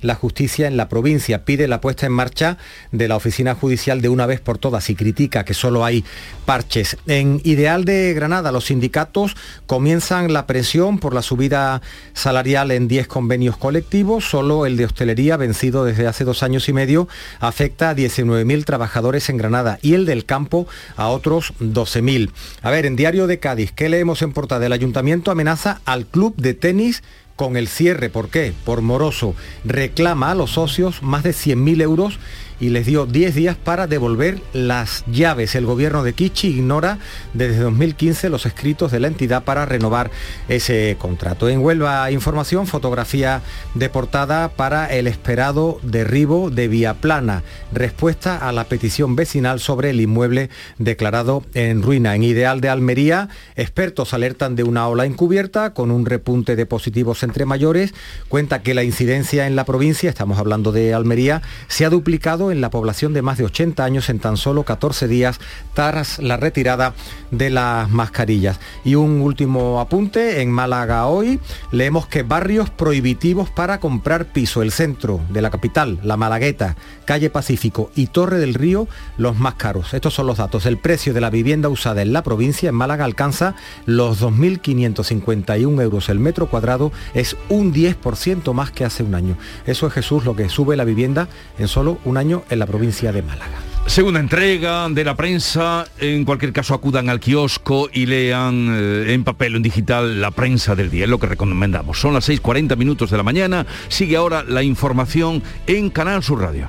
la 0.00 0.14
justicia 0.14 0.66
en 0.66 0.76
la 0.76 0.88
provincia. 0.88 1.44
Pide 1.44 1.68
la 1.68 1.80
puesta 1.80 2.06
en 2.06 2.12
marcha 2.12 2.58
de 2.92 3.08
la 3.08 3.16
oficina 3.16 3.54
judicial 3.54 4.00
de 4.00 4.08
una 4.08 4.26
vez 4.26 4.40
por 4.40 4.58
todas 4.58 4.88
y 4.90 4.94
critica 4.94 5.44
que 5.44 5.54
solo 5.54 5.84
hay 5.84 6.04
parches. 6.44 6.96
En 7.06 7.40
Ideal 7.44 7.84
de 7.84 8.14
Granada, 8.14 8.52
los 8.52 8.66
sindicatos 8.66 9.36
comienzan 9.66 10.32
la 10.32 10.46
presión 10.46 10.98
por 10.98 11.14
la 11.14 11.22
subida 11.22 11.82
salarial 12.14 12.70
en 12.70 12.88
10 12.88 13.06
convenios 13.08 13.56
colectivos. 13.56 14.28
Solo 14.28 14.66
el 14.66 14.76
de 14.76 14.84
hostelería, 14.84 15.36
vencido 15.36 15.84
desde 15.84 16.06
hace 16.06 16.24
dos 16.24 16.42
años 16.42 16.68
y 16.68 16.72
medio, 16.72 17.08
afecta 17.40 17.90
a 17.90 17.96
19.000 17.96 18.64
trabajadores 18.64 19.28
en 19.28 19.36
Granada 19.36 19.78
y 19.82 19.94
el 19.94 20.06
del 20.06 20.24
campo 20.24 20.66
a 20.96 21.08
otros 21.08 21.52
12.000. 21.60 22.30
A 22.62 22.70
ver, 22.70 22.86
en 22.86 22.96
Diario 22.96 23.26
de 23.26 23.38
Cádiz, 23.38 23.72
¿qué 23.72 23.88
leemos 23.88 24.22
en 24.22 24.32
portada? 24.32 24.66
El 24.66 24.72
ayuntamiento 24.72 25.30
amenaza 25.30 25.80
al 25.84 26.06
club 26.06 26.34
de 26.36 26.54
tenis 26.54 27.02
con 27.36 27.56
el 27.56 27.68
cierre. 27.68 28.08
¿Por 28.08 28.30
qué? 28.30 28.52
Por 28.64 28.80
moroso. 28.80 29.34
Reclama 29.64 30.32
a 30.32 30.34
los 30.34 30.52
socios 30.52 31.02
más 31.02 31.22
de 31.22 31.30
100.000 31.30 31.82
euros 31.82 32.18
y 32.58 32.70
les 32.70 32.86
dio 32.86 33.06
10 33.06 33.34
días 33.34 33.56
para 33.56 33.86
devolver 33.86 34.40
las 34.52 35.04
llaves. 35.06 35.54
El 35.54 35.66
gobierno 35.66 36.02
de 36.02 36.14
Kichi 36.14 36.48
ignora 36.48 36.98
desde 37.34 37.58
2015 37.58 38.30
los 38.30 38.46
escritos 38.46 38.90
de 38.90 39.00
la 39.00 39.08
entidad 39.08 39.44
para 39.44 39.66
renovar 39.66 40.10
ese 40.48 40.96
contrato. 40.98 41.48
En 41.48 41.60
Huelva 41.60 42.10
Información, 42.10 42.66
fotografía 42.66 43.42
de 43.74 43.88
portada 43.88 44.48
para 44.48 44.86
el 44.86 45.06
esperado 45.06 45.78
derribo 45.82 46.50
de 46.50 46.68
Vía 46.68 46.94
Plana. 46.94 47.42
Respuesta 47.72 48.36
a 48.38 48.50
la 48.52 48.64
petición 48.64 49.14
vecinal 49.14 49.60
sobre 49.60 49.90
el 49.90 50.00
inmueble 50.00 50.50
declarado 50.78 51.44
en 51.54 51.82
ruina. 51.82 52.16
En 52.16 52.24
Ideal 52.24 52.60
de 52.60 52.70
Almería, 52.70 53.28
expertos 53.54 54.14
alertan 54.14 54.56
de 54.56 54.64
una 54.64 54.88
ola 54.88 55.06
encubierta 55.06 55.74
con 55.74 55.90
un 55.90 56.06
repunte 56.06 56.56
de 56.56 56.66
positivos 56.66 57.22
en 57.22 57.26
entre 57.36 57.44
mayores, 57.44 57.92
cuenta 58.28 58.62
que 58.62 58.72
la 58.72 58.82
incidencia 58.82 59.46
en 59.46 59.56
la 59.56 59.66
provincia, 59.66 60.08
estamos 60.08 60.38
hablando 60.38 60.72
de 60.72 60.94
Almería, 60.94 61.42
se 61.68 61.84
ha 61.84 61.90
duplicado 61.90 62.45
en 62.50 62.60
la 62.60 62.70
población 62.70 63.12
de 63.12 63.22
más 63.22 63.38
de 63.38 63.44
80 63.44 63.84
años 63.84 64.08
en 64.08 64.18
tan 64.18 64.36
solo 64.36 64.64
14 64.64 65.08
días 65.08 65.38
tras 65.74 66.18
la 66.18 66.36
retirada 66.36 66.94
de 67.30 67.50
las 67.50 67.90
mascarillas. 67.90 68.60
Y 68.84 68.94
un 68.94 69.20
último 69.20 69.80
apunte, 69.80 70.40
en 70.40 70.50
Málaga 70.50 71.06
hoy 71.06 71.40
leemos 71.70 72.06
que 72.06 72.22
barrios 72.22 72.70
prohibitivos 72.70 73.50
para 73.50 73.80
comprar 73.80 74.26
piso, 74.26 74.62
el 74.62 74.72
centro 74.72 75.20
de 75.30 75.42
la 75.42 75.50
capital, 75.50 75.98
la 76.02 76.16
Malagueta, 76.16 76.76
calle 77.04 77.30
Pacífico 77.30 77.90
y 77.94 78.08
Torre 78.08 78.38
del 78.38 78.54
Río, 78.54 78.88
los 79.16 79.38
más 79.38 79.54
caros. 79.54 79.94
Estos 79.94 80.14
son 80.14 80.26
los 80.26 80.38
datos. 80.38 80.66
El 80.66 80.78
precio 80.78 81.14
de 81.14 81.20
la 81.20 81.30
vivienda 81.30 81.68
usada 81.68 82.02
en 82.02 82.12
la 82.12 82.22
provincia, 82.22 82.68
en 82.68 82.74
Málaga, 82.74 83.04
alcanza 83.04 83.54
los 83.84 84.22
2.551 84.22 85.82
euros 85.82 86.08
el 86.08 86.18
metro 86.18 86.48
cuadrado, 86.48 86.92
es 87.14 87.36
un 87.48 87.72
10% 87.72 88.52
más 88.52 88.70
que 88.70 88.84
hace 88.84 89.02
un 89.02 89.14
año. 89.14 89.36
Eso 89.66 89.86
es 89.86 89.92
Jesús 89.92 90.24
lo 90.24 90.36
que 90.36 90.48
sube 90.48 90.76
la 90.76 90.84
vivienda 90.84 91.28
en 91.58 91.68
solo 91.68 91.98
un 92.04 92.16
año 92.16 92.35
en 92.50 92.58
la 92.58 92.66
provincia 92.66 93.12
de 93.12 93.22
Málaga. 93.22 93.58
Segunda 93.86 94.18
entrega 94.18 94.88
de 94.88 95.04
la 95.04 95.14
prensa, 95.14 95.86
en 95.98 96.24
cualquier 96.24 96.52
caso 96.52 96.74
acudan 96.74 97.08
al 97.08 97.20
kiosco 97.20 97.88
y 97.92 98.06
lean 98.06 98.68
eh, 98.70 99.14
en 99.14 99.22
papel 99.22 99.54
o 99.54 99.56
en 99.58 99.62
digital 99.62 100.20
la 100.20 100.32
prensa 100.32 100.74
del 100.74 100.90
día, 100.90 101.04
es 101.04 101.10
lo 101.10 101.20
que 101.20 101.28
recomendamos. 101.28 102.00
Son 102.00 102.12
las 102.12 102.28
6.40 102.28 102.76
minutos 102.76 103.10
de 103.10 103.16
la 103.16 103.22
mañana, 103.22 103.64
sigue 103.88 104.16
ahora 104.16 104.42
la 104.42 104.64
información 104.64 105.42
en 105.68 105.90
Canal 105.90 106.22
Sur 106.24 106.40
Radio. 106.40 106.68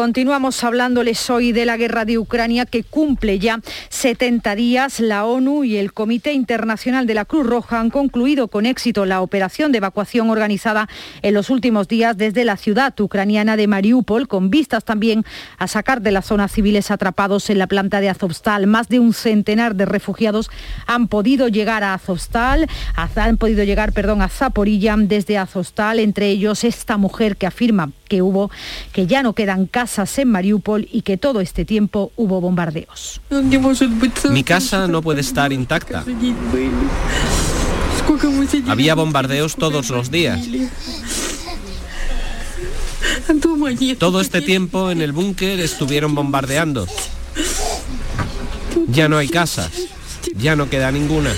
Continuamos 0.00 0.64
hablándoles 0.64 1.28
hoy 1.28 1.52
de 1.52 1.66
la 1.66 1.76
guerra 1.76 2.06
de 2.06 2.16
Ucrania 2.16 2.64
que 2.64 2.84
cumple 2.84 3.38
ya 3.38 3.60
70 3.90 4.54
días. 4.54 4.98
La 4.98 5.26
ONU 5.26 5.62
y 5.62 5.76
el 5.76 5.92
Comité 5.92 6.32
Internacional 6.32 7.06
de 7.06 7.12
la 7.12 7.26
Cruz 7.26 7.46
Roja 7.46 7.80
han 7.80 7.90
concluido 7.90 8.48
con 8.48 8.64
éxito 8.64 9.04
la 9.04 9.20
operación 9.20 9.72
de 9.72 9.76
evacuación 9.76 10.30
organizada 10.30 10.88
en 11.20 11.34
los 11.34 11.50
últimos 11.50 11.86
días 11.86 12.16
desde 12.16 12.46
la 12.46 12.56
ciudad 12.56 12.98
ucraniana 12.98 13.58
de 13.58 13.66
Mariupol, 13.66 14.26
con 14.26 14.48
vistas 14.48 14.86
también 14.86 15.22
a 15.58 15.68
sacar 15.68 16.00
de 16.00 16.12
la 16.12 16.22
zona 16.22 16.48
civiles 16.48 16.90
atrapados 16.90 17.50
en 17.50 17.58
la 17.58 17.66
planta 17.66 18.00
de 18.00 18.08
Azovstal. 18.08 18.66
Más 18.66 18.88
de 18.88 19.00
un 19.00 19.12
centenar 19.12 19.74
de 19.74 19.84
refugiados 19.84 20.50
han 20.86 21.08
podido 21.08 21.48
llegar 21.48 21.84
a 21.84 21.92
Azovstal, 21.92 22.68
han 22.96 23.36
podido 23.36 23.64
llegar, 23.64 23.92
perdón, 23.92 24.22
a 24.22 24.30
Zaporilla 24.30 24.96
desde 24.96 25.36
Azovstal, 25.36 25.98
entre 25.98 26.30
ellos 26.30 26.64
esta 26.64 26.96
mujer 26.96 27.36
que 27.36 27.46
afirma 27.46 27.90
que 28.08 28.22
hubo, 28.22 28.50
que 28.92 29.06
ya 29.06 29.22
no 29.22 29.34
quedan 29.34 29.66
casas 29.66 29.89
en 29.98 30.28
Mariupol 30.28 30.88
y 30.90 31.02
que 31.02 31.16
todo 31.16 31.40
este 31.40 31.64
tiempo 31.64 32.12
hubo 32.16 32.40
bombardeos. 32.40 33.20
Mi 34.30 34.44
casa 34.44 34.86
no 34.86 35.02
puede 35.02 35.20
estar 35.20 35.52
intacta. 35.52 36.04
Había 38.68 38.94
bombardeos 38.94 39.56
todos 39.56 39.90
los 39.90 40.10
días. 40.10 40.40
Todo 43.98 44.20
este 44.20 44.40
tiempo 44.40 44.90
en 44.90 45.00
el 45.00 45.12
búnker 45.12 45.60
estuvieron 45.60 46.14
bombardeando. 46.14 46.86
Ya 48.88 49.08
no 49.08 49.18
hay 49.18 49.28
casas. 49.28 49.70
Ya 50.36 50.56
no 50.56 50.68
queda 50.68 50.90
ninguna. 50.90 51.30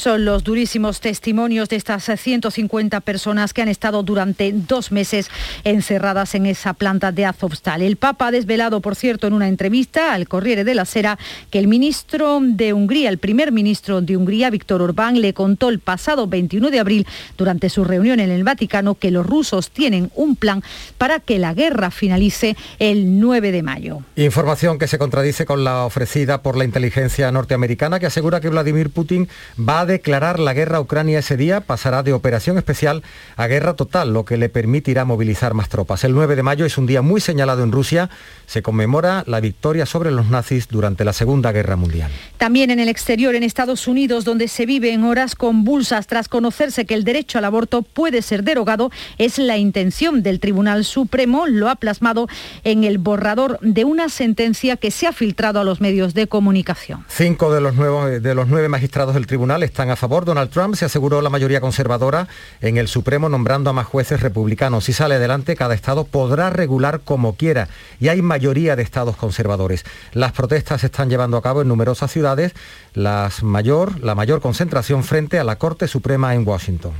Son 0.00 0.24
los 0.24 0.44
durísimos 0.44 0.98
testimonios 1.00 1.68
de 1.68 1.76
estas 1.76 2.10
150 2.18 3.00
personas 3.00 3.52
que 3.52 3.60
han 3.60 3.68
estado 3.68 4.02
durante 4.02 4.50
dos 4.50 4.92
meses 4.92 5.28
encerradas 5.62 6.34
en 6.34 6.46
esa 6.46 6.72
planta 6.72 7.12
de 7.12 7.26
Azovstal. 7.26 7.82
El 7.82 7.96
Papa 7.96 8.28
ha 8.28 8.30
desvelado, 8.30 8.80
por 8.80 8.96
cierto, 8.96 9.26
en 9.26 9.34
una 9.34 9.46
entrevista 9.46 10.14
al 10.14 10.26
Corriere 10.26 10.64
de 10.64 10.74
la 10.74 10.86
Sera 10.86 11.18
que 11.50 11.58
el 11.58 11.68
ministro 11.68 12.38
de 12.40 12.72
Hungría, 12.72 13.10
el 13.10 13.18
primer 13.18 13.52
ministro 13.52 14.00
de 14.00 14.16
Hungría, 14.16 14.48
Víctor 14.48 14.80
Orbán, 14.80 15.20
le 15.20 15.34
contó 15.34 15.68
el 15.68 15.80
pasado 15.80 16.26
21 16.26 16.70
de 16.70 16.80
abril, 16.80 17.06
durante 17.36 17.68
su 17.68 17.84
reunión 17.84 18.20
en 18.20 18.30
el 18.30 18.42
Vaticano, 18.42 18.94
que 18.94 19.10
los 19.10 19.26
rusos 19.26 19.70
tienen 19.70 20.10
un 20.14 20.34
plan 20.34 20.62
para 20.96 21.20
que 21.20 21.38
la 21.38 21.52
guerra 21.52 21.90
finalice 21.90 22.56
el 22.78 23.20
9 23.20 23.52
de 23.52 23.62
mayo. 23.62 23.98
Información 24.16 24.78
que 24.78 24.88
se 24.88 24.96
contradice 24.96 25.44
con 25.44 25.62
la 25.62 25.84
ofrecida 25.84 26.40
por 26.40 26.56
la 26.56 26.64
inteligencia 26.64 27.30
norteamericana, 27.30 28.00
que 28.00 28.06
asegura 28.06 28.40
que 28.40 28.48
Vladimir 28.48 28.88
Putin 28.88 29.28
va 29.58 29.80
a 29.80 29.89
declarar 29.90 30.38
la 30.38 30.54
guerra 30.54 30.78
a 30.78 30.80
Ucrania 30.80 31.18
ese 31.18 31.36
día, 31.36 31.60
pasará 31.60 32.02
de 32.02 32.12
operación 32.12 32.56
especial 32.58 33.02
a 33.36 33.46
guerra 33.46 33.74
total, 33.74 34.12
lo 34.12 34.24
que 34.24 34.36
le 34.36 34.48
permitirá 34.48 35.04
movilizar 35.04 35.54
más 35.54 35.68
tropas. 35.68 36.04
El 36.04 36.14
9 36.14 36.36
de 36.36 36.42
mayo 36.42 36.64
es 36.64 36.78
un 36.78 36.86
día 36.86 37.02
muy 37.02 37.20
señalado 37.20 37.62
en 37.62 37.72
Rusia, 37.72 38.10
se 38.46 38.62
conmemora 38.62 39.24
la 39.26 39.40
victoria 39.40 39.86
sobre 39.86 40.10
los 40.10 40.30
nazis 40.30 40.68
durante 40.68 41.04
la 41.04 41.12
Segunda 41.12 41.52
Guerra 41.52 41.76
Mundial. 41.76 42.10
También 42.38 42.70
en 42.70 42.80
el 42.80 42.88
exterior, 42.88 43.34
en 43.34 43.42
Estados 43.42 43.86
Unidos, 43.86 44.24
donde 44.24 44.48
se 44.48 44.66
vive 44.66 44.92
en 44.92 45.04
horas 45.04 45.34
convulsas 45.34 46.06
tras 46.06 46.28
conocerse 46.28 46.86
que 46.86 46.94
el 46.94 47.04
derecho 47.04 47.38
al 47.38 47.44
aborto 47.44 47.82
puede 47.82 48.22
ser 48.22 48.44
derogado, 48.44 48.90
es 49.18 49.38
la 49.38 49.56
intención 49.56 50.22
del 50.22 50.40
Tribunal 50.40 50.84
Supremo, 50.84 51.46
lo 51.46 51.68
ha 51.68 51.76
plasmado 51.76 52.28
en 52.64 52.84
el 52.84 52.98
borrador 52.98 53.58
de 53.60 53.84
una 53.84 54.08
sentencia 54.08 54.76
que 54.76 54.90
se 54.90 55.06
ha 55.06 55.12
filtrado 55.12 55.60
a 55.60 55.64
los 55.64 55.80
medios 55.80 56.14
de 56.14 56.26
comunicación. 56.26 57.04
Cinco 57.08 57.52
de 57.52 57.60
los, 57.60 57.74
nuevos, 57.74 58.22
de 58.22 58.34
los 58.34 58.48
nueve 58.48 58.68
magistrados 58.68 59.14
del 59.14 59.26
tribunal 59.26 59.62
están 59.62 59.79
a 59.88 59.96
favor. 59.96 60.26
Donald 60.26 60.50
Trump 60.50 60.74
se 60.74 60.84
aseguró 60.84 61.22
la 61.22 61.30
mayoría 61.30 61.62
conservadora 61.62 62.28
en 62.60 62.76
el 62.76 62.88
Supremo 62.88 63.30
nombrando 63.30 63.70
a 63.70 63.72
más 63.72 63.86
jueces 63.86 64.20
republicanos. 64.20 64.84
Si 64.84 64.92
sale 64.92 65.14
adelante, 65.14 65.56
cada 65.56 65.74
estado 65.74 66.04
podrá 66.04 66.50
regular 66.50 67.00
como 67.00 67.36
quiera 67.36 67.68
y 67.98 68.08
hay 68.08 68.20
mayoría 68.20 68.76
de 68.76 68.82
estados 68.82 69.16
conservadores. 69.16 69.84
Las 70.12 70.32
protestas 70.32 70.82
se 70.82 70.88
están 70.88 71.08
llevando 71.08 71.38
a 71.38 71.42
cabo 71.42 71.62
en 71.62 71.68
numerosas 71.68 72.12
ciudades, 72.12 72.52
las 72.92 73.42
mayor, 73.42 74.00
la 74.00 74.14
mayor 74.14 74.42
concentración 74.42 75.04
frente 75.04 75.38
a 75.38 75.44
la 75.44 75.56
Corte 75.56 75.88
Suprema 75.88 76.34
en 76.34 76.46
Washington. 76.46 76.92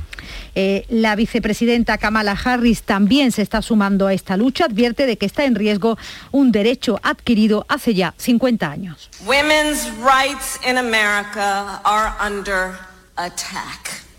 Eh, 0.55 0.85
la 0.89 1.15
vicepresidenta 1.15 1.97
Kamala 1.97 2.37
Harris 2.43 2.83
también 2.83 3.31
se 3.31 3.41
está 3.41 3.61
sumando 3.61 4.07
a 4.07 4.13
esta 4.13 4.37
lucha, 4.37 4.65
advierte 4.65 5.05
de 5.05 5.17
que 5.17 5.25
está 5.25 5.45
en 5.45 5.55
riesgo 5.55 5.97
un 6.31 6.51
derecho 6.51 6.99
adquirido 7.03 7.65
hace 7.69 7.93
ya 7.93 8.13
50 8.17 8.69
años. 8.69 9.09
Women's 9.25 9.91
rights 9.99 10.59
in 10.67 10.77
America 10.77 11.81
are 11.83 12.13
under 12.19 12.51
attack. 12.51 12.70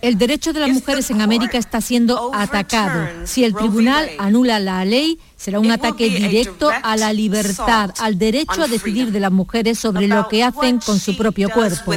El 0.02 0.18
derecho 0.18 0.52
de 0.52 0.58
las 0.58 0.70
mujeres 0.70 1.10
en 1.12 1.20
América 1.20 1.58
está 1.58 1.80
siendo 1.80 2.34
atacado. 2.34 3.08
Si 3.24 3.44
el 3.44 3.54
tribunal 3.54 4.10
anula 4.18 4.58
la 4.58 4.84
ley, 4.84 5.20
será 5.36 5.60
un 5.60 5.70
ataque 5.70 6.10
directo 6.10 6.70
a 6.82 6.96
la 6.96 7.12
libertad, 7.12 7.94
al 8.00 8.18
derecho 8.18 8.62
a 8.62 8.66
decidir 8.66 9.12
de 9.12 9.20
las 9.20 9.30
mujeres 9.30 9.78
sobre 9.78 10.08
lo 10.08 10.26
que 10.28 10.42
hacen 10.42 10.80
con 10.80 10.98
su 10.98 11.16
propio 11.16 11.50
cuerpo. 11.50 11.94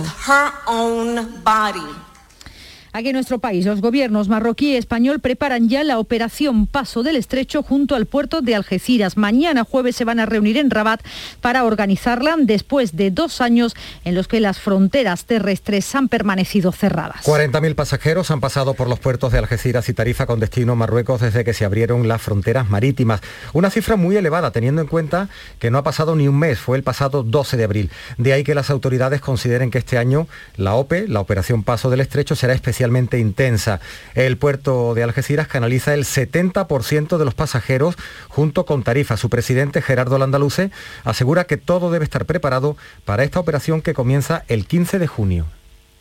Aquí 2.95 3.09
en 3.09 3.15
nuestro 3.15 3.39
país, 3.39 3.65
los 3.65 3.81
gobiernos 3.81 4.29
marroquí 4.29 4.71
y 4.71 4.77
español 4.77 5.19
preparan 5.19 5.67
ya 5.67 5.83
la 5.83 5.99
operación 5.99 6.65
Paso 6.65 7.03
del 7.03 7.17
Estrecho 7.17 7.61
junto 7.61 7.93
al 7.93 8.05
puerto 8.05 8.39
de 8.39 8.55
Algeciras. 8.55 9.17
Mañana 9.17 9.65
jueves 9.65 9.97
se 9.97 10.05
van 10.05 10.21
a 10.21 10.25
reunir 10.25 10.55
en 10.55 10.71
Rabat 10.71 11.01
para 11.41 11.65
organizarla 11.65 12.37
después 12.39 12.95
de 12.95 13.11
dos 13.11 13.41
años 13.41 13.75
en 14.05 14.15
los 14.15 14.29
que 14.29 14.39
las 14.39 14.61
fronteras 14.61 15.25
terrestres 15.25 15.93
han 15.93 16.07
permanecido 16.07 16.71
cerradas. 16.71 17.21
40.000 17.25 17.75
pasajeros 17.75 18.31
han 18.31 18.39
pasado 18.39 18.75
por 18.75 18.87
los 18.87 18.97
puertos 18.99 19.33
de 19.33 19.39
Algeciras 19.39 19.89
y 19.89 19.93
Tarifa 19.93 20.25
con 20.25 20.39
destino 20.39 20.71
a 20.71 20.75
Marruecos 20.75 21.19
desde 21.19 21.43
que 21.43 21.53
se 21.53 21.65
abrieron 21.65 22.07
las 22.07 22.21
fronteras 22.21 22.69
marítimas. 22.69 23.19
Una 23.51 23.71
cifra 23.71 23.97
muy 23.97 24.15
elevada 24.15 24.51
teniendo 24.51 24.79
en 24.81 24.87
cuenta 24.87 25.27
que 25.59 25.69
no 25.69 25.79
ha 25.79 25.83
pasado 25.83 26.15
ni 26.15 26.29
un 26.29 26.39
mes, 26.39 26.59
fue 26.59 26.77
el 26.77 26.83
pasado 26.83 27.23
12 27.23 27.57
de 27.57 27.63
abril. 27.65 27.91
De 28.17 28.31
ahí 28.31 28.45
que 28.45 28.55
las 28.55 28.69
autoridades 28.69 29.19
consideren 29.19 29.69
que 29.69 29.79
este 29.79 29.97
año 29.97 30.29
la 30.55 30.75
OPE, 30.75 31.09
la 31.09 31.19
Operación 31.19 31.63
Paso 31.63 31.89
del 31.89 31.99
Estrecho, 31.99 32.37
será 32.37 32.53
especial 32.53 32.84
intensa. 33.19 33.79
El 34.13 34.37
puerto 34.37 34.93
de 34.93 35.03
Algeciras 35.03 35.47
canaliza 35.47 35.93
el 35.93 36.03
70% 36.03 37.17
de 37.17 37.25
los 37.25 37.33
pasajeros 37.33 37.95
junto 38.29 38.65
con 38.65 38.83
Tarifa. 38.83 39.17
Su 39.17 39.29
presidente, 39.29 39.81
Gerardo 39.81 40.17
Landaluce, 40.17 40.71
asegura 41.03 41.45
que 41.45 41.57
todo 41.57 41.91
debe 41.91 42.05
estar 42.05 42.25
preparado 42.25 42.77
para 43.05 43.23
esta 43.23 43.39
operación 43.39 43.81
que 43.81 43.93
comienza 43.93 44.43
el 44.47 44.65
15 44.65 44.99
de 44.99 45.07
junio 45.07 45.45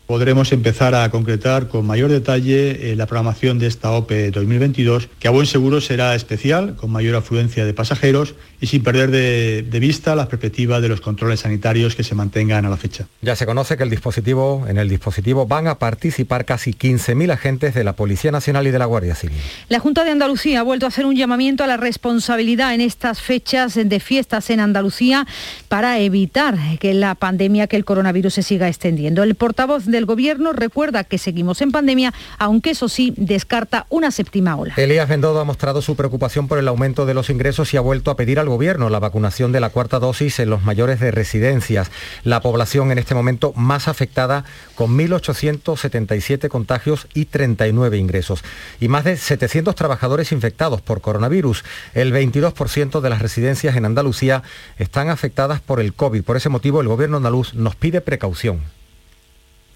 podremos 0.07 0.53
empezar 0.53 0.95
a 0.95 1.11
concretar 1.11 1.68
con 1.68 1.87
mayor 1.87 2.11
detalle 2.11 2.93
eh, 2.93 2.97
la 2.97 3.07
programación 3.07 3.59
de 3.59 3.66
esta 3.66 3.91
OPE 3.93 4.30
2022, 4.30 5.09
que 5.18 5.28
a 5.28 5.30
buen 5.30 5.47
seguro 5.47 5.80
será 5.80 6.14
especial, 6.14 6.76
con 6.76 6.91
mayor 6.91 7.16
afluencia 7.16 7.64
de 7.64 7.72
pasajeros 7.72 8.35
y 8.61 8.66
sin 8.66 8.82
perder 8.82 9.11
de, 9.11 9.78
vista 9.80 10.14
las 10.14 10.28
perspectivas 10.28 10.80
de 10.80 10.88
los 10.88 11.00
controles 11.00 11.40
sanitarios 11.40 11.94
que 11.94 12.05
se 12.05 12.14
mantengan 12.14 12.64
a 12.64 12.70
la 12.70 12.76
fecha. 12.76 13.07
Ya 13.20 13.36
se 13.36 13.44
conoce 13.44 13.76
que 13.76 13.82
el 13.82 13.90
dispositivo, 13.90 14.64
en 14.68 14.78
el 14.78 14.88
dispositivo 14.88 15.46
van 15.46 15.66
a 15.66 15.78
participar 15.78 16.44
casi 16.44 16.72
15.000 16.72 17.32
agentes 17.32 17.74
de 17.74 17.84
la 17.84 17.94
Policía 17.94 18.30
Nacional 18.30 18.66
y 18.66 18.70
de 18.70 18.78
la 18.78 18.86
Guardia 18.86 19.14
Civil. 19.14 19.36
La 19.68 19.80
Junta 19.80 20.05
de 20.05 20.11
Andalucía 20.11 20.61
ha 20.61 20.62
vuelto 20.62 20.86
a 20.86 20.88
hacer 20.88 21.07
un 21.07 21.16
llamamiento 21.16 21.64
a 21.64 21.66
la 21.66 21.76
responsabilidad 21.76 22.74
en 22.74 22.80
estas 22.80 23.20
fechas 23.20 23.74
de 23.74 24.00
fiestas 24.00 24.50
en 24.50 24.61
Andalucía 24.61 25.26
para 25.68 25.98
evitar 25.98 26.57
que 26.78 26.94
la 26.94 27.14
pandemia, 27.14 27.66
que 27.66 27.76
el 27.76 27.84
coronavirus 27.84 28.34
se 28.34 28.42
siga 28.42 28.68
extendiendo. 28.68 29.22
El 29.22 29.34
portavoz 29.34 29.86
del 29.86 30.07
Gobierno 30.07 30.52
recuerda 30.52 31.05
que 31.05 31.18
seguimos 31.18 31.61
en 31.62 31.72
pandemia, 31.72 32.14
aunque 32.38 32.70
eso 32.70 32.88
sí 32.88 33.12
descarta 33.16 33.86
una 33.90 34.11
séptima 34.11 34.57
ola. 34.57 34.74
Elías 34.76 35.09
Bendodo 35.09 35.40
ha 35.40 35.44
mostrado 35.44 35.82
su 35.82 35.96
preocupación 35.96 36.48
por 36.48 36.59
el 36.59 36.68
aumento 36.68 37.07
de 37.07 37.14
los 37.14 37.30
ingresos 37.30 37.72
y 37.74 37.76
ha 37.76 37.80
vuelto 37.80 38.11
a 38.11 38.16
pedir 38.16 38.38
al 38.38 38.48
Gobierno 38.55 38.88
la 38.88 39.00
vacunación 39.00 39.50
de 39.50 39.59
la 39.59 39.70
cuarta 39.70 39.98
dosis 39.98 40.38
en 40.38 40.48
los 40.48 40.62
mayores 40.62 41.00
de 41.00 41.11
residencias, 41.11 41.90
la 42.22 42.40
población 42.40 42.92
en 42.92 42.98
este 42.98 43.16
momento 43.16 43.52
más 43.57 43.88
afectada 43.88 44.44
con 44.76 44.96
1.877 44.96 46.46
contagios 46.46 47.09
y 47.14 47.24
39 47.24 47.98
ingresos 47.98 48.44
y 48.78 48.86
más 48.86 49.02
de 49.02 49.16
700 49.16 49.74
trabajadores 49.74 50.30
infectados 50.30 50.80
por 50.80 51.00
coronavirus. 51.00 51.64
El 51.94 52.12
22% 52.12 53.00
de 53.00 53.11
las 53.11 53.20
residencias 53.20 53.74
en 53.74 53.86
Andalucía 53.86 54.44
están 54.78 55.09
afectadas 55.09 55.61
por 55.61 55.80
el 55.80 55.92
COVID. 55.92 56.22
Por 56.22 56.36
ese 56.36 56.48
motivo, 56.48 56.80
el 56.80 56.86
Gobierno 56.86 57.16
andaluz 57.16 57.55
nos 57.55 57.74
pide 57.74 58.00
precaución. 58.00 58.61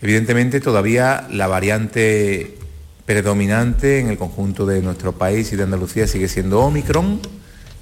Evidentemente 0.01 0.61
todavía 0.61 1.27
la 1.33 1.49
variante 1.49 2.57
predominante 3.05 3.99
en 3.99 4.09
el 4.09 4.19
conjunto 4.19 4.67
de 4.67 4.83
nuestro 4.83 5.13
país 5.13 5.53
y 5.53 5.57
de 5.57 5.65
Andalucía 5.65 6.07
sigue 6.07 6.29
siendo 6.29 6.61
Omicron 6.61 7.21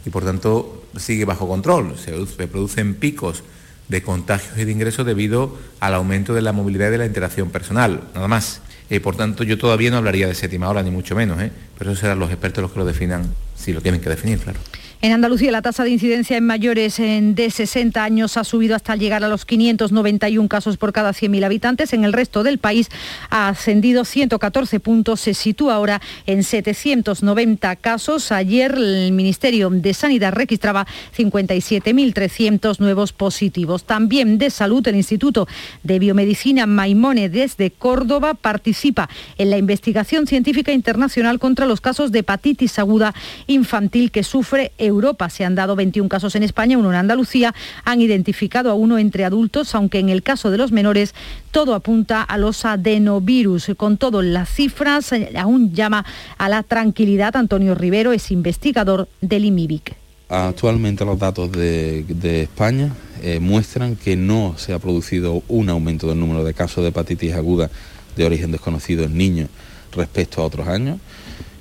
y 0.06 0.10
por 0.10 0.24
tanto 0.24 0.85
sigue 0.98 1.24
bajo 1.24 1.48
control. 1.48 1.96
Se, 1.98 2.12
producen 2.46 2.94
picos 2.94 3.42
de 3.88 4.02
contagios 4.02 4.58
y 4.58 4.64
de 4.64 4.72
ingresos 4.72 5.06
debido 5.06 5.56
al 5.80 5.94
aumento 5.94 6.34
de 6.34 6.42
la 6.42 6.52
movilidad 6.52 6.88
y 6.88 6.92
de 6.92 6.98
la 6.98 7.06
interacción 7.06 7.50
personal, 7.50 8.02
nada 8.14 8.28
más. 8.28 8.60
Eh, 8.88 9.00
por 9.00 9.16
tanto, 9.16 9.42
yo 9.44 9.58
todavía 9.58 9.90
no 9.90 9.96
hablaría 9.96 10.28
de 10.28 10.34
séptima 10.34 10.68
ola, 10.68 10.82
ni 10.82 10.90
mucho 10.90 11.16
menos, 11.16 11.40
¿eh? 11.40 11.50
pero 11.78 11.90
eso 11.90 12.00
serán 12.00 12.18
los 12.18 12.30
expertos 12.30 12.62
los 12.62 12.72
que 12.72 12.78
lo 12.78 12.84
definan, 12.84 13.32
si 13.56 13.72
lo 13.72 13.80
tienen 13.80 14.00
que 14.00 14.08
definir, 14.08 14.38
claro. 14.38 14.60
En 15.02 15.12
Andalucía 15.12 15.52
la 15.52 15.60
tasa 15.60 15.84
de 15.84 15.90
incidencia 15.90 16.38
en 16.38 16.46
mayores 16.46 16.96
de 16.96 17.50
60 17.50 18.02
años 18.02 18.38
ha 18.38 18.44
subido 18.44 18.74
hasta 18.74 18.96
llegar 18.96 19.22
a 19.22 19.28
los 19.28 19.44
591 19.44 20.48
casos 20.48 20.78
por 20.78 20.92
cada 20.92 21.10
100.000 21.10 21.44
habitantes. 21.44 21.92
En 21.92 22.04
el 22.04 22.14
resto 22.14 22.42
del 22.42 22.58
país 22.58 22.88
ha 23.28 23.48
ascendido 23.48 24.06
114 24.06 24.80
puntos, 24.80 25.20
se 25.20 25.34
sitúa 25.34 25.74
ahora 25.74 26.00
en 26.26 26.42
790 26.42 27.76
casos. 27.76 28.32
Ayer 28.32 28.72
el 28.72 29.12
Ministerio 29.12 29.68
de 29.68 29.92
Sanidad 29.92 30.32
registraba 30.32 30.86
57.300 31.16 32.80
nuevos 32.80 33.12
positivos. 33.12 33.84
También 33.84 34.38
de 34.38 34.48
salud, 34.48 34.86
el 34.88 34.96
Instituto 34.96 35.46
de 35.82 35.98
Biomedicina 35.98 36.66
Maimone 36.66 37.28
desde 37.28 37.70
Córdoba 37.70 38.32
participa 38.32 39.10
en 39.36 39.50
la 39.50 39.58
investigación 39.58 40.26
científica 40.26 40.72
internacional 40.72 41.38
contra 41.38 41.66
los 41.66 41.82
casos 41.82 42.12
de 42.12 42.20
hepatitis 42.20 42.78
aguda 42.78 43.14
infantil 43.46 44.10
que 44.10 44.22
sufre 44.22 44.72
Europa. 44.86 45.28
Se 45.30 45.44
han 45.44 45.54
dado 45.54 45.76
21 45.76 46.08
casos 46.08 46.34
en 46.34 46.42
España, 46.42 46.78
uno 46.78 46.90
en 46.90 46.96
Andalucía. 46.96 47.54
Han 47.84 48.00
identificado 48.00 48.70
a 48.70 48.74
uno 48.74 48.98
entre 48.98 49.24
adultos, 49.24 49.74
aunque 49.74 49.98
en 49.98 50.08
el 50.08 50.22
caso 50.22 50.50
de 50.50 50.58
los 50.58 50.72
menores 50.72 51.14
todo 51.50 51.74
apunta 51.74 52.22
a 52.22 52.38
los 52.38 52.64
adenovirus. 52.64 53.70
Con 53.76 53.96
todo, 53.96 54.22
las 54.22 54.48
cifras 54.48 55.10
aún 55.36 55.72
llama 55.72 56.04
a 56.38 56.48
la 56.48 56.62
tranquilidad. 56.62 57.36
Antonio 57.36 57.74
Rivero 57.74 58.12
es 58.12 58.30
investigador 58.30 59.08
del 59.20 59.44
IMIBIC. 59.44 59.94
Actualmente 60.28 61.04
los 61.04 61.18
datos 61.18 61.52
de, 61.52 62.04
España 62.42 62.92
eh, 63.22 63.38
muestran 63.38 63.94
que 63.94 64.16
no 64.16 64.54
se 64.56 64.72
ha 64.72 64.78
producido 64.80 65.42
un 65.46 65.70
aumento 65.70 66.08
del 66.08 66.18
número 66.18 66.42
de 66.42 66.52
casos 66.52 66.82
de 66.82 66.88
hepatitis 66.88 67.34
aguda 67.34 67.70
de 68.16 68.24
origen 68.24 68.50
desconocido 68.50 69.04
en 69.04 69.16
niños 69.16 69.48
respecto 69.92 70.42
a 70.42 70.46
otros 70.46 70.66
años 70.66 70.98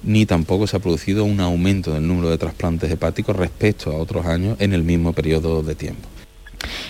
ni 0.05 0.25
tampoco 0.25 0.67
se 0.67 0.77
ha 0.77 0.79
producido 0.79 1.25
un 1.25 1.39
aumento 1.39 1.93
del 1.93 2.07
número 2.07 2.29
de 2.29 2.37
trasplantes 2.37 2.91
hepáticos 2.91 3.35
respecto 3.35 3.91
a 3.91 3.95
otros 3.95 4.25
años 4.25 4.57
en 4.59 4.73
el 4.73 4.83
mismo 4.83 5.13
periodo 5.13 5.63
de 5.63 5.75
tiempo. 5.75 6.07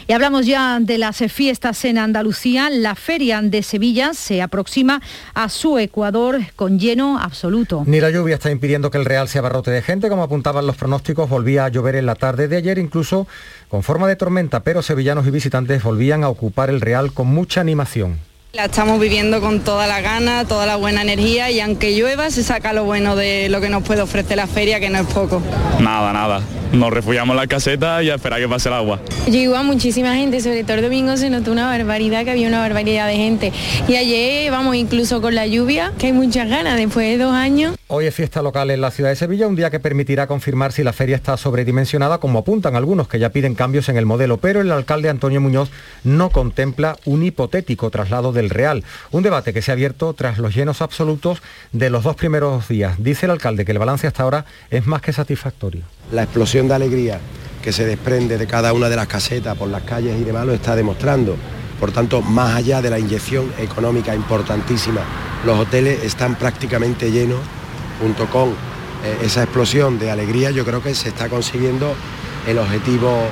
Y 0.07 0.13
hablamos 0.13 0.45
ya 0.45 0.79
de 0.79 0.97
las 0.97 1.17
fiestas 1.17 1.83
en 1.85 1.97
Andalucía. 1.97 2.69
La 2.69 2.95
feria 2.95 3.41
de 3.41 3.63
Sevilla 3.63 4.13
se 4.13 4.41
aproxima 4.41 5.01
a 5.33 5.49
su 5.49 5.79
Ecuador 5.79 6.41
con 6.55 6.79
lleno 6.79 7.19
absoluto. 7.19 7.83
Ni 7.87 7.99
la 7.99 8.11
lluvia 8.11 8.35
está 8.35 8.51
impidiendo 8.51 8.91
que 8.91 8.99
el 8.99 9.05
Real 9.05 9.27
se 9.27 9.39
abarrote 9.39 9.71
de 9.71 9.81
gente, 9.81 10.07
como 10.09 10.23
apuntaban 10.23 10.67
los 10.67 10.77
pronósticos, 10.77 11.29
volvía 11.29 11.65
a 11.65 11.69
llover 11.69 11.95
en 11.95 12.05
la 12.05 12.15
tarde 12.15 12.47
de 12.47 12.57
ayer, 12.57 12.77
incluso 12.77 13.27
con 13.67 13.83
forma 13.83 14.07
de 14.07 14.15
tormenta, 14.15 14.61
pero 14.61 14.81
sevillanos 14.81 15.25
y 15.27 15.31
visitantes 15.31 15.81
volvían 15.81 16.23
a 16.23 16.29
ocupar 16.29 16.69
el 16.69 16.81
Real 16.81 17.11
con 17.11 17.27
mucha 17.27 17.61
animación. 17.61 18.19
La 18.55 18.65
estamos 18.65 19.01
viviendo 19.01 19.41
con 19.41 19.59
toda 19.59 19.85
la 19.85 19.99
gana, 19.99 20.45
toda 20.45 20.65
la 20.65 20.77
buena 20.77 21.01
energía 21.01 21.51
y 21.51 21.59
aunque 21.59 21.93
llueva 21.93 22.31
se 22.31 22.41
saca 22.41 22.71
lo 22.71 22.85
bueno 22.85 23.17
de 23.17 23.49
lo 23.49 23.59
que 23.59 23.67
nos 23.69 23.83
puede 23.83 24.01
ofrecer 24.01 24.37
la 24.37 24.47
feria, 24.47 24.79
que 24.79 24.89
no 24.89 24.99
es 24.99 25.07
poco. 25.07 25.41
Nada, 25.81 26.13
nada. 26.13 26.39
Nos 26.73 26.91
refugiamos 26.91 27.33
en 27.33 27.37
la 27.37 27.47
caseta 27.47 28.03
y 28.03 28.09
a 28.09 28.15
esperar 28.15 28.39
que 28.39 28.47
pase 28.47 28.69
el 28.69 28.75
agua. 28.75 28.99
Llegó 29.29 29.55
a 29.55 29.63
muchísima 29.63 30.15
gente, 30.15 30.41
sobre 30.41 30.63
todo 30.63 30.77
el 30.77 30.83
domingo 30.83 31.15
se 31.17 31.29
notó 31.29 31.51
una 31.51 31.67
barbaridad, 31.67 32.25
que 32.25 32.31
había 32.31 32.47
una 32.47 32.59
barbaridad 32.59 33.07
de 33.07 33.15
gente. 33.15 33.53
Y 33.87 33.95
ayer, 33.95 34.51
vamos, 34.51 34.75
incluso 34.75 35.21
con 35.21 35.35
la 35.35 35.47
lluvia, 35.47 35.93
que 35.97 36.07
hay 36.07 36.13
muchas 36.13 36.49
ganas 36.49 36.77
después 36.77 37.07
de 37.07 37.23
dos 37.23 37.33
años. 37.33 37.75
Hoy 37.87 38.07
es 38.07 38.15
fiesta 38.15 38.41
local 38.41 38.71
en 38.71 38.81
la 38.81 38.89
ciudad 38.89 39.11
de 39.11 39.15
Sevilla, 39.15 39.47
un 39.47 39.55
día 39.55 39.69
que 39.69 39.79
permitirá 39.79 40.25
confirmar 40.25 40.71
si 40.71 40.83
la 40.83 40.91
feria 40.91 41.15
está 41.15 41.37
sobredimensionada, 41.37 42.17
como 42.17 42.39
apuntan 42.39 42.75
algunos 42.75 43.07
que 43.07 43.19
ya 43.19 43.29
piden 43.29 43.53
cambios 43.53 43.89
en 43.89 43.97
el 43.97 44.07
modelo, 44.07 44.37
pero 44.37 44.59
el 44.59 44.71
alcalde 44.71 45.07
Antonio 45.07 45.39
Muñoz 45.39 45.69
no 46.03 46.29
contempla 46.31 46.97
un 47.05 47.23
hipotético 47.23 47.91
traslado 47.91 48.31
del 48.31 48.49
Real, 48.49 48.83
un 49.11 49.21
debate 49.21 49.53
que 49.53 49.61
se 49.61 49.71
ha 49.71 49.73
abierto 49.73 50.13
tras 50.13 50.39
los 50.39 50.55
llenos 50.55 50.81
absolutos 50.81 51.43
de 51.73 51.91
los 51.91 52.03
dos 52.03 52.15
primeros 52.15 52.67
días. 52.67 52.95
Dice 52.97 53.27
el 53.27 53.31
alcalde 53.31 53.65
que 53.65 53.71
el 53.71 53.79
balance 53.79 54.07
hasta 54.07 54.23
ahora 54.23 54.45
es 54.71 54.87
más 54.87 55.01
que 55.01 55.13
satisfactorio. 55.13 55.83
La 56.11 56.23
explosión 56.23 56.67
de 56.67 56.75
alegría 56.75 57.19
que 57.61 57.71
se 57.71 57.85
desprende 57.85 58.37
de 58.37 58.45
cada 58.45 58.73
una 58.73 58.89
de 58.89 58.95
las 58.95 59.07
casetas 59.07 59.57
por 59.57 59.69
las 59.69 59.83
calles 59.83 60.19
y 60.19 60.23
demás 60.23 60.45
lo 60.45 60.53
está 60.53 60.75
demostrando. 60.75 61.35
Por 61.79 61.91
tanto, 61.91 62.21
más 62.21 62.55
allá 62.55 62.81
de 62.81 62.89
la 62.89 62.99
inyección 62.99 63.51
económica 63.57 64.15
importantísima, 64.15 65.01
los 65.45 65.59
hoteles 65.59 66.03
están 66.03 66.35
prácticamente 66.35 67.11
llenos 67.11 67.39
junto 67.99 68.27
con 68.27 68.49
eh, 68.49 69.17
esa 69.23 69.43
explosión 69.43 69.99
de 69.99 70.11
alegría, 70.11 70.51
yo 70.51 70.63
creo 70.63 70.81
que 70.81 70.93
se 70.95 71.09
está 71.09 71.27
consiguiendo 71.29 71.93
el 72.47 72.57
objetivo, 72.59 73.27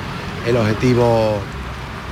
el 0.47 0.57
objetivo 0.57 1.37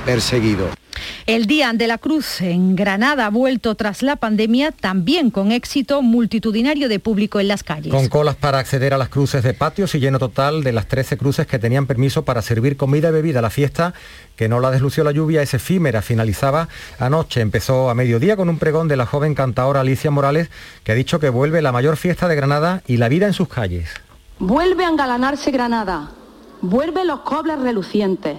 perseguido. 0.04 0.81
El 1.26 1.46
Día 1.46 1.72
de 1.72 1.86
la 1.86 1.98
Cruz 1.98 2.40
en 2.40 2.74
Granada 2.74 3.26
ha 3.26 3.30
vuelto 3.30 3.76
tras 3.76 4.02
la 4.02 4.16
pandemia, 4.16 4.72
también 4.72 5.30
con 5.30 5.52
éxito 5.52 6.02
multitudinario 6.02 6.88
de 6.88 6.98
público 6.98 7.38
en 7.38 7.46
las 7.46 7.62
calles. 7.62 7.92
Con 7.92 8.08
colas 8.08 8.34
para 8.34 8.58
acceder 8.58 8.92
a 8.92 8.98
las 8.98 9.08
cruces 9.08 9.44
de 9.44 9.54
patios 9.54 9.94
y 9.94 10.00
lleno 10.00 10.18
total 10.18 10.64
de 10.64 10.72
las 10.72 10.88
13 10.88 11.16
cruces 11.16 11.46
que 11.46 11.60
tenían 11.60 11.86
permiso 11.86 12.24
para 12.24 12.42
servir 12.42 12.76
comida 12.76 13.10
y 13.10 13.12
bebida. 13.12 13.40
La 13.40 13.50
fiesta, 13.50 13.94
que 14.34 14.48
no 14.48 14.58
la 14.58 14.72
deslució 14.72 15.04
la 15.04 15.12
lluvia, 15.12 15.42
es 15.42 15.54
efímera, 15.54 16.02
finalizaba 16.02 16.68
anoche. 16.98 17.40
Empezó 17.40 17.88
a 17.88 17.94
mediodía 17.94 18.36
con 18.36 18.48
un 18.48 18.58
pregón 18.58 18.88
de 18.88 18.96
la 18.96 19.06
joven 19.06 19.36
cantadora 19.36 19.80
Alicia 19.80 20.10
Morales, 20.10 20.48
que 20.82 20.90
ha 20.90 20.96
dicho 20.96 21.20
que 21.20 21.28
vuelve 21.28 21.62
la 21.62 21.70
mayor 21.70 21.96
fiesta 21.96 22.26
de 22.26 22.34
Granada 22.34 22.82
y 22.88 22.96
la 22.96 23.08
vida 23.08 23.26
en 23.26 23.32
sus 23.32 23.48
calles. 23.48 23.90
Vuelve 24.40 24.84
a 24.84 24.88
engalanarse 24.88 25.52
Granada, 25.52 26.10
vuelve 26.62 27.04
los 27.04 27.20
cobles 27.20 27.60
relucientes, 27.60 28.38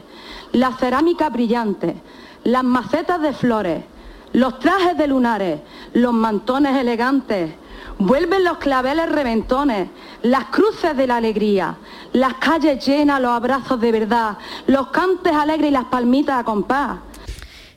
la 0.52 0.76
cerámica 0.76 1.30
brillante 1.30 1.96
las 2.44 2.64
macetas 2.64 3.22
de 3.22 3.34
flores, 3.34 3.84
los 4.34 4.60
trajes 4.60 4.98
de 4.98 5.08
lunares, 5.08 5.60
los 5.94 6.14
mantones 6.14 6.76
elegantes, 6.76 7.54
vuelven 8.00 8.44
los 8.44 8.58
claveles 8.58 9.10
reventones, 9.10 9.90
las 10.24 10.46
cruces 10.46 10.96
de 10.98 11.08
la 11.08 11.18
alegría, 11.18 11.78
las 12.14 12.36
calles 12.36 12.86
llenas, 12.86 13.22
los 13.22 13.32
abrazos 13.32 13.80
de 13.80 13.92
verdad, 13.92 14.38
los 14.68 14.88
cantes 14.88 15.34
alegres 15.34 15.70
y 15.70 15.74
las 15.74 15.86
palmitas 15.86 16.40
a 16.40 16.44
compás. 16.44 16.98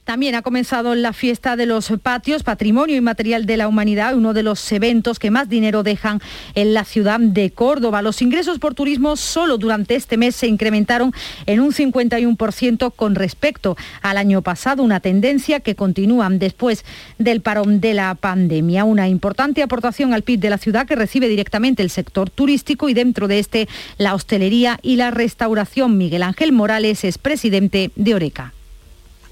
También 0.07 0.37
ha 0.37 0.43
comenzado 0.43 0.95
la 0.95 1.13
fiesta 1.13 1.57
de 1.57 1.67
los 1.67 1.93
patios, 2.01 2.45
patrimonio 2.45 2.95
inmaterial 2.95 3.45
de 3.45 3.57
la 3.57 3.67
humanidad, 3.67 4.15
uno 4.15 4.35
de 4.35 4.45
los 4.45 4.71
eventos 4.71 5.19
que 5.19 5.33
más 5.33 5.49
dinero 5.49 5.83
dejan 5.83 6.21
en 6.55 6.75
la 6.75 6.85
ciudad 6.85 7.19
de 7.19 7.51
Córdoba. 7.51 8.03
Los 8.03 8.23
ingresos 8.23 8.61
por 8.61 8.75
turismo 8.75 9.17
solo 9.17 9.59
durante 9.59 9.97
este 9.97 10.17
mes 10.17 10.37
se 10.37 10.47
incrementaron 10.47 11.13
en 11.47 11.59
un 11.59 11.73
51% 11.73 12.93
con 12.95 13.17
respecto 13.17 13.77
al 14.01 14.17
año 14.17 14.43
pasado, 14.43 14.85
una 14.85 15.01
tendencia 15.01 15.59
que 15.59 15.75
continúa 15.75 16.29
después 16.31 16.85
del 17.19 17.41
parón 17.41 17.81
de 17.81 17.95
la 17.95 18.15
pandemia. 18.15 18.85
Una 18.85 19.09
importante 19.09 19.61
aportación 19.61 20.15
al 20.15 20.23
PIB 20.23 20.39
de 20.39 20.51
la 20.51 20.59
ciudad 20.59 20.87
que 20.87 20.95
recibe 20.95 21.27
directamente 21.27 21.83
el 21.83 21.91
sector 21.91 22.31
turístico 22.31 22.89
y 22.89 22.95
dentro 22.95 23.27
de 23.27 23.41
este 23.41 23.69
la 23.99 24.15
hostelería 24.15 24.79
y 24.83 24.95
la 24.95 25.11
restauración. 25.11 25.99
Miguel 25.99 26.23
Ángel 26.23 26.53
Morales 26.53 27.03
es 27.03 27.19
presidente 27.19 27.91
de 27.97 28.15
Oreca 28.15 28.53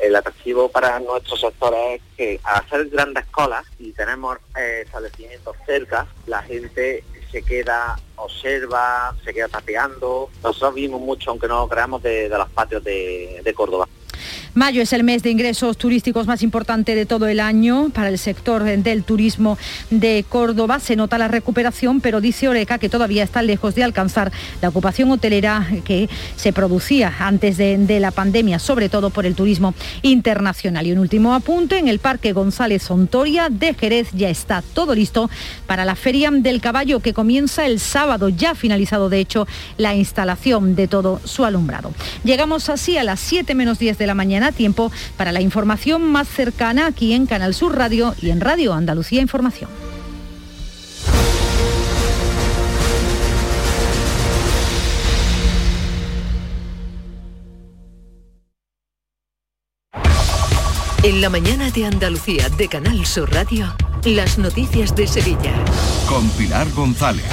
el 0.07 0.17
atractivo 0.17 0.69
para 0.69 0.99
nuestros 1.01 1.41
sectores 1.41 2.01
es 2.01 2.03
que 2.17 2.41
al 2.45 2.63
hacer 2.63 2.89
grandes 2.89 3.27
colas 3.27 3.65
y 3.79 3.93
tenemos 3.93 4.39
eh, 4.57 4.83
establecimientos 4.85 5.57
cerca, 5.67 6.07
la 6.27 6.43
gente 6.43 7.05
se 7.31 7.43
queda, 7.43 7.99
observa, 8.17 9.15
se 9.25 9.35
queda 9.35 9.49
tapeando. 9.49 10.31
Nosotros 10.43 10.75
vimos 10.75 11.01
mucho, 11.01 11.31
aunque 11.31 11.49
no 11.49 11.69
creamos, 11.69 12.03
de, 12.03 12.29
los 12.29 12.49
patios 12.51 12.85
de 12.85 13.53
Córdoba. 13.57 13.89
Mayo 14.55 14.83
es 14.83 14.93
el 14.93 15.05
mes 15.05 15.23
de 15.23 15.31
ingresos 15.31 15.77
turísticos 15.77 16.27
más 16.27 16.43
importante 16.43 16.95
de 16.95 17.07
todo 17.07 17.27
el 17.27 17.41
año 17.41 17.91
para 17.93 18.09
el 18.09 18.19
sector 18.19 18.65
del 18.65 19.05
turismo 19.05 19.59
de 19.91 20.25
Córdoba. 20.29 20.81
Se 20.81 20.97
nota 20.97 21.19
la 21.19 21.29
recuperación, 21.29 22.01
pero 22.01 22.21
dice 22.21 22.49
Oreca 22.49 22.79
que 22.79 22.89
todavía 22.89 23.25
está 23.25 23.43
lejos 23.43 23.75
de 23.75 23.85
alcanzar 23.85 24.33
la 24.63 24.69
ocupación 24.69 25.11
hotelera 25.11 25.67
que 25.85 26.09
se 26.37 26.53
producía 26.53 27.13
antes 27.19 27.57
de, 27.57 27.75
la 28.01 28.11
pandemia, 28.11 28.59
sobre 28.59 28.89
todo 28.89 29.11
por 29.11 29.25
el 29.25 29.35
turismo 29.35 29.75
internacional. 30.03 30.87
Y 30.87 30.93
un 30.93 30.99
último 30.99 31.35
apunte, 31.35 31.79
en 31.79 31.89
el 31.89 32.01
Parque 32.01 32.33
González 32.33 32.91
Ontoria 32.91 33.49
de 33.49 33.75
Jerez 33.75 34.09
ya 34.13 34.29
está 34.29 34.63
todo 34.63 34.95
listo 34.95 35.31
para 35.67 35.85
la 35.85 35.95
Feria 35.95 36.31
del 36.31 36.61
Caballo 36.61 37.01
que 37.01 37.13
comienza 37.13 37.67
el 37.67 37.81
sábado, 37.81 38.29
ya 38.29 38.55
finalizado 38.55 39.09
de 39.09 39.21
hecho 39.21 39.47
la 39.77 39.95
instalación 39.95 40.75
de 40.75 40.89
todo 40.89 41.21
su 41.25 41.45
alumbrado. 41.45 41.93
Llegamos 42.25 42.69
así 42.69 42.97
a 42.97 43.05
las 43.05 43.21
7 43.21 43.55
menos 43.55 43.79
10 43.79 43.99
de 43.99 44.07
la 44.07 44.14
mañana 44.15 44.53
tiempo 44.53 44.91
para 45.17 45.33
la 45.33 45.41
información 45.41 46.03
más 46.03 46.29
cercana 46.29 46.87
aquí 46.87 47.13
en 47.13 47.27
Canal 47.27 47.55
Sur 47.55 47.77
Radio 47.77 48.15
y 48.21 48.31
en 48.31 48.41
Radio 48.41 48.73
Andalucía 48.73 49.21
Información. 49.21 49.94
En 61.15 61.21
la 61.21 61.31
mañana 61.31 61.71
de 61.71 61.87
Andalucía 61.87 62.49
de 62.49 62.67
Canal 62.67 63.07
Sur 63.07 63.33
Radio. 63.33 63.73
Las 64.05 64.37
noticias 64.37 64.97
de 64.97 65.07
Sevilla. 65.07 65.55
Con 66.09 66.29
Pilar 66.31 66.69
González. 66.73 67.25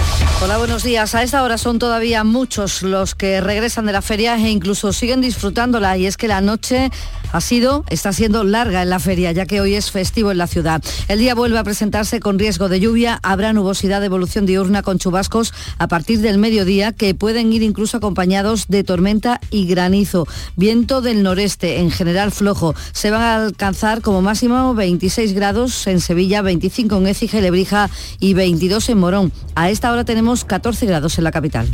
Hola, 0.43 0.57
buenos 0.57 0.83
días. 0.83 1.13
A 1.15 1.23
esta 1.23 1.43
hora 1.43 1.57
son 1.57 1.79
todavía 1.79 2.23
muchos 2.23 2.81
los 2.81 3.13
que 3.13 3.41
regresan 3.41 3.85
de 3.85 3.91
la 3.91 4.01
feria 4.01 4.37
e 4.37 4.49
incluso 4.49 4.93
siguen 4.93 5.19
disfrutándola. 5.19 5.97
Y 5.97 6.05
es 6.05 6.15
que 6.15 6.27
la 6.27 6.41
noche 6.41 6.89
ha 7.31 7.41
sido, 7.41 7.83
está 7.89 8.13
siendo 8.13 8.43
larga 8.43 8.81
en 8.81 8.89
la 8.89 8.99
feria, 8.99 9.31
ya 9.31 9.45
que 9.45 9.61
hoy 9.61 9.75
es 9.75 9.91
festivo 9.91 10.31
en 10.31 10.37
la 10.37 10.47
ciudad. 10.47 10.81
El 11.09 11.19
día 11.19 11.35
vuelve 11.35 11.59
a 11.59 11.63
presentarse 11.63 12.19
con 12.19 12.39
riesgo 12.39 12.69
de 12.69 12.79
lluvia. 12.79 13.19
Habrá 13.21 13.53
nubosidad 13.53 13.99
de 13.99 14.07
evolución 14.07 14.45
diurna 14.45 14.81
con 14.81 14.97
chubascos 14.97 15.53
a 15.77 15.87
partir 15.87 16.21
del 16.21 16.37
mediodía 16.37 16.91
que 16.91 17.13
pueden 17.13 17.51
ir 17.51 17.63
incluso 17.63 17.97
acompañados 17.97 18.67
de 18.67 18.83
tormenta 18.83 19.41
y 19.51 19.67
granizo. 19.67 20.27
Viento 20.55 21.01
del 21.01 21.21
noreste, 21.21 21.79
en 21.79 21.91
general 21.91 22.31
flojo. 22.31 22.73
Se 22.93 23.11
van 23.11 23.21
a 23.21 23.35
alcanzar 23.35 23.80
como 24.01 24.21
máximo 24.21 24.75
26 24.75 25.33
grados 25.33 25.87
en 25.87 26.01
Sevilla, 26.01 26.43
25 26.43 26.97
en 26.97 27.07
Écija 27.07 27.39
y 27.39 27.41
Lebrija 27.41 27.89
y 28.19 28.35
22 28.35 28.89
en 28.89 28.99
Morón. 28.99 29.31
A 29.55 29.71
esta 29.71 29.91
hora 29.91 30.05
tenemos 30.05 30.45
14 30.45 30.85
grados 30.85 31.17
en 31.17 31.23
la 31.23 31.31
capital. 31.31 31.67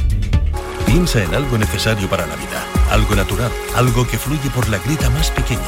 Piensa 0.86 1.22
en 1.22 1.36
algo 1.36 1.58
necesario 1.58 2.10
para 2.10 2.26
la 2.26 2.36
vida, 2.38 2.64
algo 2.92 3.14
natural, 3.14 3.52
algo 3.76 4.08
que 4.08 4.18
fluye 4.18 4.50
por 4.52 4.70
la 4.70 4.78
grita 4.78 5.10
más 5.10 5.32
pequeña, 5.32 5.60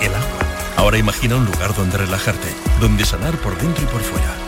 el 0.00 0.14
agua. 0.14 0.38
Ahora 0.76 0.98
imagina 0.98 1.34
un 1.34 1.46
lugar 1.46 1.74
donde 1.74 1.98
relajarte, 1.98 2.48
donde 2.80 3.04
sanar 3.04 3.36
por 3.38 3.58
dentro 3.58 3.82
y 3.82 3.86
por 3.86 4.00
fuera. 4.00 4.47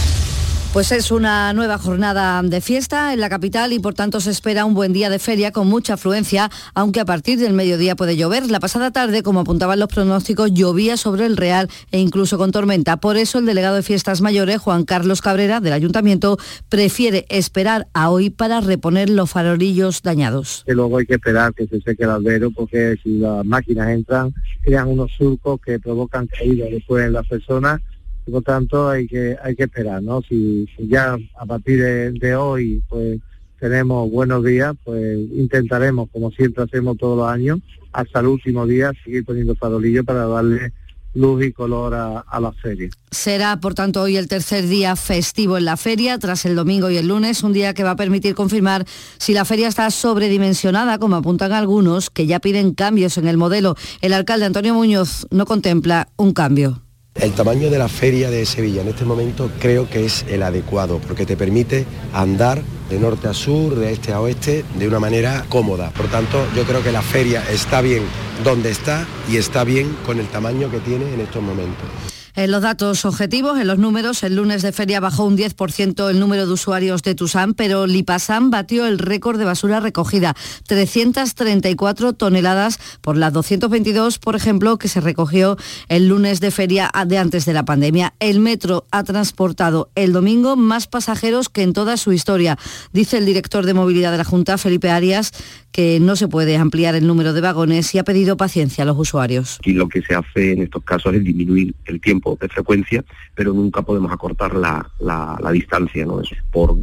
Pues 0.73 0.93
es 0.93 1.11
una 1.11 1.51
nueva 1.51 1.77
jornada 1.77 2.41
de 2.41 2.61
fiesta 2.61 3.11
en 3.11 3.19
la 3.19 3.27
capital 3.27 3.73
y 3.73 3.79
por 3.79 3.93
tanto 3.93 4.21
se 4.21 4.31
espera 4.31 4.63
un 4.63 4.73
buen 4.73 4.93
día 4.93 5.09
de 5.09 5.19
feria 5.19 5.51
con 5.51 5.67
mucha 5.67 5.95
afluencia, 5.95 6.49
aunque 6.73 7.01
a 7.01 7.05
partir 7.05 7.37
del 7.39 7.51
mediodía 7.51 7.97
puede 7.97 8.15
llover. 8.15 8.49
La 8.49 8.61
pasada 8.61 8.89
tarde, 8.89 9.21
como 9.21 9.41
apuntaban 9.41 9.79
los 9.79 9.89
pronósticos, 9.89 10.53
llovía 10.53 10.95
sobre 10.95 11.25
el 11.25 11.35
Real 11.35 11.67
e 11.91 11.99
incluso 11.99 12.37
con 12.37 12.53
tormenta. 12.53 12.95
Por 13.01 13.17
eso 13.17 13.39
el 13.39 13.45
delegado 13.45 13.75
de 13.75 13.83
Fiestas 13.83 14.21
Mayores, 14.21 14.59
Juan 14.59 14.85
Carlos 14.85 15.21
Cabrera, 15.21 15.59
del 15.59 15.73
Ayuntamiento, 15.73 16.37
prefiere 16.69 17.25
esperar 17.27 17.87
a 17.93 18.09
hoy 18.09 18.29
para 18.29 18.61
reponer 18.61 19.09
los 19.09 19.29
farolillos 19.29 20.01
dañados. 20.03 20.63
Luego 20.67 20.99
hay 20.99 21.05
que 21.05 21.15
esperar 21.15 21.53
que 21.53 21.67
se 21.67 21.81
seque 21.81 22.05
el 22.05 22.11
albero 22.11 22.49
porque 22.49 22.95
si 23.03 23.17
las 23.17 23.43
máquinas 23.43 23.89
entran, 23.89 24.33
crean 24.61 24.87
unos 24.87 25.11
surcos 25.17 25.59
que 25.59 25.79
provocan 25.79 26.27
caídas 26.27 26.69
después 26.71 27.05
en 27.05 27.11
las 27.11 27.27
personas 27.27 27.81
por 28.25 28.35
lo 28.35 28.41
tanto 28.41 28.89
hay 28.89 29.07
que 29.07 29.37
hay 29.41 29.55
que 29.55 29.63
esperar, 29.63 30.01
¿no? 30.03 30.21
Si, 30.21 30.67
ya 30.77 31.17
a 31.37 31.45
partir 31.45 31.81
de, 31.81 32.35
hoy 32.35 32.81
pues 32.87 33.19
tenemos 33.59 34.09
buenos 34.09 34.43
días, 34.43 34.75
pues 34.83 35.17
intentaremos, 35.33 36.09
como 36.11 36.31
siempre 36.31 36.63
hacemos 36.63 36.97
todos 36.97 37.17
los 37.17 37.27
años, 37.27 37.59
hasta 37.91 38.19
el 38.19 38.27
último 38.27 38.65
día 38.65 38.91
seguir 39.03 39.25
poniendo 39.25 39.55
farolillo 39.55 40.03
para 40.03 40.25
darle 40.25 40.71
luz 41.13 41.43
y 41.43 41.51
color 41.51 41.93
a, 41.93 42.19
a, 42.19 42.39
la 42.39 42.53
feria. 42.53 42.89
Será, 43.11 43.59
por 43.59 43.73
tanto, 43.73 44.01
hoy 44.01 44.15
el 44.15 44.27
tercer 44.27 44.67
día 44.67 44.95
festivo 44.95 45.57
en 45.57 45.65
la 45.65 45.75
feria, 45.75 46.17
tras 46.17 46.45
el 46.45 46.55
domingo 46.55 46.89
y 46.89 46.97
el 46.97 47.07
lunes, 47.07 47.43
un 47.43 47.53
día 47.53 47.73
que 47.73 47.83
va 47.83 47.91
a 47.91 47.95
permitir 47.95 48.33
confirmar 48.33 48.85
si 49.17 49.33
la 49.33 49.43
feria 49.43 49.67
está 49.67 49.91
sobredimensionada, 49.91 50.99
como 50.99 51.17
apuntan 51.17 51.51
algunos, 51.51 52.09
que 52.09 52.27
ya 52.27 52.39
piden 52.39 52.73
cambios 52.73 53.17
en 53.17 53.27
el 53.27 53.37
modelo. 53.37 53.75
El 53.99 54.13
alcalde 54.13 54.45
Antonio 54.45 54.73
Muñoz 54.73 55.27
no 55.31 55.45
contempla 55.45 56.07
un 56.15 56.31
cambio. 56.33 56.81
El 57.15 57.33
tamaño 57.33 57.69
de 57.69 57.77
la 57.77 57.89
feria 57.89 58.29
de 58.29 58.45
Sevilla 58.45 58.81
en 58.81 58.87
este 58.87 59.03
momento 59.03 59.51
creo 59.59 59.89
que 59.89 60.05
es 60.05 60.25
el 60.29 60.41
adecuado 60.43 60.99
porque 60.99 61.25
te 61.25 61.35
permite 61.35 61.85
andar 62.13 62.63
de 62.89 62.99
norte 62.99 63.27
a 63.27 63.33
sur, 63.33 63.75
de 63.75 63.91
este 63.91 64.13
a 64.13 64.21
oeste, 64.21 64.63
de 64.79 64.87
una 64.87 64.99
manera 64.99 65.45
cómoda. 65.49 65.91
Por 65.91 66.07
tanto, 66.07 66.43
yo 66.55 66.63
creo 66.63 66.81
que 66.81 66.91
la 66.91 67.01
feria 67.01 67.43
está 67.51 67.81
bien 67.81 68.03
donde 68.43 68.71
está 68.71 69.05
y 69.29 69.37
está 69.37 69.65
bien 69.65 69.95
con 70.05 70.19
el 70.19 70.27
tamaño 70.29 70.71
que 70.71 70.79
tiene 70.79 71.13
en 71.13 71.19
estos 71.19 71.43
momentos. 71.43 72.10
En 72.35 72.49
los 72.49 72.61
datos 72.61 73.03
objetivos, 73.03 73.59
en 73.59 73.67
los 73.67 73.77
números, 73.77 74.23
el 74.23 74.37
lunes 74.37 74.61
de 74.61 74.71
feria 74.71 74.99
bajó 74.99 75.25
un 75.25 75.37
10% 75.37 76.09
el 76.09 76.19
número 76.19 76.47
de 76.47 76.53
usuarios 76.53 77.03
de 77.03 77.13
Tusam, 77.13 77.53
pero 77.53 77.87
Lipasam 77.87 78.49
batió 78.51 78.85
el 78.85 78.99
récord 78.99 79.37
de 79.37 79.45
basura 79.45 79.81
recogida, 79.81 80.35
334 80.67 82.13
toneladas 82.13 82.79
por 83.01 83.17
las 83.17 83.33
222, 83.33 84.17
por 84.19 84.35
ejemplo, 84.35 84.77
que 84.77 84.87
se 84.87 85.01
recogió 85.01 85.57
el 85.89 86.07
lunes 86.07 86.39
de 86.39 86.51
feria 86.51 86.89
de 87.05 87.17
antes 87.17 87.45
de 87.45 87.53
la 87.53 87.65
pandemia. 87.65 88.13
El 88.19 88.39
metro 88.39 88.85
ha 88.91 89.03
transportado 89.03 89.89
el 89.95 90.13
domingo 90.13 90.55
más 90.55 90.87
pasajeros 90.87 91.49
que 91.49 91.63
en 91.63 91.73
toda 91.73 91.97
su 91.97 92.13
historia, 92.13 92.57
dice 92.93 93.17
el 93.17 93.25
director 93.25 93.65
de 93.65 93.73
movilidad 93.73 94.11
de 94.11 94.19
la 94.19 94.23
Junta, 94.23 94.57
Felipe 94.57 94.89
Arias, 94.89 95.33
que 95.71 95.99
no 95.99 96.15
se 96.15 96.27
puede 96.27 96.57
ampliar 96.57 96.95
el 96.95 97.07
número 97.07 97.33
de 97.33 97.41
vagones 97.41 97.93
y 97.95 97.99
ha 97.99 98.03
pedido 98.03 98.37
paciencia 98.37 98.83
a 98.83 98.85
los 98.85 98.97
usuarios. 98.97 99.59
Y 99.63 99.73
lo 99.73 99.87
que 99.87 100.01
se 100.01 100.15
hace 100.15 100.53
en 100.53 100.63
estos 100.63 100.83
casos 100.83 101.13
es 101.13 101.23
disminuir 101.23 101.73
el 101.85 102.01
tiempo 102.01 102.37
de 102.39 102.49
frecuencia, 102.49 103.03
pero 103.35 103.53
nunca 103.53 103.81
podemos 103.81 104.11
acortar 104.11 104.53
la, 104.55 105.51
distancia, 105.51 106.05
¿no? 106.05 106.21
por 106.51 106.77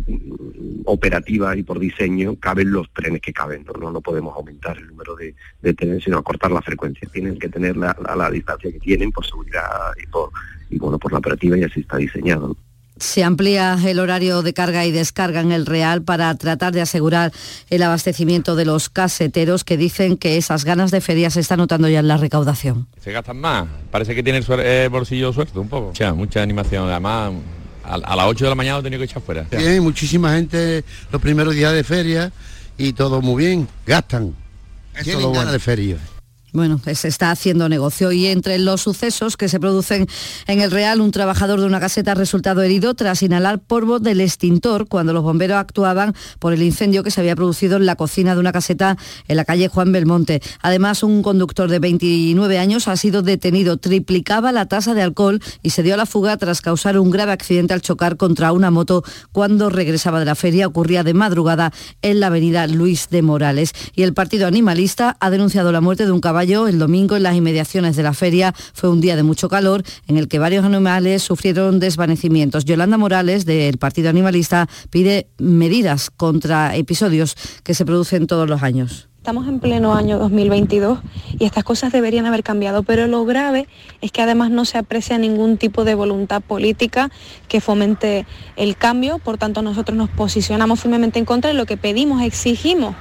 operativa 0.85 1.57
y 1.57 1.63
por 1.63 1.79
diseño 1.79 2.37
caben 2.37 2.73
los 2.73 2.91
trenes 2.93 3.21
que 3.21 3.33
caben, 3.33 3.65
no, 3.81 3.91
no, 3.91 4.01
podemos 4.01 4.35
aumentar 4.37 4.77
el 4.79 4.89
número 4.89 5.17
de, 5.17 5.75
trenes, 5.75 6.05
sino 6.05 6.19
acortar 6.19 6.51
la 6.51 6.63
frecuencia. 6.63 7.09
Tienen 7.13 7.39
que 7.39 7.49
tener 7.49 7.77
la, 7.77 7.97
la, 8.17 8.31
distancia 8.31 8.73
que 8.73 8.79
tienen 8.79 9.13
por 9.13 9.27
seguridad 9.27 9.69
y 10.03 10.07
por 10.07 10.31
bueno 10.71 10.99
por 10.99 11.13
la 11.13 11.19
operativa 11.19 11.57
y 11.57 11.65
así 11.65 11.81
está 11.81 11.97
diseñado. 11.97 12.57
Se 13.01 13.25
amplía 13.25 13.79
el 13.85 13.99
horario 13.99 14.43
de 14.43 14.53
carga 14.55 14.85
y 14.87 14.91
descarga 14.91 15.41
en 15.41 15.53
el 15.53 15.67
Real 15.67 16.03
para 16.03 16.35
tratar 16.37 16.73
de 16.73 16.81
asegurar 16.81 17.33
el 17.71 17.83
abastecimiento 17.83 18.57
de 18.57 18.65
los 18.65 18.89
caseteros 18.89 19.65
que 19.65 19.77
dicen 19.77 20.17
que 20.17 20.37
esas 20.37 20.65
ganas 20.65 20.91
de 20.91 21.01
feria 21.01 21.31
se 21.31 21.41
están 21.41 21.59
notando 21.59 21.89
ya 21.89 22.01
en 22.01 22.09
la 22.09 22.17
recaudación. 22.17 22.87
Se 23.01 23.13
gastan 23.13 23.39
más, 23.39 23.67
parece 23.91 24.15
que 24.15 24.23
tiene 24.23 24.39
el 24.39 24.45
eh, 24.61 24.89
bolsillo 24.91 25.33
suelto 25.33 25.61
un 25.61 25.69
poco. 25.69 25.89
Mucha, 25.89 26.15
mucha 26.15 26.43
animación, 26.43 26.89
además 26.91 27.33
a, 27.85 28.17
las 28.17 28.27
8 28.27 28.45
de 28.45 28.49
la 28.51 28.55
mañana 28.55 28.77
lo 28.77 28.81
he 28.81 28.85
tenido 28.85 29.01
que 29.01 29.05
echar 29.07 29.23
fuera. 29.23 29.47
Hay 29.53 29.81
muchísima 29.81 30.35
gente 30.35 30.85
los 31.11 31.21
primeros 31.21 31.55
días 31.55 31.73
de 31.73 31.85
feria 31.85 32.33
y 32.77 32.93
todo 32.93 33.21
muy 33.21 33.45
bien, 33.45 33.69
gastan. 33.87 34.35
Tienen 35.03 35.33
ganas 35.33 35.53
de 35.53 35.59
feria. 35.59 35.99
Bueno, 36.59 36.81
se 36.93 37.07
está 37.07 37.31
haciendo 37.31 37.69
negocio 37.69 38.11
y 38.11 38.27
entre 38.27 38.59
los 38.59 38.81
sucesos 38.81 39.37
que 39.37 39.49
se 39.49 39.61
producen 39.61 40.09
en 40.49 40.61
el 40.61 40.73
Real, 40.73 41.01
un 41.01 41.13
trabajador 41.13 41.61
de 41.61 41.67
una 41.67 41.79
caseta 41.79 42.11
ha 42.11 42.15
resultado 42.17 42.63
herido 42.63 42.95
tras 42.95 43.23
inhalar 43.23 43.61
polvo 43.61 44.01
del 44.01 44.21
extintor 44.21 44.89
cuando 44.89 45.13
los 45.13 45.23
bomberos 45.23 45.57
actuaban 45.57 46.17
por 46.41 46.53
el 46.53 46.65
incendio 46.65 47.05
que 47.05 47.13
se 47.13 47.21
había 47.21 47.37
producido 47.37 47.77
en 47.77 47.87
la 47.87 47.95
cocina 47.95 48.35
de 48.35 48.41
una 48.41 48.51
caseta 48.51 48.99
en 49.29 49.37
la 49.37 49.45
calle 49.45 49.69
Juan 49.69 49.93
Belmonte. 49.93 50.43
Además, 50.61 51.05
un 51.05 51.23
conductor 51.23 51.71
de 51.71 51.79
29 51.79 52.59
años 52.59 52.89
ha 52.89 52.97
sido 52.97 53.23
detenido, 53.23 53.77
triplicaba 53.77 54.51
la 54.51 54.67
tasa 54.67 54.95
de 54.95 55.03
alcohol 55.03 55.41
y 55.63 55.71
se 55.71 55.85
dio 55.85 55.95
a 55.95 55.97
la 55.97 56.07
fuga 56.07 56.39
tras 56.39 56.61
causar 56.61 56.99
un 56.99 57.13
grave 57.13 57.31
accidente 57.31 57.73
al 57.73 57.83
chocar 57.83 58.17
contra 58.17 58.51
una 58.51 58.73
moto 58.73 59.05
cuando 59.31 59.71
regresaba 59.71 60.19
de 60.19 60.25
la 60.25 60.35
feria. 60.35 60.67
Ocurría 60.67 61.05
de 61.05 61.15
madrugada 61.15 61.73
en 62.03 62.19
la 62.19 62.27
avenida 62.27 62.67
Luis 62.67 63.11
de 63.11 63.23
Morales. 63.23 63.75
Y 63.95 64.03
el 64.03 64.13
Partido 64.13 64.49
Animalista 64.49 65.17
ha 65.21 65.31
denunciado 65.31 65.71
la 65.71 65.81
muerte 65.81 66.05
de 66.05 66.11
un 66.11 66.21
caballo 66.21 66.48
el 66.49 66.79
domingo 66.79 67.15
en 67.15 67.25
las 67.25 67.37
inmediaciones 67.37 67.95
de 67.95 68.03
la 68.03 68.15
feria 68.15 68.55
fue 68.73 68.89
un 68.89 69.03
día 69.03 69.17
de 69.17 69.23
mucho 69.23 69.51
calor 69.51 69.83
en 70.07 70.17
el 70.17 70.29
que 70.29 70.39
varios 70.39 70.65
animales 70.65 71.23
sufrieron 71.23 71.79
desvanecimientos. 71.79 72.65
Yolanda 72.65 72.97
Morales, 72.97 73.45
del 73.45 73.77
Partido 73.77 74.09
Animalista, 74.09 74.67
pide 74.89 75.29
medidas 75.37 76.11
contra 76.11 76.75
episodios 76.75 77.37
que 77.65 77.75
se 77.75 77.85
producen 77.85 78.27
todos 78.27 78.49
los 78.49 78.63
años. 78.63 79.09
Estamos 79.19 79.47
en 79.47 79.61
pleno 79.61 79.95
año 79.95 80.19
2022 80.19 81.01
y 81.39 81.45
estas 81.45 81.65
cosas 81.65 81.93
deberían 81.93 82.25
haber 82.25 82.43
cambiado, 82.43 82.83
pero 82.83 83.07
lo 83.09 83.27
grave 83.27 83.69
es 84.01 84.11
que 84.11 84.23
además 84.23 84.51
no 84.51 84.65
se 84.65 84.79
aprecia 84.79 85.19
ningún 85.19 85.59
tipo 85.59 85.85
de 85.85 85.95
voluntad 85.95 86.41
política 86.41 87.11
que 87.47 87.61
fomente 87.61 88.25
el 88.57 88.79
cambio, 88.79 89.19
por 89.19 89.37
tanto 89.37 89.61
nosotros 89.61 89.99
nos 89.99 90.09
posicionamos 90.09 90.81
firmemente 90.81 91.19
en 91.19 91.27
contra 91.27 91.49
de 91.49 91.55
lo 91.59 91.67
que 91.67 91.77
pedimos, 91.77 92.23
exigimos 92.23 92.95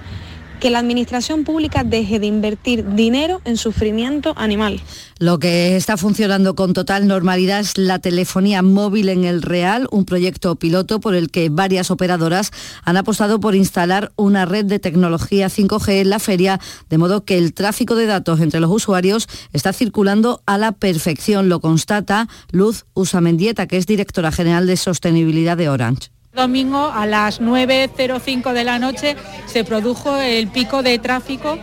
que 0.59 0.69
la 0.69 0.79
administración 0.79 1.43
pública 1.43 1.83
deje 1.83 2.19
de 2.19 2.27
invertir 2.27 2.85
dinero 2.95 3.41
en 3.45 3.57
sufrimiento 3.57 4.33
animal. 4.37 4.81
Lo 5.19 5.39
que 5.39 5.75
está 5.75 5.97
funcionando 5.97 6.55
con 6.55 6.73
total 6.73 7.07
normalidad 7.07 7.59
es 7.59 7.77
la 7.77 7.99
telefonía 7.99 8.61
móvil 8.61 9.09
en 9.09 9.23
el 9.23 9.41
Real, 9.41 9.87
un 9.91 10.05
proyecto 10.05 10.55
piloto 10.55 10.99
por 10.99 11.15
el 11.15 11.31
que 11.31 11.49
varias 11.49 11.91
operadoras 11.91 12.51
han 12.83 12.97
apostado 12.97 13.39
por 13.39 13.55
instalar 13.55 14.11
una 14.15 14.45
red 14.45 14.65
de 14.65 14.79
tecnología 14.79 15.47
5G 15.47 16.01
en 16.01 16.09
la 16.09 16.19
feria, 16.19 16.59
de 16.89 16.97
modo 16.97 17.23
que 17.23 17.37
el 17.37 17.53
tráfico 17.53 17.95
de 17.95 18.05
datos 18.05 18.39
entre 18.41 18.59
los 18.59 18.71
usuarios 18.71 19.27
está 19.53 19.73
circulando 19.73 20.41
a 20.45 20.57
la 20.57 20.71
perfección, 20.71 21.49
lo 21.49 21.59
constata 21.59 22.27
Luz 22.51 22.85
Usamendieta, 22.93 23.67
que 23.67 23.77
es 23.77 23.87
directora 23.87 24.31
general 24.31 24.67
de 24.67 24.77
sostenibilidad 24.77 25.57
de 25.57 25.69
Orange 25.69 26.16
domingo 26.37 26.91
a 26.93 27.05
las 27.05 27.41
9.05 27.41 28.53
de 28.53 28.63
la 28.63 28.79
noche 28.79 29.17
se 29.47 29.65
produjo 29.65 30.15
el 30.15 30.47
pico 30.47 30.83
de 30.83 30.99
tráfico 30.99 31.57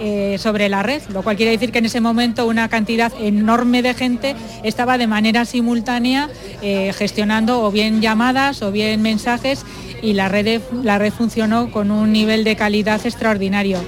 eh, 0.00 0.36
sobre 0.38 0.68
la 0.68 0.82
red, 0.82 1.02
lo 1.12 1.22
cual 1.22 1.36
quiere 1.36 1.52
decir 1.52 1.72
que 1.72 1.78
en 1.78 1.86
ese 1.86 2.00
momento 2.00 2.46
una 2.46 2.68
cantidad 2.68 3.12
enorme 3.20 3.82
de 3.82 3.94
gente 3.94 4.36
estaba 4.62 4.98
de 4.98 5.06
manera 5.06 5.44
simultánea 5.44 6.28
eh, 6.62 6.92
gestionando 6.96 7.62
o 7.62 7.70
bien 7.70 8.00
llamadas 8.00 8.62
o 8.62 8.72
bien 8.72 9.02
mensajes 9.02 9.64
y 10.02 10.12
la 10.12 10.28
red, 10.28 10.60
la 10.82 10.98
red 10.98 11.12
funcionó 11.12 11.70
con 11.70 11.90
un 11.90 12.12
nivel 12.12 12.44
de 12.44 12.56
calidad 12.56 13.04
extraordinario. 13.04 13.80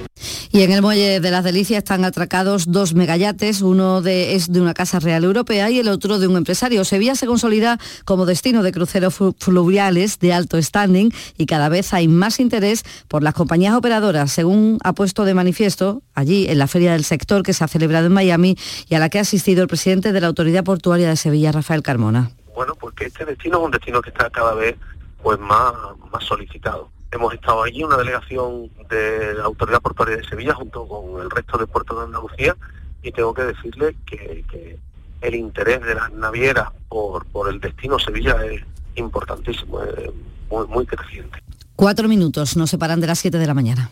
Y 0.53 0.63
en 0.63 0.71
el 0.71 0.81
Muelle 0.81 1.21
de 1.21 1.31
las 1.31 1.45
Delicias 1.45 1.77
están 1.77 2.03
atracados 2.03 2.69
dos 2.69 2.93
megayates, 2.93 3.61
uno 3.61 4.01
de, 4.01 4.35
es 4.35 4.51
de 4.51 4.59
una 4.59 4.73
casa 4.73 4.99
real 4.99 5.23
europea 5.23 5.69
y 5.69 5.79
el 5.79 5.87
otro 5.87 6.19
de 6.19 6.27
un 6.27 6.35
empresario. 6.35 6.83
Sevilla 6.83 7.15
se 7.15 7.25
consolida 7.25 7.79
como 8.03 8.25
destino 8.25 8.61
de 8.61 8.73
cruceros 8.73 9.15
fluviales 9.37 10.19
de 10.19 10.33
alto 10.33 10.61
standing 10.61 11.13
y 11.37 11.45
cada 11.45 11.69
vez 11.69 11.93
hay 11.93 12.09
más 12.09 12.41
interés 12.41 12.83
por 13.07 13.23
las 13.23 13.33
compañías 13.33 13.75
operadoras, 13.75 14.29
según 14.33 14.77
ha 14.83 14.91
puesto 14.91 15.23
de 15.23 15.33
manifiesto 15.33 16.00
allí 16.13 16.47
en 16.47 16.57
la 16.57 16.67
Feria 16.67 16.93
del 16.93 17.03
Sector 17.03 17.43
que 17.43 17.53
se 17.53 17.63
ha 17.63 17.67
celebrado 17.67 18.07
en 18.07 18.13
Miami 18.13 18.57
y 18.87 18.95
a 18.95 18.99
la 18.99 19.09
que 19.09 19.17
ha 19.17 19.21
asistido 19.21 19.61
el 19.61 19.67
presidente 19.67 20.11
de 20.11 20.21
la 20.21 20.27
Autoridad 20.27 20.63
Portuaria 20.63 21.09
de 21.09 21.15
Sevilla, 21.15 21.51
Rafael 21.51 21.83
Carmona. 21.83 22.31
Bueno, 22.55 22.75
porque 22.75 23.05
este 23.05 23.25
destino 23.25 23.59
es 23.59 23.65
un 23.65 23.71
destino 23.71 24.01
que 24.01 24.09
está 24.09 24.29
cada 24.29 24.53
vez 24.53 24.75
pues 25.23 25.39
más, 25.39 25.73
más 26.11 26.23
solicitado. 26.23 26.89
Hemos 27.11 27.33
estado 27.33 27.63
allí, 27.63 27.83
una 27.83 27.97
delegación 27.97 28.69
de 28.89 29.33
la 29.35 29.43
Autoridad 29.43 29.81
Portuaria 29.81 30.17
de 30.17 30.23
Sevilla 30.23 30.53
junto 30.53 30.87
con 30.87 31.21
el 31.21 31.29
resto 31.29 31.57
de 31.57 31.67
puertos 31.67 31.97
de 31.97 32.05
Andalucía 32.05 32.55
y 33.03 33.11
tengo 33.11 33.33
que 33.33 33.43
decirle 33.43 33.95
que, 34.05 34.79
el 35.21 35.35
interés 35.35 35.81
de 35.83 35.93
las 35.93 36.11
navieras 36.13 36.69
por, 36.89 37.27
por 37.27 37.47
el 37.47 37.59
destino 37.59 37.99
Sevilla 37.99 38.43
es 38.43 38.63
importantísimo, 38.95 39.83
es 39.83 40.09
muy, 40.49 40.65
muy 40.65 40.85
creciente. 40.87 41.37
Cuatro 41.75 42.07
minutos 42.07 42.57
nos 42.57 42.71
separan 42.71 42.99
de 42.99 43.05
las 43.05 43.19
siete 43.19 43.37
de 43.37 43.45
la 43.45 43.53
mañana. 43.53 43.91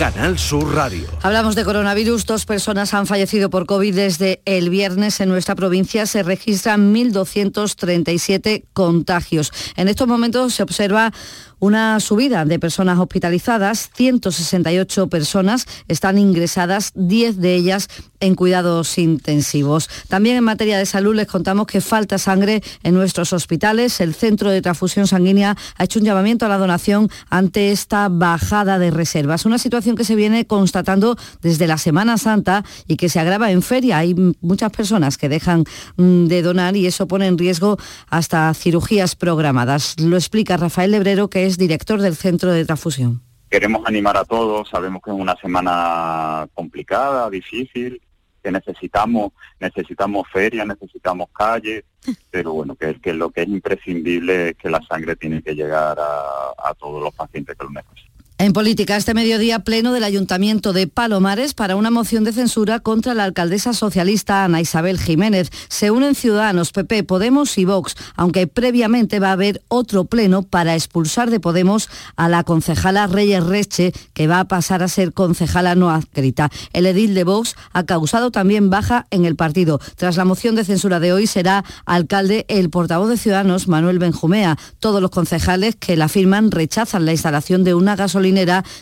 Canal 0.00 0.38
Sur 0.38 0.74
Radio. 0.74 1.06
Hablamos 1.20 1.54
de 1.54 1.62
coronavirus. 1.62 2.24
Dos 2.24 2.46
personas 2.46 2.94
han 2.94 3.06
fallecido 3.06 3.50
por 3.50 3.66
COVID 3.66 3.94
desde 3.94 4.40
el 4.46 4.70
viernes 4.70 5.20
en 5.20 5.28
nuestra 5.28 5.54
provincia. 5.54 6.06
Se 6.06 6.22
registran 6.22 6.94
1.237 6.94 8.64
contagios. 8.72 9.52
En 9.76 9.88
estos 9.88 10.08
momentos 10.08 10.54
se 10.54 10.62
observa 10.62 11.12
una 11.60 12.00
subida 12.00 12.44
de 12.44 12.58
personas 12.58 12.98
hospitalizadas, 12.98 13.90
168 13.94 15.06
personas 15.08 15.66
están 15.88 16.18
ingresadas, 16.18 16.92
10 16.94 17.36
de 17.36 17.54
ellas 17.54 17.88
en 18.20 18.34
cuidados 18.34 18.98
intensivos. 18.98 19.88
También 20.08 20.36
en 20.36 20.44
materia 20.44 20.78
de 20.78 20.86
salud 20.86 21.14
les 21.14 21.26
contamos 21.26 21.66
que 21.66 21.80
falta 21.80 22.18
sangre 22.18 22.62
en 22.82 22.94
nuestros 22.94 23.32
hospitales. 23.32 24.00
El 24.00 24.14
Centro 24.14 24.50
de 24.50 24.62
Transfusión 24.62 25.06
Sanguínea 25.06 25.56
ha 25.76 25.84
hecho 25.84 25.98
un 25.98 26.04
llamamiento 26.04 26.46
a 26.46 26.48
la 26.48 26.58
donación 26.58 27.08
ante 27.28 27.72
esta 27.72 28.08
bajada 28.08 28.78
de 28.78 28.90
reservas. 28.90 29.46
Una 29.46 29.58
situación 29.58 29.96
que 29.96 30.04
se 30.04 30.16
viene 30.16 30.46
constatando 30.46 31.16
desde 31.42 31.66
la 31.66 31.78
Semana 31.78 32.18
Santa 32.18 32.64
y 32.86 32.96
que 32.96 33.08
se 33.08 33.20
agrava 33.20 33.50
en 33.50 33.62
feria. 33.62 33.98
Hay 33.98 34.14
muchas 34.40 34.70
personas 34.70 35.16
que 35.16 35.28
dejan 35.28 35.64
mm, 35.96 36.26
de 36.26 36.42
donar 36.42 36.76
y 36.76 36.86
eso 36.86 37.08
pone 37.08 37.26
en 37.26 37.38
riesgo 37.38 37.78
hasta 38.08 38.52
cirugías 38.54 39.16
programadas. 39.16 39.94
Lo 39.98 40.16
explica 40.16 40.56
Rafael 40.56 40.90
Lebrero, 40.90 41.30
que 41.30 41.46
es 41.46 41.49
director 41.56 42.00
del 42.00 42.16
Centro 42.16 42.52
de 42.52 42.64
Transfusión. 42.64 43.22
Queremos 43.50 43.82
animar 43.86 44.16
a 44.16 44.24
todos, 44.24 44.68
sabemos 44.68 45.02
que 45.02 45.10
es 45.10 45.16
una 45.16 45.36
semana 45.36 46.46
complicada, 46.54 47.28
difícil, 47.30 48.00
que 48.42 48.52
necesitamos, 48.52 49.32
necesitamos 49.58 50.26
ferias, 50.32 50.66
necesitamos 50.66 51.28
calles, 51.32 51.84
pero 52.30 52.52
bueno, 52.52 52.74
que, 52.76 53.00
que 53.00 53.12
lo 53.12 53.30
que 53.30 53.42
es 53.42 53.48
imprescindible 53.48 54.50
es 54.50 54.56
que 54.56 54.70
la 54.70 54.80
sangre 54.82 55.16
tiene 55.16 55.42
que 55.42 55.54
llegar 55.54 55.98
a, 55.98 56.70
a 56.70 56.74
todos 56.74 57.02
los 57.02 57.14
pacientes 57.14 57.56
que 57.56 57.64
lo 57.64 57.70
necesitan. 57.70 58.09
En 58.40 58.54
política, 58.54 58.96
este 58.96 59.12
mediodía 59.12 59.58
pleno 59.58 59.92
del 59.92 60.02
Ayuntamiento 60.02 60.72
de 60.72 60.86
Palomares 60.86 61.52
para 61.52 61.76
una 61.76 61.90
moción 61.90 62.24
de 62.24 62.32
censura 62.32 62.80
contra 62.80 63.12
la 63.12 63.24
alcaldesa 63.24 63.74
socialista 63.74 64.44
Ana 64.44 64.62
Isabel 64.62 64.98
Jiménez. 64.98 65.50
Se 65.68 65.90
unen 65.90 66.14
Ciudadanos, 66.14 66.72
PP, 66.72 67.04
Podemos 67.04 67.58
y 67.58 67.66
Vox, 67.66 67.96
aunque 68.16 68.46
previamente 68.46 69.20
va 69.20 69.28
a 69.28 69.32
haber 69.32 69.60
otro 69.68 70.06
pleno 70.06 70.40
para 70.42 70.74
expulsar 70.74 71.28
de 71.28 71.38
Podemos 71.38 71.90
a 72.16 72.30
la 72.30 72.42
concejala 72.42 73.08
Reyes 73.08 73.44
Reche, 73.44 73.92
que 74.14 74.26
va 74.26 74.40
a 74.40 74.48
pasar 74.48 74.82
a 74.82 74.88
ser 74.88 75.12
concejala 75.12 75.74
no 75.74 75.90
adscrita. 75.90 76.48
El 76.72 76.86
edil 76.86 77.12
de 77.12 77.24
Vox 77.24 77.56
ha 77.74 77.84
causado 77.84 78.30
también 78.30 78.70
baja 78.70 79.06
en 79.10 79.26
el 79.26 79.36
partido. 79.36 79.80
Tras 79.96 80.16
la 80.16 80.24
moción 80.24 80.54
de 80.54 80.64
censura 80.64 80.98
de 80.98 81.12
hoy 81.12 81.26
será 81.26 81.62
alcalde 81.84 82.46
el 82.48 82.70
portavoz 82.70 83.10
de 83.10 83.18
Ciudadanos, 83.18 83.68
Manuel 83.68 83.98
Benjumea. 83.98 84.56
Todos 84.78 85.02
los 85.02 85.10
concejales 85.10 85.76
que 85.76 85.94
la 85.94 86.08
firman 86.08 86.50
rechazan 86.50 87.04
la 87.04 87.12
instalación 87.12 87.64
de 87.64 87.74
una 87.74 87.96
gasolina 87.96 88.29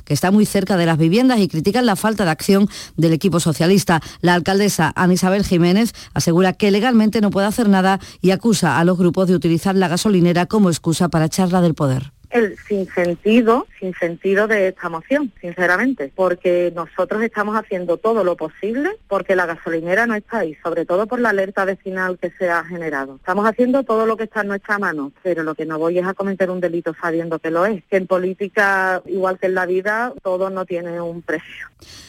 que 0.05 0.15
está 0.15 0.31
muy 0.31 0.47
cerca 0.47 0.77
de 0.77 0.87
las 0.87 0.99
viviendas 0.99 1.41
y 1.41 1.49
critican 1.49 1.87
la 1.87 1.97
falta 1.97 2.25
de 2.25 2.31
acción 2.31 2.69
del 2.97 3.13
equipo 3.13 3.41
socialista. 3.41 4.01
La 4.21 4.35
alcaldesa 4.35 4.93
Ana 4.95 5.15
Isabel 5.15 5.45
Jiménez 5.45 5.93
asegura 6.15 6.53
que 6.53 6.71
legalmente 6.71 7.21
no 7.21 7.31
puede 7.31 7.47
hacer 7.47 7.69
nada 7.69 8.01
y 8.21 8.31
acusa 8.31 8.79
a 8.79 8.85
los 8.85 8.99
grupos 8.99 9.29
de 9.29 9.35
utilizar 9.35 9.75
la 9.75 9.89
gasolinera 9.89 10.47
como 10.47 10.71
excusa 10.71 11.09
para 11.09 11.27
echarla 11.27 11.61
del 11.61 11.75
poder. 11.75 12.18
El 12.39 12.57
sinsentido, 12.59 13.67
sin 13.79 13.95
sentido 13.95 14.47
de 14.47 14.69
esta 14.69 14.89
moción, 14.89 15.33
sinceramente, 15.41 16.13
porque 16.15 16.73
nosotros 16.75 17.23
estamos 17.23 17.57
haciendo 17.57 17.97
todo 17.97 18.25
lo 18.25 18.37
posible 18.37 18.91
porque 19.09 19.37
la 19.37 19.47
gasolinera 19.47 20.07
no 20.07 20.15
está 20.15 20.39
ahí, 20.39 20.57
sobre 20.63 20.85
todo 20.85 21.07
por 21.07 21.21
la 21.21 21.31
alerta 21.31 21.65
vecinal 21.65 22.19
que 22.19 22.31
se 22.39 22.49
ha 22.49 22.65
generado. 22.65 23.17
Estamos 23.17 23.47
haciendo 23.47 23.83
todo 23.83 24.07
lo 24.07 24.17
que 24.17 24.25
está 24.25 24.43
en 24.43 24.49
nuestra 24.49 24.79
mano, 24.79 25.13
pero 25.23 25.43
lo 25.43 25.55
que 25.55 25.67
no 25.67 25.79
voy 25.79 25.99
es 25.99 26.07
a 26.07 26.15
cometer 26.15 26.51
un 26.51 26.61
delito 26.61 26.95
sabiendo 27.01 27.39
que 27.39 27.51
lo 27.51 27.67
es, 27.67 27.83
que 27.91 27.97
en 27.97 28.07
política, 28.07 29.03
igual 29.07 29.39
que 29.39 29.47
en 29.47 29.55
la 29.55 29.67
vida, 29.67 30.13
todo 30.23 30.51
no 30.51 30.65
tiene 30.65 31.01
un 31.01 31.23
precio. 31.23 31.67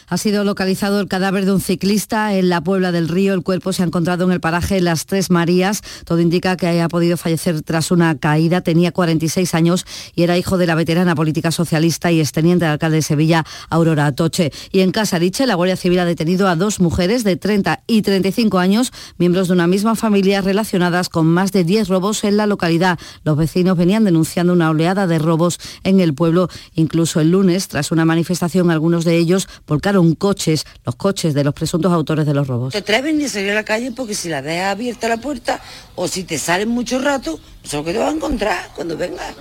Ha 0.08 0.16
sido 0.16 0.42
localizado 0.42 1.00
el 1.00 1.06
cadáver 1.06 1.44
de 1.44 1.52
un 1.52 1.60
ciclista 1.60 2.34
en 2.34 2.48
la 2.48 2.60
Puebla 2.60 2.90
del 2.90 3.08
Río. 3.08 3.32
El 3.32 3.44
cuerpo 3.44 3.72
se 3.72 3.82
ha 3.82 3.86
encontrado 3.86 4.24
en 4.24 4.32
el 4.32 4.40
paraje 4.40 4.80
Las 4.80 5.06
Tres 5.06 5.30
Marías. 5.30 5.82
Todo 6.04 6.18
indica 6.20 6.56
que 6.56 6.66
haya 6.66 6.88
podido 6.88 7.16
fallecer 7.16 7.62
tras 7.62 7.92
una 7.92 8.18
caída. 8.18 8.60
Tenía 8.60 8.90
46 8.90 9.54
años 9.54 9.86
y 10.16 10.19
era 10.22 10.38
hijo 10.38 10.58
de 10.58 10.66
la 10.66 10.74
veterana 10.74 11.14
política 11.14 11.50
socialista 11.50 12.10
y 12.10 12.20
exteniente 12.20 12.64
del 12.64 12.72
alcalde 12.72 12.96
de 12.96 13.02
Sevilla, 13.02 13.44
Aurora 13.68 14.06
Atoche. 14.06 14.52
Y 14.72 14.80
en 14.80 14.92
Casariche, 14.92 15.46
la 15.46 15.54
Guardia 15.54 15.76
Civil 15.76 15.98
ha 16.00 16.04
detenido 16.04 16.48
a 16.48 16.56
dos 16.56 16.80
mujeres 16.80 17.24
de 17.24 17.36
30 17.36 17.82
y 17.86 18.02
35 18.02 18.58
años, 18.58 18.92
miembros 19.18 19.48
de 19.48 19.54
una 19.54 19.66
misma 19.66 19.96
familia 19.96 20.40
relacionadas 20.40 21.08
con 21.08 21.26
más 21.26 21.52
de 21.52 21.64
10 21.64 21.88
robos 21.88 22.24
en 22.24 22.36
la 22.36 22.46
localidad. 22.46 22.98
Los 23.24 23.36
vecinos 23.36 23.76
venían 23.76 24.04
denunciando 24.04 24.52
una 24.52 24.70
oleada 24.70 25.06
de 25.06 25.18
robos 25.18 25.58
en 25.84 26.00
el 26.00 26.14
pueblo. 26.14 26.48
Incluso 26.74 27.20
el 27.20 27.30
lunes, 27.30 27.68
tras 27.68 27.92
una 27.92 28.04
manifestación, 28.04 28.70
algunos 28.70 29.04
de 29.04 29.16
ellos 29.16 29.48
volcaron 29.66 30.14
coches, 30.14 30.64
los 30.84 30.96
coches 30.96 31.34
de 31.34 31.44
los 31.44 31.54
presuntos 31.54 31.92
autores 31.92 32.26
de 32.26 32.34
los 32.34 32.46
robos. 32.46 32.72
Te 32.72 32.78
atreves 32.78 33.14
ni 33.14 33.24
a 33.24 33.28
salir 33.28 33.50
a 33.50 33.54
la 33.54 33.64
calle 33.64 33.92
porque 33.92 34.14
si 34.14 34.28
la 34.28 34.42
dejas 34.42 34.72
abierta 34.72 35.08
la 35.08 35.18
puerta 35.18 35.60
o 35.94 36.08
si 36.08 36.24
te 36.24 36.38
salen 36.38 36.68
mucho 36.68 36.98
rato, 36.98 37.38
lo 37.72 37.84
que 37.84 37.92
te 37.92 37.98
vas 37.98 38.12
a 38.12 38.16
encontrar 38.16 38.70
cuando 38.74 38.96
vengas. 38.96 39.34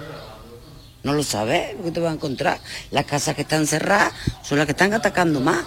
No 1.03 1.13
lo 1.13 1.23
sabes 1.23 1.77
lo 1.77 1.85
que 1.85 1.91
te 1.91 1.99
vas 1.99 2.11
a 2.11 2.15
encontrar. 2.15 2.59
Las 2.91 3.05
casas 3.05 3.35
que 3.35 3.43
están 3.43 3.67
cerradas 3.67 4.13
son 4.43 4.57
las 4.57 4.65
que 4.65 4.71
están 4.71 4.93
atacando 4.93 5.39
más. 5.39 5.63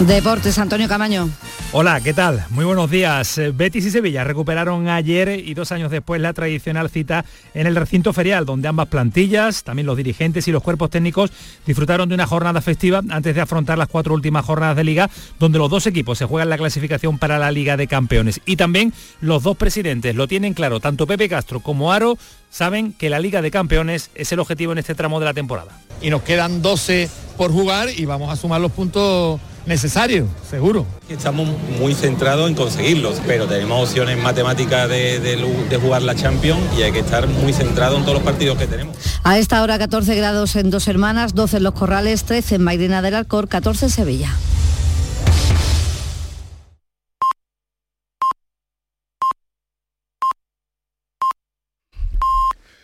Deportes, 0.00 0.58
Antonio 0.58 0.88
Camaño. 0.88 1.30
Hola, 1.76 2.00
¿qué 2.00 2.12
tal? 2.12 2.44
Muy 2.50 2.64
buenos 2.64 2.90
días. 2.90 3.38
Eh, 3.38 3.52
Betis 3.52 3.86
y 3.86 3.90
Sevilla 3.90 4.22
recuperaron 4.22 4.88
ayer 4.88 5.40
y 5.44 5.54
dos 5.54 5.72
años 5.72 5.90
después 5.90 6.20
la 6.20 6.32
tradicional 6.32 6.88
cita 6.88 7.24
en 7.52 7.66
el 7.66 7.74
recinto 7.74 8.12
ferial, 8.12 8.44
donde 8.44 8.68
ambas 8.68 8.88
plantillas, 8.88 9.64
también 9.64 9.86
los 9.86 9.96
dirigentes 9.96 10.46
y 10.46 10.52
los 10.52 10.62
cuerpos 10.62 10.90
técnicos 10.90 11.32
disfrutaron 11.66 12.08
de 12.08 12.14
una 12.14 12.26
jornada 12.26 12.60
festiva 12.60 13.02
antes 13.08 13.34
de 13.34 13.40
afrontar 13.40 13.78
las 13.78 13.88
cuatro 13.88 14.14
últimas 14.14 14.44
jornadas 14.44 14.76
de 14.76 14.84
liga, 14.84 15.10
donde 15.40 15.58
los 15.58 15.70
dos 15.70 15.86
equipos 15.86 16.18
se 16.18 16.26
juegan 16.26 16.48
la 16.48 16.58
clasificación 16.58 17.18
para 17.18 17.38
la 17.38 17.50
Liga 17.50 17.76
de 17.76 17.88
Campeones. 17.88 18.40
Y 18.46 18.54
también 18.54 18.92
los 19.20 19.42
dos 19.42 19.56
presidentes 19.56 20.14
lo 20.14 20.28
tienen 20.28 20.54
claro, 20.54 20.78
tanto 20.78 21.08
Pepe 21.08 21.28
Castro 21.28 21.58
como 21.60 21.92
Aro 21.92 22.18
saben 22.54 22.92
que 22.92 23.10
la 23.10 23.18
Liga 23.18 23.42
de 23.42 23.50
Campeones 23.50 24.10
es 24.14 24.30
el 24.30 24.38
objetivo 24.38 24.70
en 24.70 24.78
este 24.78 24.94
tramo 24.94 25.18
de 25.18 25.26
la 25.26 25.34
temporada. 25.34 25.72
Y 26.00 26.10
nos 26.10 26.22
quedan 26.22 26.62
12 26.62 27.10
por 27.36 27.50
jugar 27.50 27.88
y 27.90 28.04
vamos 28.04 28.32
a 28.32 28.36
sumar 28.36 28.60
los 28.60 28.70
puntos 28.70 29.40
necesarios, 29.66 30.28
seguro. 30.48 30.86
Estamos 31.08 31.48
muy 31.80 31.94
centrados 31.94 32.48
en 32.48 32.54
conseguirlos, 32.54 33.20
pero 33.26 33.48
tenemos 33.48 33.88
opciones 33.88 34.22
matemáticas 34.22 34.88
de, 34.88 35.18
de, 35.18 35.76
jugar 35.78 36.02
la 36.02 36.14
Champions 36.14 36.60
y 36.78 36.82
hay 36.82 36.92
que 36.92 37.00
estar 37.00 37.26
muy 37.26 37.52
centrados 37.52 37.98
en 37.98 38.04
todos 38.04 38.18
los 38.18 38.24
partidos 38.24 38.56
que 38.56 38.68
tenemos. 38.68 38.96
A 39.24 39.36
esta 39.36 39.60
hora 39.60 39.76
14 39.76 40.14
grados 40.14 40.54
en 40.54 40.70
Dos 40.70 40.86
Hermanas, 40.86 41.34
12 41.34 41.56
en 41.56 41.62
Los 41.64 41.74
Corrales, 41.74 42.22
13 42.22 42.56
en 42.56 42.62
Mairena 42.62 43.02
del 43.02 43.14
Alcor, 43.14 43.48
14 43.48 43.86
en 43.86 43.90
Sevilla. 43.90 44.36